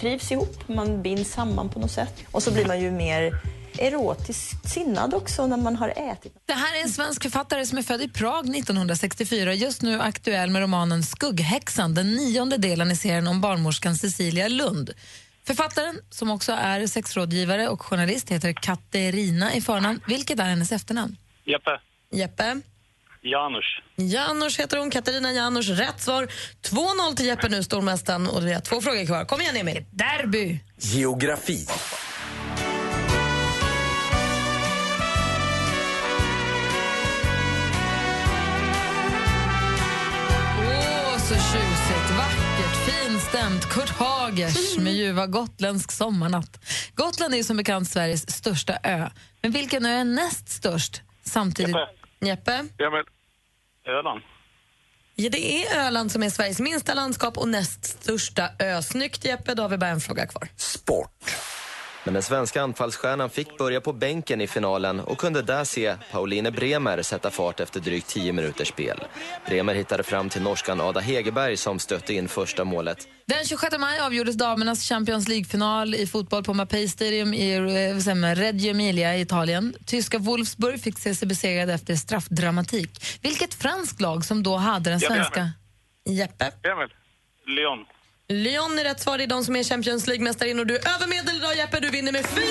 [0.00, 2.24] trivs ihop, man binds samman på något sätt.
[2.30, 3.32] Och så blir man ju mer
[3.78, 6.34] erotiskt sinnad också när man har ätit.
[6.46, 10.50] Det här är en svensk författare som är född i Prag 1964 just nu aktuell
[10.50, 14.90] med romanen Skugghäxan, den nionde delen i serien om barnmorskan Cecilia Lund.
[15.46, 20.00] Författaren, som också är sexrådgivare och journalist, heter Katerina i förnamn.
[20.06, 21.16] Vilket är hennes efternamn?
[21.44, 21.80] Jeppe.
[22.12, 22.60] Jeppe?
[23.24, 23.64] Janus.
[23.96, 25.68] Janusz heter hon, Katarina Janusz.
[25.68, 26.28] Rätt svar.
[26.62, 28.26] 2-0 till Jeppe nu, stormästaren.
[28.26, 29.24] Och vi har två frågor kvar.
[29.24, 29.84] Kom igen, Emil.
[29.90, 30.58] Derby.
[30.76, 31.66] Geografi.
[40.58, 43.68] Åh, så tjusigt, vackert, finstämt.
[43.68, 46.60] Kurt Hagers med ljuva gotländsk sommarnatt.
[46.94, 49.08] Gotland är som bekant Sveriges största ö.
[49.42, 51.76] Men vilken ö är näst störst samtidigt?
[52.20, 52.52] Jeppe?
[52.52, 53.04] Emil.
[53.86, 54.20] Öland.
[55.14, 58.82] Ja, det är Öland som är Sveriges minsta landskap och näst största ö.
[58.82, 59.54] Snyggt, Jeppe.
[59.54, 60.48] Då har vi bara en fråga kvar.
[62.04, 66.52] Men den svenska anfallsstjärnan fick börja på bänken i finalen och kunde där se Pauline
[66.52, 69.00] Bremer sätta fart efter drygt 10 minuters spel.
[69.46, 73.08] Bremer hittade fram till norskan Ada Hegerberg som stötte in första målet.
[73.26, 78.70] Den 26 maj avgjordes damernas Champions League-final i fotboll på Mapei Stadium i eh, Reggio
[78.70, 79.74] Emilia i Italien.
[79.86, 82.90] Tyska Wolfsburg fick se sig besegrade efter straffdramatik.
[83.22, 85.50] Vilket franskt lag som då hade den svenska...
[86.08, 86.44] Jeppe?
[86.44, 86.88] Emil.
[87.46, 87.84] Lyon.
[88.34, 89.18] Lyon är rätt svar.
[89.18, 91.80] Det är de som är Champions League-mästare och du är över medel idag, Jeppe.
[91.80, 92.42] Du vinner med 4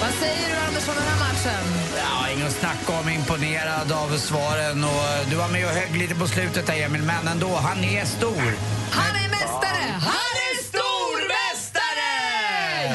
[0.00, 1.64] Vad säger du, Anders, om den här matchen?
[1.96, 3.08] Ja, inget att snacka om.
[3.08, 4.84] Imponerad av svaren.
[4.84, 7.02] Och du var med och högg lite på slutet där, Emil.
[7.02, 8.54] Men ändå, han är stor.
[8.90, 9.84] Han är mästare!
[9.90, 12.10] Han är stormästare!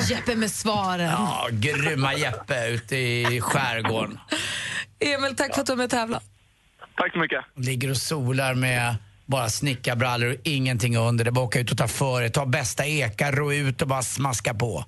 [0.10, 1.11] Jeppe med svaren.
[1.11, 4.19] Ja, grymma Jeppe ute i skärgården.
[4.99, 6.24] Emil, tack för att du var med och tävlade.
[6.98, 7.45] Tack så mycket.
[7.56, 8.95] Ligger och solar med
[9.26, 11.24] bara snickarbrallor och ingenting under.
[11.26, 12.30] Det är bara åka ut och ta för det.
[12.30, 14.86] Ta bästa ekar, ro ut och bara smaska på.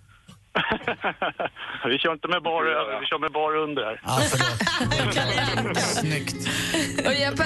[1.86, 4.02] Vi kör inte med bar över, vi kör med bar under här.
[4.06, 5.77] Ja, förlåt.
[5.77, 6.49] Snyggt.
[7.07, 7.45] Och Jeppe,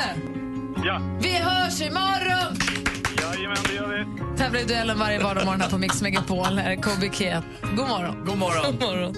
[0.85, 2.57] Ja, vi hörs imorgon!
[3.21, 4.37] jajamän det gör vi.
[4.37, 6.45] Tävlar i duellen varje vardagsmorgon här på Mix Megapol.
[6.45, 7.43] Här är Keat.
[7.61, 8.25] God morgon.
[8.25, 8.65] God morgon.
[8.65, 9.15] God morgon.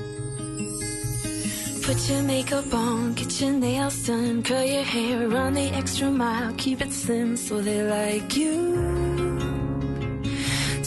[1.85, 6.51] Put your makeup on, get your nails done, curl your hair, run the extra mile,
[6.57, 8.75] keep it slim so they like you.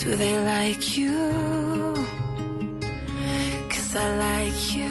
[0.05, 1.95] Do they like you?
[3.71, 4.89] Cause I like you.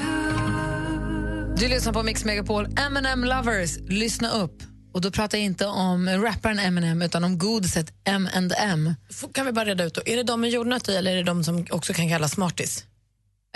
[1.58, 2.68] Du lyssnar på Mix Megapol.
[2.78, 4.64] M&M Lovers, lyssna upp.
[4.94, 8.94] Och då pratar jag inte om rapparen Eminem utan om godiset M&M.
[9.34, 10.02] Kan vi bara reda ut då?
[10.06, 12.86] Är det de med jordnötter i eller är det de som också kan kallas smartis?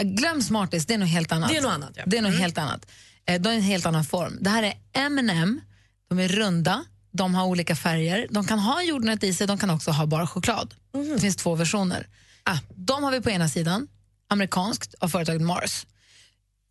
[0.04, 1.50] Glöm Smarties, det är något helt annat.
[1.50, 2.04] Det är något annat, ja.
[2.08, 2.42] Det är något Mm.
[2.42, 2.86] helt annat.
[3.26, 4.38] Eh, De är en helt annan form.
[4.42, 5.62] Det här är M&M.
[6.10, 8.28] De är runda, de har olika färger.
[8.32, 10.74] De kan ha jordnöt i sig, de kan också ha bara choklad.
[10.94, 11.10] Mhm.
[11.14, 12.08] Det finns två versioner.
[12.44, 13.88] Ah, de har vi på ena sidan,
[14.30, 15.86] amerikanskt, av företaget Mars.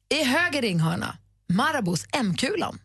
[0.09, 2.79] I höger ringhörna, Marabous M-kulan.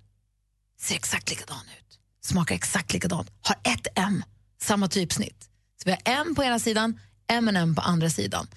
[0.82, 4.24] Ser exakt likadan ut, smakar exakt likadant, har ett M,
[4.62, 5.50] samma typsnitt.
[5.84, 8.48] Så vi har M på ena sidan, M&M på andra sidan.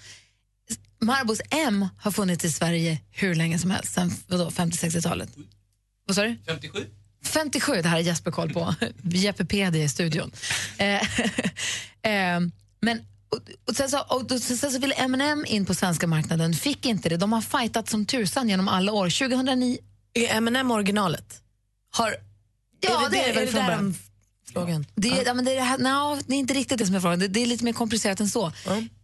[1.01, 5.29] Marabous M har funnits i Sverige hur länge som helst, sen vadå, 50-60-talet.
[6.05, 6.37] Vad sa du?
[6.47, 6.85] 57.
[7.25, 8.75] 57, det här är Jesper koll på.
[9.03, 10.31] Jeppe PD i studion.
[10.77, 10.95] Eh,
[12.01, 12.39] eh,
[12.81, 12.99] men,
[13.29, 13.39] och,
[13.69, 17.09] och sen, så, och, då- sen så ville M&M in på svenska marknaden, fick inte
[17.09, 17.17] det.
[17.17, 19.29] De har fightat som tusan genom alla år.
[19.29, 19.77] 2009...
[20.13, 21.41] Är M&M originalet?
[21.91, 22.15] Har,
[22.81, 23.95] Ja, är det, det är det, väl är det där de
[24.53, 24.85] Frågan.
[24.95, 25.33] Det, är- ja.
[25.33, 27.19] men det, är det, här, no, det är inte riktigt det som är frågan.
[27.19, 28.51] Det, det är lite mer komplicerat än så.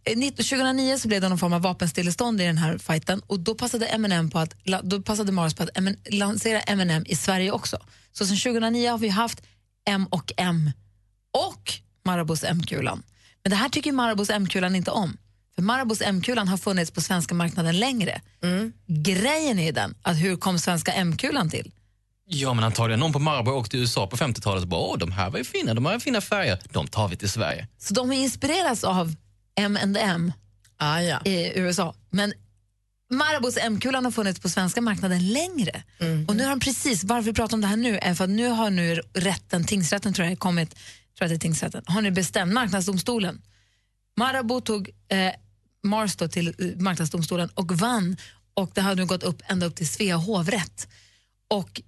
[0.04, 3.40] Eh, 19 2009 så blev det någon form av vapenstillestånd i den här fighten och
[3.40, 7.50] då passade M&M på att, då passade Mars på att M- lansera M&M i Sverige
[7.52, 7.78] också.
[8.12, 9.42] Så sedan 2009 har vi haft
[9.86, 10.70] M och M
[11.32, 11.72] och
[12.04, 13.02] Marabous M-kulan.
[13.42, 15.16] Men det här tycker Marabous M-kulan inte om.
[15.54, 18.20] För Marabous M-kulan har funnits på svenska marknaden längre.
[18.86, 21.72] Grejen är den att hur kom svenska M-kulan till?
[22.28, 25.12] Ja, men antagligen någon på Marabou åkte till USA på 50-talet och bara åh, de
[25.12, 27.68] här var ju fina, de har ju fina färger, de tar vi till Sverige.
[27.78, 29.14] Så de har inspirerats av
[29.56, 30.32] M&M
[30.76, 31.20] ah, ja.
[31.24, 31.94] i USA.
[32.10, 32.32] Men
[33.10, 35.82] Marabous M-kulan har funnits på svenska marknaden längre.
[36.28, 38.30] Och nu har de precis, varför vi pratar om det här nu är för att
[38.30, 40.80] nu har nu rätten, tingsrätten tror jag, kommit, tror
[41.18, 43.42] jag det är tingsrätten, har nu bestämt, marknadsdomstolen.
[44.16, 45.32] Marabou tog eh,
[45.82, 48.16] Mars då till eh, marknadsdomstolen och vann
[48.54, 50.88] och det har nu gått upp ända upp till Svea hovrätt.
[51.48, 51.80] Och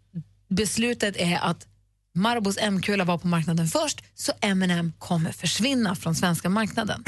[0.49, 1.67] beslutet är att
[2.15, 7.05] Marabous M-kula var på marknaden först så M&M kommer försvinna från svenska marknaden.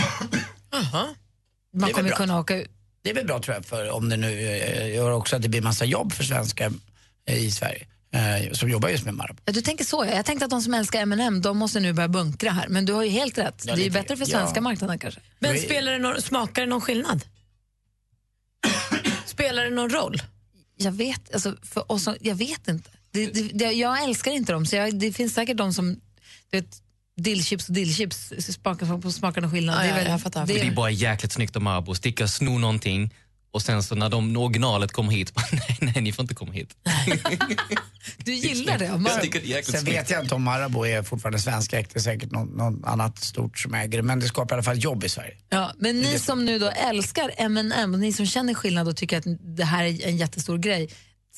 [1.72, 2.16] Det Man kommer bra.
[2.16, 2.70] kunna åka ut.
[3.02, 5.48] Det är väl bra tror jag, för om det nu eh, gör också att det
[5.48, 6.72] blir massa jobb för svenskar
[7.26, 9.42] eh, i Sverige eh, som jobbar just med Marabou.
[9.44, 10.04] Ja, du tänker så.
[10.04, 10.14] ja.
[10.14, 12.68] Jag tänkte att de som älskar M&M de måste nu börja bunkra här.
[12.68, 13.62] Men du har ju helt rätt.
[13.66, 14.38] Ja, det är ju bättre för ja.
[14.38, 15.20] svenska marknaden kanske.
[15.38, 17.24] Men spelar det någon, smakar det någon skillnad?
[19.26, 20.22] spelar det någon roll?
[20.76, 22.90] Jag vet, alltså, för oss, jag vet inte.
[23.12, 26.00] Det, det, det, jag älskar inte dem, så jag, det finns säkert de som...
[26.50, 26.82] Du vet,
[27.16, 29.76] dillchips och dillchips smakar, smakar någon skillnad.
[29.76, 30.46] Ja, det är ja, väl, jag fattar.
[30.46, 33.10] Det är bara jäkligt snyggt av Marabou, sticka och sno någonting
[33.52, 36.52] och sen så när de originalet kommer hit, bara, nej, nej, ni får inte komma
[36.52, 36.76] hit.
[38.16, 38.86] Du gillar det?
[39.22, 39.96] Det jäkligt Sen snyggt.
[39.96, 41.94] vet jag inte om Marabou är fortfarande svenskägt.
[41.94, 44.02] Det är säkert någon, någon annat stort som äger det.
[44.02, 45.34] Men det skapar i alla fall jobb i Sverige.
[45.48, 49.18] Ja, men ni som nu då älskar M&M och ni som känner skillnad och tycker
[49.18, 49.24] att
[49.56, 50.90] det här är en jättestor grej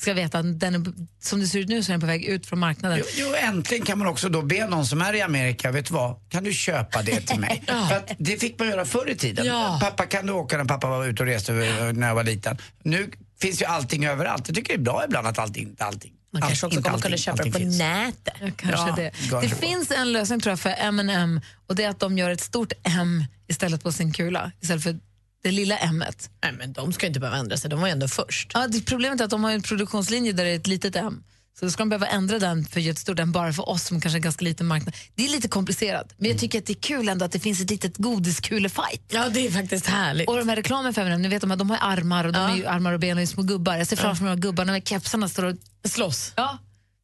[0.03, 2.25] ska veta att den är, som det ser ut nu så är den på väg
[2.25, 2.99] ut från marknaden.
[2.99, 5.95] Jo, jo, äntligen kan man också då be någon som är i Amerika, vet du
[5.95, 7.63] vad, kan du köpa det till mig?
[7.89, 9.47] För att det fick man göra förr i tiden.
[9.47, 9.79] Ja.
[9.83, 11.53] Pappa, kan du åka när pappa var ute och reste
[11.93, 12.59] när jag var liten?
[12.83, 13.11] Nu
[13.41, 14.49] finns ju allting överallt.
[14.49, 16.13] Jag tycker det är bra ibland att allting, inte allting.
[16.33, 17.79] Man kanske också kommer kunna köpa det på finns.
[17.79, 18.35] nätet.
[18.41, 19.41] Ja, kanske Ja, det.
[19.41, 22.41] Det finns en lösning tror jag för M&M och det är att de gör ett
[22.41, 24.99] stort M istället på sin kula istället för
[25.43, 26.05] det lilla M.
[26.09, 26.29] -et.
[26.43, 28.51] Nej, men de ska inte behöva ändra sig, de var ju ändå först.
[28.55, 31.23] Ja, det problemet är att de har en produktionslinje där det är ett litet M.
[31.59, 34.01] Så då ska de behöva ändra den för ett stort M bara för oss som
[34.01, 34.95] kanske är en ganska liten marknad.
[35.15, 37.61] Det är lite komplicerat, men jag tycker att det är kul ändå att det finns
[37.61, 39.03] ett litet godiskulefight.
[39.09, 40.29] Ja, det är faktiskt härligt.
[40.29, 42.51] Och de här reklamen för M&M, ni vet de, här, de har armar och de
[42.51, 43.77] är ju armar och ben och är små gubbar.
[43.77, 46.33] Jag ser framför mig de här gubbarna med kepsarna står och slåss.
[46.37, 46.59] Ja.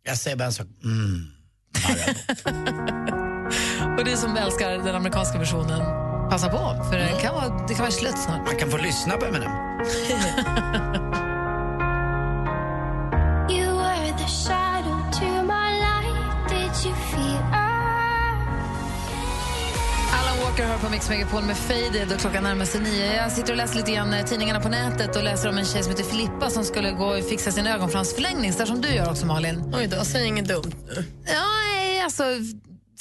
[0.05, 0.67] Jag säger bara en sak.
[0.85, 1.27] Mm.
[3.99, 5.98] Och ni som älskar den amerikanska versionen,
[6.31, 8.47] passa på för det kan vara, det kan vara slut snart.
[8.47, 9.27] Man kan få lyssna på
[16.85, 17.43] feel
[20.13, 23.15] Alan Walker hör på Mix Megapol med Faded och klockan närmar sig nio.
[23.15, 25.83] Jag sitter och läser lite grann eh, tidningarna på nätet och läser om en tjej
[25.83, 29.27] som heter Filippa som skulle gå och fixa sin ögonfransförlängning, där som du gör också
[29.27, 29.75] Malin.
[29.75, 30.73] Oj då, säg inget dumt.
[31.27, 31.45] Ja,
[31.75, 32.25] nej, alltså,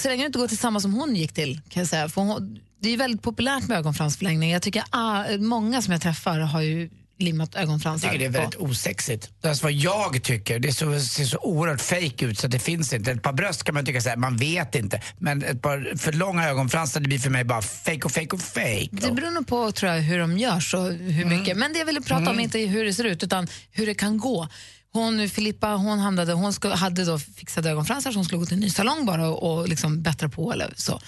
[0.01, 2.09] så länge du inte går till samma som hon gick till kan jag säga.
[2.09, 4.51] För hon, det är väldigt populärt med ögonfransförlängning.
[4.51, 6.89] Jag tycker ah, många som jag träffar har ju
[7.19, 8.07] limmat Jag ögonfransar.
[8.07, 8.63] tycker det är väldigt på.
[8.65, 9.29] osexigt.
[9.41, 10.59] Det är alltså vad jag tycker.
[10.59, 13.11] Det så, ser så oerhört fake ut så det finns inte.
[13.11, 15.01] Ett par bröst kan man tycka så här, man vet inte.
[15.19, 18.41] Men ett par för långa ögonfransar det blir för mig bara fake och fake och
[18.41, 18.87] fake.
[18.91, 21.57] Det beror nog på tror jag, hur de görs och hur mycket.
[21.57, 22.39] Men det jag ville prata om Mm.
[22.39, 24.47] är inte hur det ser ut utan hur det kan gå.
[24.93, 28.59] Hon, Filippa hon, hamnade, hon hade då fixade ögonfransar så hon skulle gå till en
[28.59, 30.53] ny salong bara och, och liksom bättra på.
[30.53, 31.01] Eller så.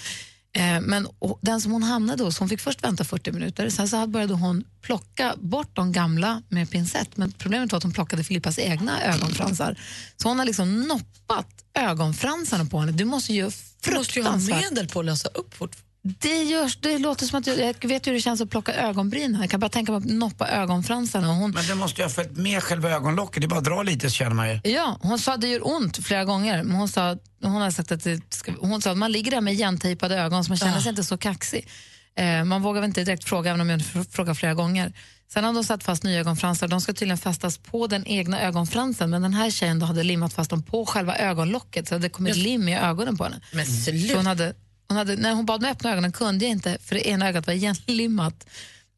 [0.56, 1.08] Eh, men
[1.42, 4.64] den som hon hamnade hos, hon fick först vänta 40 minuter, sen så började hon
[4.82, 7.18] plocka bort de gamla med pincett.
[7.18, 9.80] Men problemet var att hon plockade Filippas egna ögonfransar.
[10.18, 12.92] Så hon har liksom noppat ögonfransarna på henne.
[12.92, 13.52] Du måste ju
[13.86, 15.78] Du måste ju ha medel på att lösa upp fort.
[16.19, 19.41] Det, görs, det låter som att jag, jag vet hur det känns att plocka ögonbrynen.
[19.41, 21.30] Jag kan bara tänka mig att noppa ögonfransarna.
[21.30, 23.41] Och Hon, Men det måste ju ha följt med själva ögonlocket.
[23.41, 24.60] Det är bara att dra lite så känner man ju.
[24.64, 26.64] ja, hon sa att det gör ont flera gånger.
[26.64, 29.41] Men hon sa, hon har sagt att det ska, hon sa att man ligger där
[29.41, 31.68] med igentejpade ögon så man känner sig inte så kaxig.
[32.15, 34.94] Eh, man vågar väl inte direkt fråga, även om jag fr- frågar flera gånger.
[35.34, 36.68] Sen har de satt fast nya ögonfransar.
[36.68, 39.10] De ska tydligen fästas på den egna ögonfransen.
[39.10, 42.27] Men den här tjejen då hade limmat fast dem på själva ögonlocket så det kom
[42.27, 43.41] ett lim i ögonen på henne.
[43.53, 43.65] Men
[44.15, 44.53] hon hade,
[44.90, 47.48] hon hade, när hon bad mig öppna ögonen kunde jag inte för det ena ögat
[47.48, 48.49] var igenlimmat.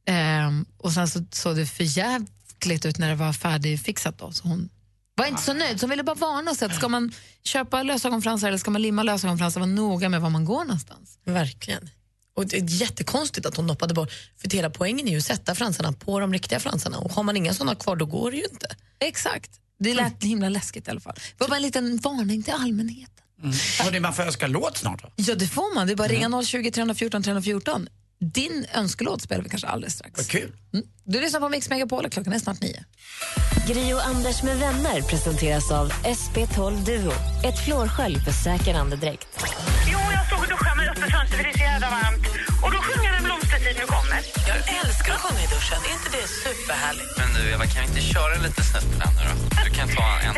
[0.05, 4.17] Ehm, och sen så såg det för jävligt ut när det var färdigfixat.
[4.17, 4.69] Då, så hon
[5.15, 7.11] var inte så nöjd, så hon ville bara varna oss att ska man
[7.43, 11.19] köpa lösögonfransar eller ska man limma lösögonfransar, var noga med var man går någonstans.
[11.25, 11.89] Verkligen.
[12.33, 14.11] Och det är jättekonstigt att hon noppade bort.
[14.37, 16.97] För hela poängen är ju att sätta fransarna på de riktiga fransarna.
[16.97, 18.67] Och har man inga såna kvar då går det ju inte.
[18.99, 19.51] Exakt.
[19.79, 21.13] Det lät himla läskigt i alla fall.
[21.15, 23.20] Det var bara en liten varning till allmänheten.
[23.79, 25.09] Hörni, man får önska låt snart va?
[25.15, 25.87] Ja, det får man.
[25.87, 27.87] Det är bara att ringa 020 314 314.
[28.33, 30.17] Din önskelåt spelar vi kanske alldeles strax.
[30.17, 30.51] Vad kul.
[30.73, 30.85] Mm.
[31.03, 32.83] Du lyssnar på Mix Megapol och klockan är snart nio.
[33.67, 37.11] Gri och Anders med vänner presenteras av SP12 Duo.
[37.47, 39.27] Ett flårskölj för säker andedräkt.
[39.91, 42.25] Jo, jag stod och duschade med öppet fönster för det är så jävla varmt.
[42.63, 44.19] Och då sjunger jag blomstertid nu kommer.
[44.51, 45.79] Jag älskar att sjunga i duschen.
[45.89, 47.11] Är inte det superhärligt?
[47.19, 49.35] Men du Eva, kan vi inte köra en liten snutt på den nu då?
[49.65, 50.33] Du kan ta en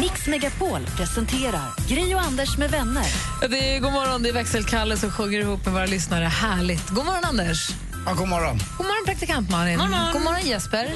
[0.00, 3.06] Mix Megapol presenterar Gri och Anders med vänner.
[3.50, 6.24] Det är, god morgon, det är växelkalle som sjunger ihop med våra lyssnare.
[6.24, 6.88] Härligt.
[6.88, 7.68] God morgon, Anders.
[8.06, 8.58] Ja, god morgon.
[8.78, 9.78] God morgon, praktikant Malin.
[10.12, 10.86] God morgon, Jesper.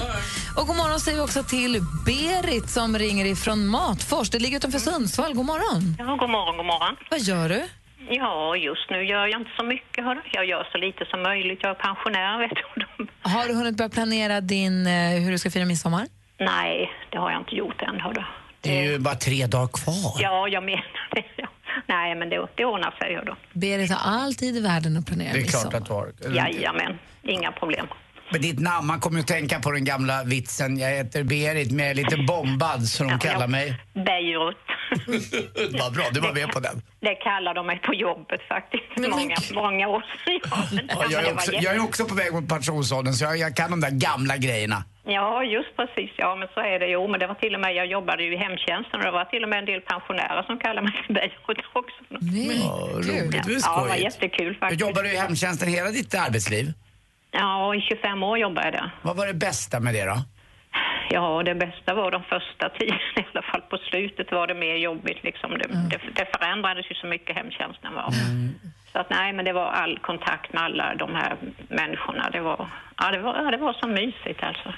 [0.57, 4.31] Och god morgon säger vi också till Berit som ringer ifrån Matfors.
[4.31, 5.35] Det ligger utanför Sundsvall.
[5.35, 5.97] God morgon.
[5.98, 6.97] Ja, god morgon, god morgon.
[7.11, 7.62] Vad gör du?
[8.09, 10.05] Ja, just nu gör jag inte så mycket.
[10.05, 10.15] Hör.
[10.15, 10.23] du.
[10.32, 11.59] Jag gör så lite som möjligt.
[11.62, 13.07] Jag är pensionär, vet du.
[13.31, 16.07] Har du hunnit börja planera din, eh, hur du ska fira midsommar?
[16.38, 18.24] Nej, det har jag inte gjort än, hör du.
[18.60, 20.16] Det är ju bara tre dagar kvar.
[20.18, 21.24] Ja, jag menar det.
[21.36, 21.48] Ja.
[21.86, 23.60] Nej, men det, det ordnar sig, hör du.
[23.60, 26.06] Berit har all tid i världen att planera Det är klart midsommar.
[26.06, 26.36] att du har.
[26.36, 27.86] Jajamän, inga problem.
[28.30, 30.78] Men ditt namn, man kommer ju att tänka på den gamla vitsen.
[30.78, 33.74] Jag heter Berit, men jag är lite bombad så de kallar mig.
[33.94, 34.56] Beirut.
[35.80, 36.82] Vad bra, du var med på den.
[37.00, 38.84] Det kallar de mig på jobbet faktiskt.
[38.96, 40.88] Många, många år sedan.
[40.88, 43.70] Ja, jag, är också, jag är också på väg mot pensionsåldern så jag, jag kan
[43.70, 44.84] de där gamla grejerna.
[45.09, 46.11] Ja, just precis.
[46.16, 46.87] Ja, men så är det.
[46.87, 49.24] Jo, men det var till och med, jag jobbade ju i hemtjänsten och det var
[49.24, 51.97] till och med en del pensionärer som kallade mig för Beirut också.
[52.11, 54.05] Ja, roligt, det Ja, det var skojigt.
[54.05, 54.81] jättekul Du faktiskt.
[54.81, 56.66] jobbade i hemtjänsten hela ditt arbetsliv.
[57.31, 58.91] Ja, i 25 år jobbade jag där.
[59.03, 60.16] Vad var det bästa med det då?
[61.11, 63.61] Ja, det bästa var de första tiden i alla fall.
[63.61, 65.51] På slutet var det mer jobbigt liksom.
[65.51, 68.12] Det, det, det förändrades ju så mycket hemtjänsten var.
[68.97, 71.36] Så att nej, men det var all kontakt med alla de här
[71.68, 72.31] människorna.
[72.32, 74.74] Det var, ja, det var, ja, det var så mysigt alltså.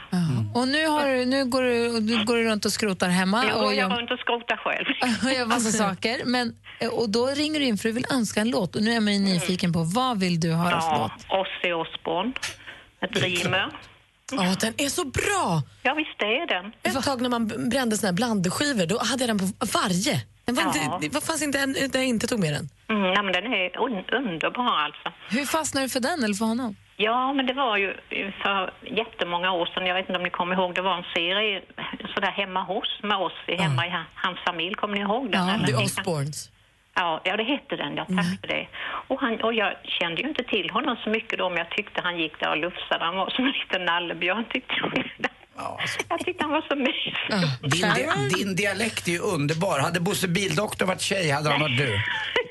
[0.55, 3.62] Och nu, har, nu går, du, du går du runt och skrotar hemma Jag och
[3.62, 4.86] går jag runt och skrotar själv.
[5.24, 6.20] och gör massa saker.
[6.24, 6.57] Men,
[6.93, 8.77] och då ringer du in för du vill önska en låt.
[8.77, 11.12] Och nu är man ju nyfiken på vad vill du höra för låt?
[11.28, 12.32] Ja, Ozzy Osbourne,
[13.01, 13.70] ett Dreamer.
[14.32, 15.62] Ja, den är så bra!
[15.82, 16.73] Ja, visst är den.
[16.82, 20.23] Ett tag när man brände såna här blandskivor, då hade jag den på varje.
[20.49, 20.95] Den var Ja.
[20.95, 22.69] inte, det fanns inte en där jag inte tog med den.
[22.89, 25.09] Mm, nej, men den är un- underbar alltså.
[25.31, 26.77] Hur fastnade du för den eller för honom?
[26.97, 27.95] Ja, men det var ju
[28.43, 31.62] för jättemånga år sedan, jag vet inte om ni kommer ihåg, det var en serie
[32.15, 34.75] sådär hemma hos med oss, i- hemma i ha- hans familj.
[34.75, 35.47] Kommer ni ihåg den?
[35.49, 35.66] Ja, eller?
[35.66, 36.51] The Osbournes.
[36.95, 37.97] Ja, ja, det hette den.
[37.97, 38.66] Ja, tack för det.
[39.09, 42.01] Och, han, och jag kände ju inte till honom så mycket då, men jag tyckte
[42.03, 43.05] han gick där och lufsade.
[43.05, 45.05] Han var som en liten nallebjörn, tyckte jag.
[46.09, 47.14] Jag tyckte han var så mysig.
[47.62, 49.78] Din, di, din dialekt är ju underbar.
[49.78, 52.01] Hade Bosse Bildoktor varit tjej hade han varit du.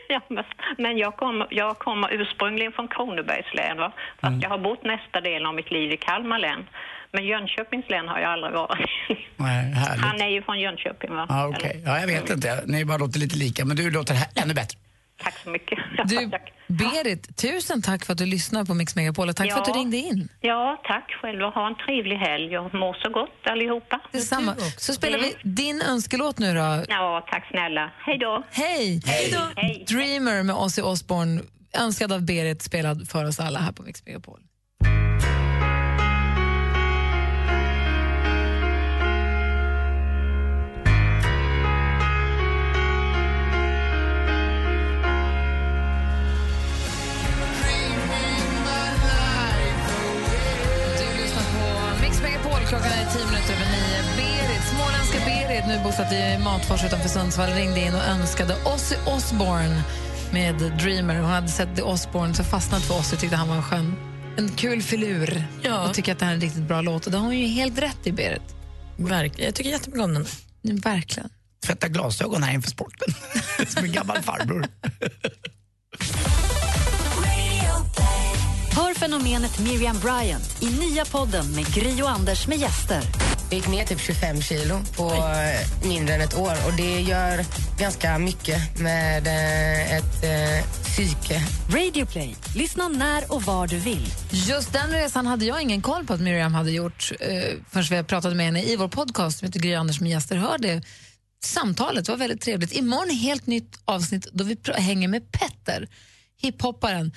[0.10, 0.44] Ja, men,
[0.78, 3.92] men jag kommer jag kommer ursprungligen från Kronobergs län, va?
[4.22, 4.40] fast Mm.
[4.40, 6.66] jag har bott nästa delen av mitt liv i Kalmar län.
[7.12, 8.90] Men Jönköpings län har jag aldrig varit.
[9.36, 9.74] Nej.
[10.02, 11.26] Han är ju från Jönköping, va?
[11.30, 11.82] Ja, okej.
[11.86, 12.64] Ja, jag vet inte.
[12.66, 14.78] Ni bara låter lite lika, men du låter ännu bättre.
[15.24, 15.80] Tack så mycket.
[16.06, 16.30] Du,
[16.68, 19.72] Berit, tusen tack för att du lyssnar på Mix Megapol och tack för att du
[19.72, 19.78] Ja.
[19.78, 20.30] ringde in.
[20.42, 24.00] Ja, tack själv och ha en trevlig helg och må så gott allihopa.
[24.12, 24.56] Detsamma.
[24.78, 26.84] Så spelar vi din önskelåt nu då.
[26.90, 27.92] Ja, tack snälla.
[28.06, 28.44] Hej då.
[28.52, 29.02] Hej!
[29.06, 29.62] Hej då.
[29.62, 29.86] Hej.
[29.88, 31.42] Dreamer med Ozzy Osbourne,
[31.78, 34.40] önskad av Berit, spelad för oss alla här på Mix Megapol.
[53.14, 54.00] Tio minuter över nio.
[54.18, 59.84] Berit, småländska Berit, nu bosatt i Matfors utanför Sundsvall, ringde in och önskade Ozzy Osbourne
[60.32, 61.16] med Dreamer.
[61.16, 63.96] Hon hade sett The Osbourne så fastnat för Ozzy tyckte han var en skön,
[64.38, 65.44] en kul filur.
[65.88, 67.06] Och tycker att det här är en riktigt bra låt.
[67.06, 68.56] Och det har hon ju helt rätt i, Berit.
[68.98, 69.46] Verkligen.
[69.46, 70.26] Jag tycker jättemycket om den.
[70.80, 71.30] Verkligen.
[71.66, 73.14] Tvätta glasögon här inför sporten.
[73.68, 74.68] Som en gammal farbror.
[79.00, 83.02] Fenomenet Miriam Bryant i nya podden med Gry och Anders med gäster.
[83.50, 87.46] Jag gick ner typ 25 kilo på eh, mindre än ett år och det gör
[87.80, 91.42] ganska mycket med eh, ett eh, psyke.
[91.70, 92.36] Radioplay.
[92.56, 94.08] Lyssna när och var du vill.
[94.32, 97.30] Just den resan hade jag ingen koll på att Miriam hade gjort eh,
[97.70, 100.36] förrän vi pratade med henne i vår podcast som heter Gry Anders med gäster.
[100.36, 100.84] Hör det
[101.44, 102.74] samtalet, det var väldigt trevligt.
[102.74, 105.88] Imorgon helt nytt avsnitt då vi hänger med Petter,
[106.42, 107.12] hiphopparen.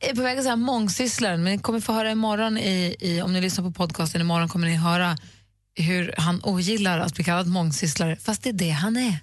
[0.00, 3.32] Är på väg att säga mångsysslaren, men ni kommer få höra imorgon, i, i, om
[3.32, 5.16] ni lyssnar på podcasten imorgon kommer ni höra
[5.74, 9.18] hur han ogillar att bli kallad mångsysslare, fast det är det han är.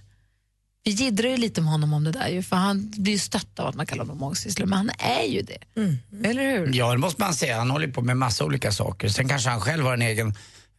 [0.84, 3.60] Vi jiddrar ju lite med honom om det där ju, för han blir ju stött
[3.60, 5.58] av att man kallar honom mångsysslare, men han är ju det.
[6.30, 6.72] Eller hur?
[6.74, 7.58] Ja, det måste man säga.
[7.58, 9.10] Han håller på med massa olika saker.
[9.10, 10.34] Sen kanske han själv har en egen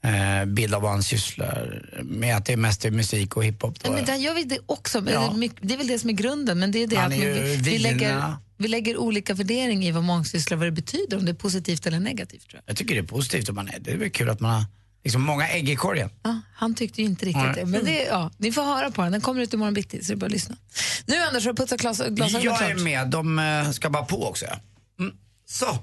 [0.04, 2.36] eh, bild av vad han sysslar med.
[2.36, 3.80] Att det är mest är musik och hiphop.
[3.80, 3.92] då.
[3.92, 5.02] Men där gör vi det också.
[5.10, 5.34] Ja.
[5.60, 7.56] Det, är väl det som är grunden, men det är det Han att är vi,
[7.56, 11.34] vi, lägger, vi lägger olika värdering i vad mångsysslar, vad det betyder, om det är
[11.34, 12.48] positivt eller negativt.
[12.48, 12.70] tror jag.
[12.70, 13.78] Jag tycker det är positivt om man är.
[13.78, 14.64] Det är väl kul att man har
[15.04, 16.10] liksom många ägg i korgen.
[16.22, 17.54] Ja, han tyckte ju inte riktigt Nej.
[17.54, 17.66] det.
[17.66, 20.16] Men det, ja, ni får höra på den, den kommer ut imorgon bitti, så det
[20.16, 20.56] är bara att lyssna.
[21.06, 23.08] Nu Anders, har du putsat glas, glasögonen Jag är med.
[23.08, 24.44] De eh, ska bara på också.
[24.44, 24.56] ja.
[25.00, 25.14] Mm.
[25.46, 25.78] Så.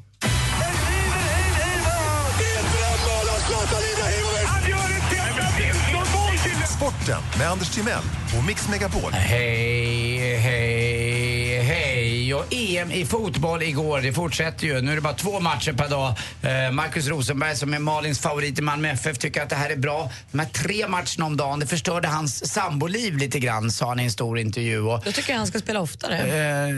[7.11, 8.03] Sporten med Anders Timell
[8.37, 9.11] och Mix Megapol.
[9.13, 12.33] Hej, hej, hej.
[12.33, 14.81] Och EM i fotboll igår, det fortsätter ju.
[14.81, 16.15] Nu är det bara två matcher per dag.
[16.41, 19.75] Eh, Marcus Rosenberg som är Malins favorit i Malmö FF tycker att det här är
[19.75, 20.11] bra.
[20.31, 24.03] De här tre matcherna om dagen, det förstörde hans samboliv lite grann, sa han i
[24.03, 24.81] en stor intervju.
[24.81, 26.17] Och, Då tycker jag han ska spela oftare.
[26.69, 26.75] eh,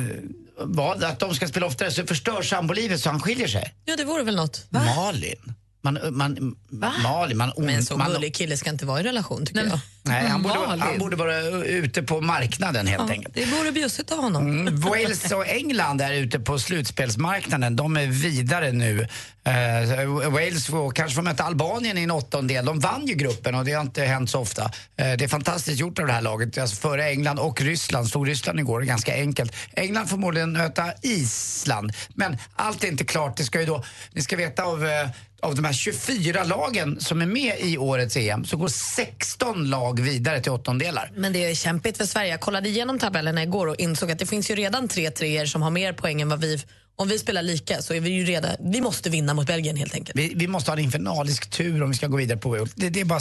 [0.57, 1.03] vad?
[1.03, 3.73] Att de ska spela oftare så förstör sambolivet så han skiljer sig?
[3.85, 4.65] Ja, det vore väl något.
[4.69, 5.53] Malin?
[5.85, 6.55] Man, man,
[7.03, 9.79] Malin, man, Men en så man, gullig kille ska inte vara i relation tycker jag.
[10.03, 10.81] Nej, han borde, Malin.
[10.81, 13.35] han borde vara ute på marknaden helt Ja, enkelt.
[13.35, 14.47] det vore bjussigt av honom.
[14.61, 17.75] Mm, Wales och England är ute på slutspelsmarknaden.
[17.75, 19.07] De är vidare nu.
[19.43, 22.65] Eh, Wales får, kanske får möta Albanien i en åttondel.
[22.65, 24.63] De vann ju gruppen och det har inte hänt så ofta.
[24.63, 24.71] Eh,
[25.17, 26.57] det är fantastiskt gjort av det här laget.
[26.57, 28.07] Alltså före England och Ryssland.
[28.07, 29.55] Stod Ryssland igår ganska enkelt.
[29.73, 31.91] England förmodligen möta Island.
[32.15, 33.37] Men allt är inte klart.
[33.37, 35.09] Det ska ju då, ni ska veta av eh,
[35.43, 39.99] av de här 24 lagen som är med i årets EM så går 16 lag
[39.99, 41.11] vidare till åttondelar.
[41.15, 42.29] Men det är kämpigt för Sverige.
[42.29, 45.61] Jag kollade igenom tabellerna igår och insåg att det finns ju redan tre treor som
[45.61, 46.63] har mer poäng än vad vi...
[46.95, 48.51] Om vi spelar lika så är vi ju redan...
[48.59, 50.19] Vi måste vinna mot Belgien helt enkelt.
[50.19, 52.73] Vi, vi måste ha en infernalisk tur om vi ska gå vidare på Wales.
[52.75, 53.19] Det, det är bara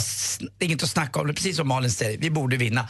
[0.57, 1.27] det är inget att snacka om.
[1.27, 2.87] Precis som Malin säger, vi borde vinna.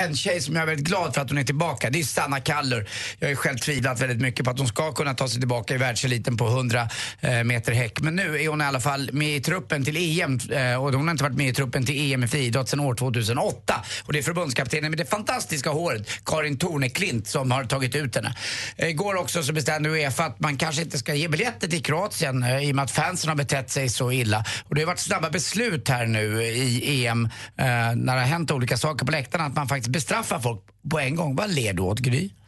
[0.00, 2.40] En tjej som jag är väldigt glad för att hon är tillbaka, det är Sanna
[2.40, 2.88] Kallur.
[3.18, 5.74] Jag har ju själv tvivlat väldigt mycket på att hon ska kunna ta sig tillbaka
[5.74, 6.88] i världseliten på 100
[7.20, 8.00] eh, meter häck.
[8.00, 11.04] Men nu är hon i alla fall med i truppen till EM eh, och hon
[11.04, 13.74] har inte varit med i truppen till EM i friidrott sedan år 2008.
[14.04, 18.34] Och det är förbundskaptenen med det fantastiska håret, Karin Torneklint, som har tagit ut henne.
[18.76, 22.68] Igår också så bestämde Uefa att man kanske inte ska ge biljetter till Kroatien eh,
[22.68, 24.44] i och med att fansen har betett sig så illa.
[24.68, 28.76] Och det har varit snabba beslut här nu i EM när det har hänt olika
[28.76, 30.60] saker på läktarna att man faktiskt bestraffar folk
[30.90, 31.36] på en gång.
[31.36, 32.30] Vad ler du åt Gry?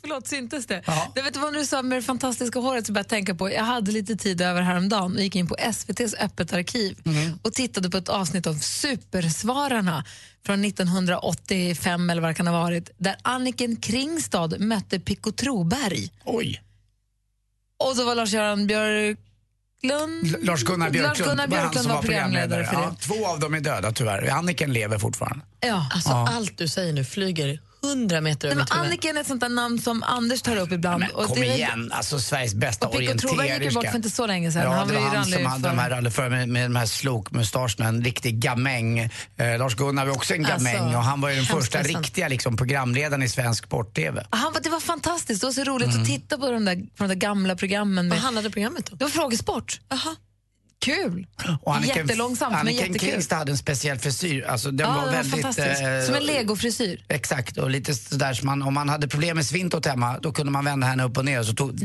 [0.00, 0.82] Förlåt, syntes det?
[1.14, 3.52] det vet du vad du sa med det fantastiska håret så började jag tänka på,
[3.52, 6.98] jag hade lite tid över häromdagen och gick in på SVTs öppet arkiv
[7.42, 10.04] och tittade på ett avsnitt av Supersvararna
[10.46, 16.10] från 1985 eller vad det kan ha varit, där Anniken Kringstad mötte Pico Troberg.
[16.24, 16.62] Oj.
[17.84, 18.66] Och så var Lars-Göran
[19.88, 20.26] Björklund...
[20.34, 23.06] L- Lars-Gunnar Björklund, Lars-Gunnar var Björklund som var programledare för Ja, det.
[23.06, 24.28] två av dem är döda tyvärr.
[24.30, 25.44] Anniken lever fortfarande.
[25.60, 25.86] Ja.
[25.94, 26.28] Alltså, Ja.
[26.36, 28.86] Allt du säger nu flyger 100 meter över men mitt huvud.
[28.86, 31.00] Anniken är ett sånt där namn som Anders tar upp ibland.
[31.00, 33.96] Men och kom det igen, alltså Sveriges bästa Och Pico Troberg gick ju bort för
[33.96, 34.62] inte så länge sedan.
[34.62, 37.88] Ja, Han det var han som hade de här rallyförare med, med de här slokmustascherna,
[37.88, 38.98] en riktig gamäng.
[38.98, 39.10] Eh,
[39.58, 42.02] Lars-Gunnar var också en Alltså, gamäng och han var ju den första ledsen.
[42.02, 44.26] riktiga liksom, programledaren i svensk sport-tv.
[44.30, 45.40] Han, var- det var fantastiskt.
[45.40, 46.00] Det var så roligt Mm.
[46.02, 48.08] att titta på de där, på de där gamla programmen.
[48.08, 48.98] Med, Vad handlade programmet om?
[48.98, 49.80] Det var frågesport.
[50.84, 51.26] Kul.
[51.62, 53.10] Och Anniken- Jättelångsamt, men Anniken jättekul.
[53.10, 54.44] Kringstad hade en speciell frisyr.
[54.48, 55.82] Alltså, den Ja, var den var väldigt, fantastisk.
[55.82, 57.04] eh, Som en legofrisyr.
[57.08, 60.52] Exakt, och lite sådär som man, om man hade problem med svintot hemma, då kunde
[60.52, 61.78] man vända henne upp och ner och så tog,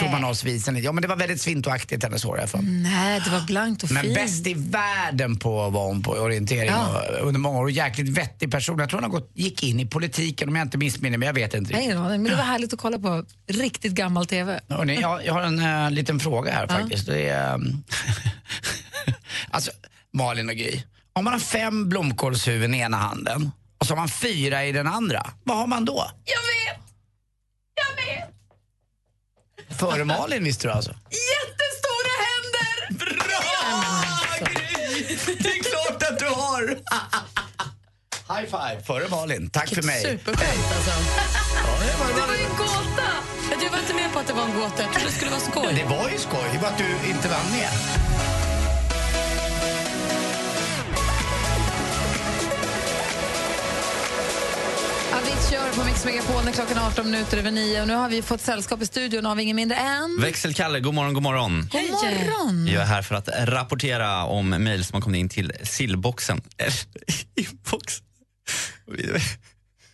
[0.00, 0.84] tog man av svisen lite.
[0.84, 2.40] Ja men det var väldigt svintoaktigt hennes hår.
[2.62, 4.14] Nej, det var blankt och Men fint.
[4.14, 7.02] bäst i världen på var hon på orientering Ja.
[7.20, 8.78] och, under många år och jäkligt vettig person.
[8.78, 11.32] Jag tror hon har gått, gick in i politiken om jag inte missminner mig, jag
[11.34, 14.60] vet inte Nej, men det var härligt att kolla på riktigt gammal TV.
[14.68, 17.06] Hörrni, jag, jag har en eh, liten fråga här faktiskt.
[17.06, 17.82] Det är, ehm,
[19.50, 19.70] alltså,
[20.12, 20.82] Malin och Gry.
[21.12, 24.86] Om man har fem blomkålshuvuden i ena handen och så har man fyra i den
[24.86, 26.10] andra, vad har man då?
[26.24, 26.80] Jag vet!
[27.74, 29.78] Jag vet!
[29.78, 30.90] Före Malin visste du alltså?
[30.90, 33.04] Jättestora händer!
[33.14, 33.42] Bra!
[35.38, 36.78] Det är klart att du har!
[38.36, 39.50] High five före Malin.
[39.50, 40.02] Tack för mig.
[40.02, 40.90] Superskönt alltså.
[41.86, 43.10] Det var ju en gåta!
[43.60, 44.82] Du var inte med på att det var en gåta.
[44.82, 45.74] Jag trodde det skulle vara skoj.
[45.74, 47.70] Det var ju skoj, det var att du inte vann med.
[55.52, 58.22] Hör på Mix Megapol när klockan är 18 minuter över 9 och nu har vi
[58.22, 60.18] fått sällskap i studion av ingen mindre än...
[60.20, 61.68] Växelkalle, god morgon, god morgon.
[61.72, 62.66] God morgon!
[62.66, 66.40] Jag är här för att rapportera om mejl som har kommit in till sillboxen.
[66.58, 66.72] Eller,
[67.34, 68.02] Inbox.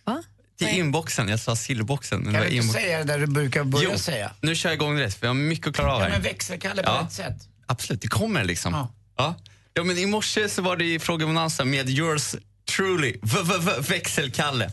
[0.05, 0.23] Va?
[0.57, 2.23] Till inboxen, jag sa sillboxen.
[2.23, 4.31] Kan du inte inbox- säga det där du brukar börja Jo, säga?
[4.41, 6.11] nu kör jag igång direkt för jag har mycket att klara av Ja, här.
[6.11, 7.01] men växelkalle på Ja.
[7.05, 7.37] rätt sätt.
[7.67, 8.73] Absolut, det kommer liksom.
[9.17, 9.35] Ja.
[9.73, 9.83] Ja.
[9.83, 12.35] men I morse så var det i fråga Nansa med yours
[12.75, 14.71] truly, v- v- v- växelkalle.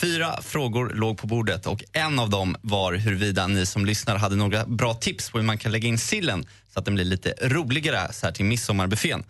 [0.00, 4.36] Fyra frågor låg på bordet och en av dem var huruvida ni som lyssnar hade
[4.36, 7.34] några bra tips på hur man kan lägga in sillen så att den blir lite
[7.42, 9.24] roligare så här till midsommarbuffén.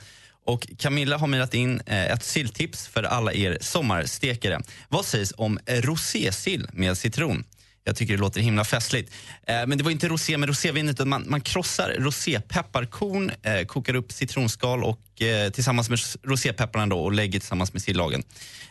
[0.46, 4.60] Och Camilla har mejlat in eh, ett silltips för alla er sommarstekare.
[4.88, 7.44] Vad sägs om rosésill med citron?
[7.90, 9.12] Jag tycker det låter himla festligt.
[9.46, 13.94] Eh, men det var inte rosé med rosévin utan man, man krossar rosépepparkorn, eh, kokar
[13.94, 18.22] upp citronskal och eh, tillsammans med rosépepparna då och lägger tillsammans med sillagen.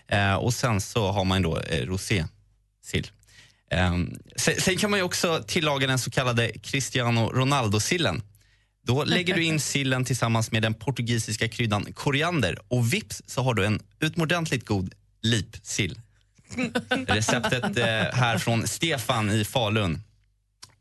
[0.07, 2.27] Eh, och sen så har man då eh, rosésill.
[3.71, 3.97] Eh,
[4.35, 8.21] sen, sen kan man ju också tillaga den så kallade Cristiano Ronaldo-sillen.
[8.85, 13.53] Då lägger du in sillen tillsammans med den portugisiska kryddan koriander och vips så har
[13.53, 15.99] du en utomordentligt god lipsill.
[17.07, 20.01] Receptet eh, här från Stefan i Falun.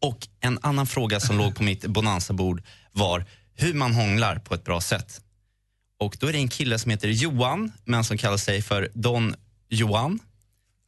[0.01, 2.63] Och en annan fråga som låg på mitt bonanzabord
[2.93, 3.25] var
[3.55, 5.21] hur man hånglar på ett bra sätt.
[5.99, 9.35] Och då är det en kille som heter Johan, men som kallar sig för Don
[9.69, 10.19] Johan.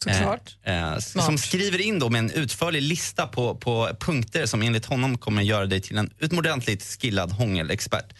[0.05, 0.57] Såklart.
[0.63, 4.87] Eh, eh, som skriver in då med en utförlig lista på, på punkter som enligt
[4.87, 8.13] honom kommer göra dig till en utomordentligt skillad hångelexpert.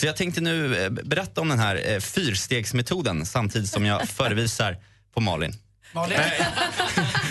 [0.00, 4.76] Så jag tänkte nu eh, berätta om den här eh, fyrstegsmetoden samtidigt som jag förevisar
[5.14, 5.54] på Malin.
[5.92, 6.18] Malin?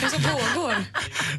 [0.01, 0.75] Vad som pågår?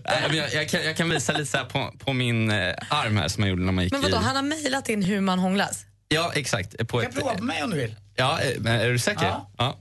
[0.05, 2.74] Nej, men jag, jag, kan, jag kan visa lite så här på, på min eh,
[2.88, 4.20] arm här som jag gjorde när man gick Men vadå, i...
[4.20, 5.84] han har mejlat in hur man hånglas?
[6.09, 6.88] Ja, exakt.
[6.88, 7.97] På Jag kan prova på mig om du vill.
[8.14, 9.24] Ja, eh, men är du säker?
[9.24, 9.51] Ja.
[9.59, 9.78] ja.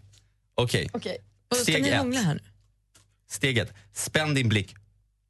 [0.55, 0.89] Okej.
[0.93, 1.17] Okej.
[1.49, 1.97] Vadå, Ska Steg ni ett.
[1.97, 2.41] hångla här nu?
[3.29, 3.73] Steg ett.
[3.93, 4.75] Spänn din blick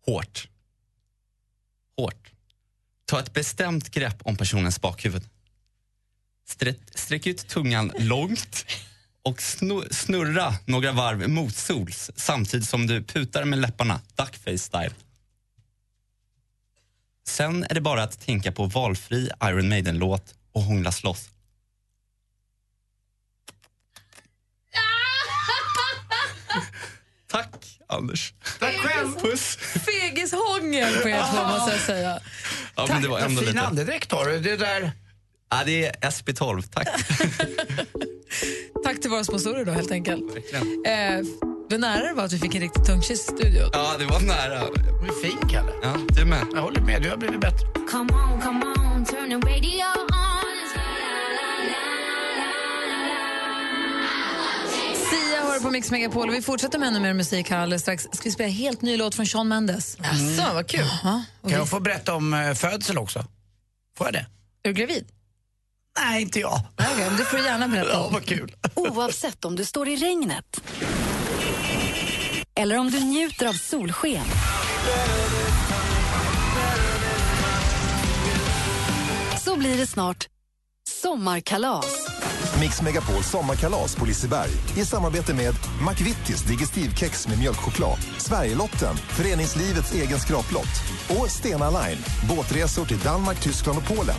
[0.06, 0.48] hårt.
[1.98, 2.32] Hårt.
[3.06, 5.24] Ta ett bestämt grepp om personens bakhuvud.
[6.48, 8.66] Sträck, sträck ut tungan långt
[9.26, 14.92] och snu- snurra några varv motsols samtidigt som du putar med läpparna, duckface style.
[17.28, 21.30] Sen är det bara att tänka på valfri Iron Maiden-låt och hånglas loss.
[27.28, 28.34] Tack, Anders.
[28.60, 29.20] Tack själv.
[29.20, 29.58] Puss.
[29.58, 32.20] Fegishångel på er två måste jag säga.
[32.76, 33.62] Ja, men det var ändå Fin lite...
[33.62, 34.40] andedräkt har du.
[34.40, 34.92] Det där...
[35.50, 36.88] Ja, det är SB12, tack.
[38.86, 40.24] Tack till våra sponsorer då helt enkelt.
[40.86, 41.26] Eh,
[41.70, 43.70] vad nära det var att vi fick en riktig tungkyss i studion.
[43.74, 44.60] Ja, det var nära.
[45.02, 45.72] Du är fin, Kalle.
[45.84, 46.46] Ja, du med.
[46.54, 47.02] Jag håller med.
[47.02, 47.68] Du har blivit bättre.
[47.92, 50.46] Come on, come on, turn the radio on.
[54.96, 58.04] Sia hör på Mix Megapol och vi fortsätter med ännu mer musik här alldeles strax.
[58.12, 59.98] Ska vi spela helt ny låt från Shawn Mendes?
[60.00, 60.82] Jaså, vad kul.
[60.82, 63.26] Och Kan vi, jag få berätta om eh, födsel också?
[63.98, 64.26] Får jag det?
[64.64, 65.06] är du gravid?
[66.00, 66.60] Nej, inte jag.
[66.78, 68.56] Men det får du gärna berätta Ja, vad kul.
[68.76, 70.62] Oavsett om du står i regnet
[72.56, 74.26] eller om du njuter av solsken.
[79.44, 80.28] Så blir det snart
[81.02, 82.15] sommarkalas.
[82.60, 85.56] Mix Megapol sommarkalas på Liseberg i samarbete med
[85.90, 93.78] McVittys Digestivkex med mjölkchoklad, Sverigelotten, föreningslivets egen skraplott och Stena Line, båtresor till Danmark, Tyskland
[93.78, 94.16] och Polen.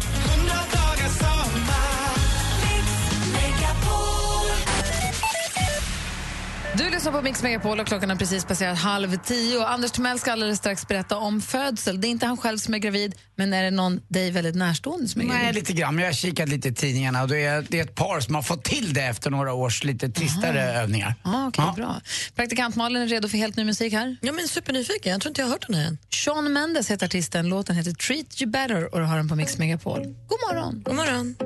[6.78, 9.64] Du lyssnar på Mix Megapol och klockan har precis passerat halv tio.
[9.66, 12.00] Anders Timell ska alldeles strax berätta om födsel.
[12.00, 15.08] Det är inte han själv som är gravid, men är det någon dig väldigt närstående
[15.08, 15.54] som är Nej, gravid?
[15.54, 15.98] lite grann.
[15.98, 18.42] Jag har kikat lite i tidningarna och det är, det är ett par som har
[18.42, 21.14] fått till det efter några års lite tristare övningar.
[21.22, 22.00] Ah, okej, bra.
[22.34, 24.16] Praktikant Malin är redo för helt ny musik här.
[24.20, 25.12] Ja, men supernyfiken.
[25.12, 25.98] Jag tror inte jag har hört den här än.
[26.10, 27.48] Shawn Mendes heter artisten.
[27.48, 29.98] Låten heter Treat You Better och du har den på Mix Megapol.
[30.02, 30.82] God morgon!
[30.84, 31.36] God morgon.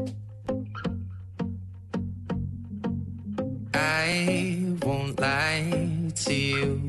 [3.75, 6.81] I won't lie to you.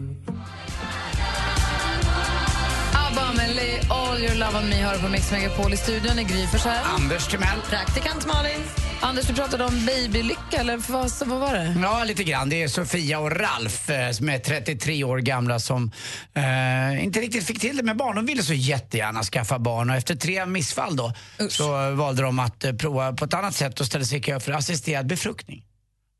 [2.93, 5.73] ABBA med Lay All Your Love On Me du på Mix Megapol.
[5.73, 6.83] I studion är Gry Forssell.
[6.83, 7.61] Anders Timell.
[7.69, 8.59] Praktikant Malin.
[9.01, 11.75] Anders, du pratade om babylycka, eller vad, vad var det?
[11.81, 12.49] Ja, lite grann.
[12.49, 15.91] Det är Sofia och Ralf eh, som är 33 år gamla som
[16.33, 18.15] eh, inte riktigt fick till det med barn.
[18.15, 21.13] De ville så jättegärna skaffa barn och efter tre missfall då
[21.49, 24.21] så eh, valde de att eh, prova på ett annat sätt och ställa sig i
[24.21, 25.63] kö för assisterad befruktning.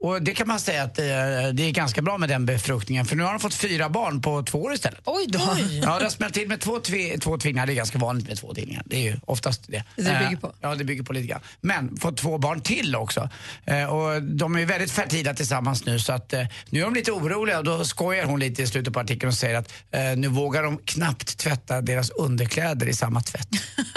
[0.02, 1.06] Och det kan man säga att eh,
[1.54, 4.44] det är ganska bra med den befruktningen för nu har de fått fyra barn på
[4.44, 5.00] två år istället.
[5.06, 5.40] Oj då!
[5.84, 7.66] Ja, det har smält till med två, tve, två tvillingar.
[7.66, 8.84] Det är ganska vanligt med två tvillingar.
[8.86, 9.84] Det är ju oftast det.
[9.96, 10.54] Det bygger Eh, på.
[10.62, 11.42] Ja, det bygger på lite grann.
[11.62, 13.30] Men fått två barn till också.
[13.66, 17.12] Eh, och de är väldigt fertila tillsammans nu så att eh, nu är de lite
[17.12, 19.74] oroliga och då skojar hon lite i slutet på artikeln och säger att
[20.18, 23.48] nu vågar de knappt tvätta deras underkläder i samma tvätt.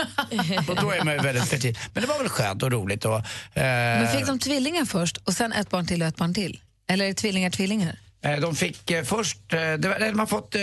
[0.69, 1.79] och då är man ju väldigt fertil.
[1.95, 3.05] Men det var väl skönt och roligt.
[3.05, 3.23] Och, eh,
[3.55, 6.61] Men fick de tvillingar först och sen ett barn till och ett barn till?
[6.89, 7.99] Eller är det tvillingar, tvillingar?
[8.25, 10.61] Eh, De fick eh, först, eh, det var, de har fått, eh,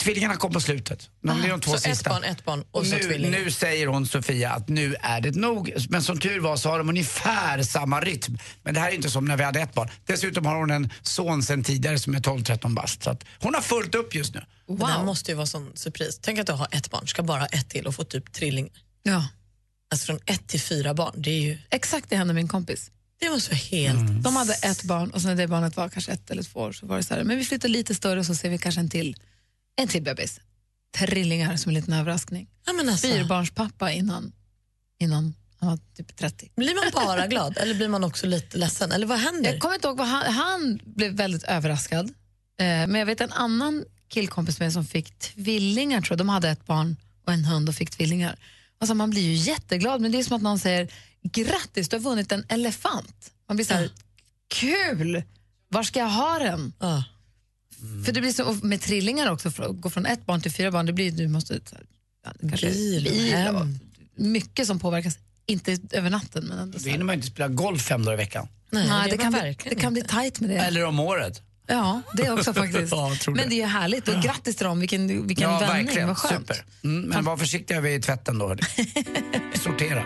[0.00, 1.10] tvillingarna kom på slutet.
[1.22, 2.10] De, är de två så ett sista.
[2.10, 3.38] barn, ett barn och Och så nu, tvillingar.
[3.38, 5.72] nu säger hon Sofia att nu är det nog.
[5.88, 8.38] Men som tur var så har de ungefär samma rytm.
[8.62, 9.88] Men det här är inte som när vi hade ett barn.
[10.06, 13.02] Dessutom har hon en son sen tidigare som är 12-13 bast.
[13.02, 14.40] Så att hon har fullt upp just nu.
[14.68, 16.18] Det där måste ju vara sån surpris.
[16.22, 18.72] Tänk att du har ett barn, ska bara ha ett till och få typ trillingar.
[19.02, 19.28] Ja.
[19.90, 21.58] Alltså från ett till fyra barn, det är ju...
[21.70, 22.90] Exakt det hände min kompis.
[23.18, 24.24] Det måste vara helt...
[24.24, 26.72] De hade ett barn och sen när det barnet var kanske ett eller två år
[26.72, 28.80] så var det så här, men vi flyttar lite större och så ser vi kanske
[28.80, 29.16] en till,
[29.76, 30.40] en till bebis.
[30.96, 32.48] Trillingar som en liten överraskning.
[32.66, 33.06] Ja, men alltså.
[33.06, 34.32] Fyrbarnspappa innan,
[35.00, 36.50] innan han var typ 30.
[36.56, 38.92] Blir man bara glad eller blir man också lite ledsen?
[38.92, 39.52] Eller vad händer?
[39.52, 42.06] Jag kommer inte ihåg vad han, han blev väldigt överraskad.
[42.58, 46.18] Eh, men jag vet en annan killkompis med som fick tvillingar, tror jag.
[46.18, 46.96] De hade ett barn
[47.26, 48.36] och en hund och fick tvillingar.
[48.78, 50.88] Alltså man blir ju jätteglad, men det är som att någon säger
[51.22, 53.32] grattis, du har vunnit en elefant.
[53.48, 53.90] Man blir så här,
[54.48, 55.22] kul!
[55.68, 56.72] Var ska jag ha den?
[58.04, 60.52] För det blir så, och med trillingar också, för att gå från ett barn till
[60.52, 61.84] fyra barn, det blir du måste så här,
[62.24, 63.66] ja, kanske Bil bil och
[64.14, 66.78] mycket som påverkas, inte över natten men ändå.
[66.78, 68.48] Då hinner man inte spela golf fem dagar i veckan.
[68.70, 70.56] Nej, det det, gör kan bli, verkligen det kan bli tajt med det.
[70.56, 71.42] Eller om året.
[71.66, 72.92] Ja, det också faktiskt.
[72.96, 73.30] Ja, det.
[73.30, 76.08] Men det är ju härligt och grattis till dem, vilken, vilken ja, vändning, verkligen.
[76.08, 76.48] vad skönt.
[76.48, 76.64] Super.
[76.84, 78.56] Mm, men var försiktiga vid tvätten då.
[79.54, 80.04] Sortera.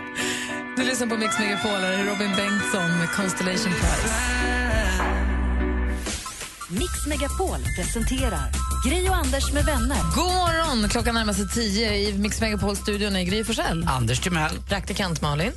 [0.76, 4.14] Du lyssnar på Mix Megapol, här är Robin Bengtsson med Constellation Prize.
[6.70, 8.52] Mix Megapol presenterar
[8.86, 9.96] Gri och Anders med vänner.
[10.16, 10.88] God morgon!
[10.88, 13.86] Klockan närmar sig tio i Mix Megapol-studion är Gry Forssell.
[13.88, 14.58] Anders Timell.
[14.68, 15.52] Praktikant Malin.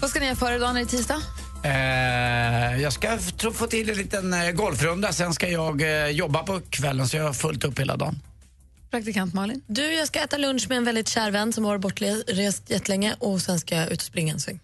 [0.00, 0.76] Vad ska ni göra före dagen?
[0.76, 1.22] Är det tisdag?
[1.66, 3.18] Eh, jag ska
[3.52, 7.24] få till en liten eh, golfrunda, sen ska jag eh, jobba på kvällen så jag
[7.24, 8.22] har fullt upp hela dagen.
[8.90, 9.62] Praktikant Malin?
[9.66, 13.42] Du, jag ska äta lunch med en väldigt kär vän som har bortrest jättelänge och
[13.42, 14.60] sen ska jag ut och springa en sväng.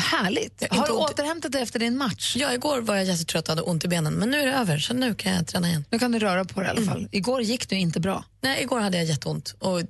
[0.00, 0.62] Härligt.
[0.70, 2.36] Jag Har du ont- återhämtat dig efter din match?
[2.36, 4.78] Ja, igår var jag jättetrött och hade ont i benen men nu är det över
[4.78, 5.84] så nu kan jag träna igen.
[5.90, 7.08] Nu kan du röra på dig i alla fall.
[7.12, 8.24] Igår gick du inte bra.
[8.40, 9.80] Nej, igår hade jag jätteont och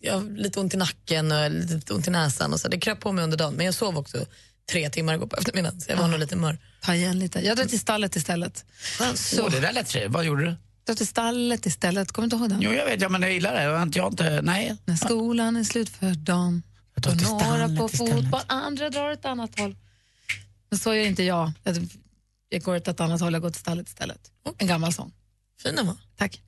[0.00, 2.68] jag lite ont i nacken och lite ont i näsan och så.
[2.68, 4.26] Det kröp på mig under dagen men jag sov också
[4.72, 6.58] tre timmar igår på eftermiddagen så jag var nog lite mör.
[6.80, 7.40] Ta igen lite.
[7.40, 8.64] Jag drar till stallet istället.
[9.14, 9.48] Så.
[9.48, 10.12] det där lät trevligt.
[10.12, 10.56] Vad gjorde du?
[10.86, 12.12] Dra till stallet istället.
[12.12, 12.60] Kommer du inte ihåg den?
[12.62, 13.62] Jo, jag vet, ja, men jag gillar det.
[13.62, 14.76] Jag inte, jag inte, nej.
[14.84, 16.62] När skolan är slut för dagen
[16.96, 19.76] drar till några på fotboll, andra drar ett annat håll.
[20.70, 21.52] Men så gör inte jag.
[21.62, 21.88] Jag,
[22.48, 24.30] jag går åt ett annat håll, jag går till stallet istället.
[24.58, 25.12] En gammal sång.
[25.62, 25.96] Fina va?
[26.18, 26.40] Tack.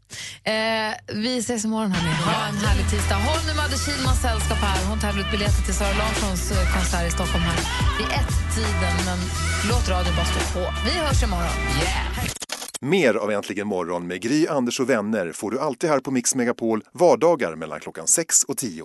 [0.44, 2.14] Eh, vi ses imorgon hörni.
[2.14, 3.14] Ha en härlig tisdag.
[3.14, 4.78] Håll nu Madde Kihlmans sällskap här.
[4.88, 7.58] Hon tävlar ut biljetter till Sara Larssons eh, konsert i Stockholm här
[7.98, 8.96] vid ett-tiden.
[9.08, 9.18] Men
[9.70, 10.62] låt radion bara stå på.
[10.86, 11.56] Vi hörs imorgon.
[11.82, 12.06] Yeah.
[12.80, 16.34] Mer av Äntligen morgon med Gry, Anders och vänner får du alltid här på Mix
[16.34, 18.84] Megapol vardagar mellan klockan 6 och 10.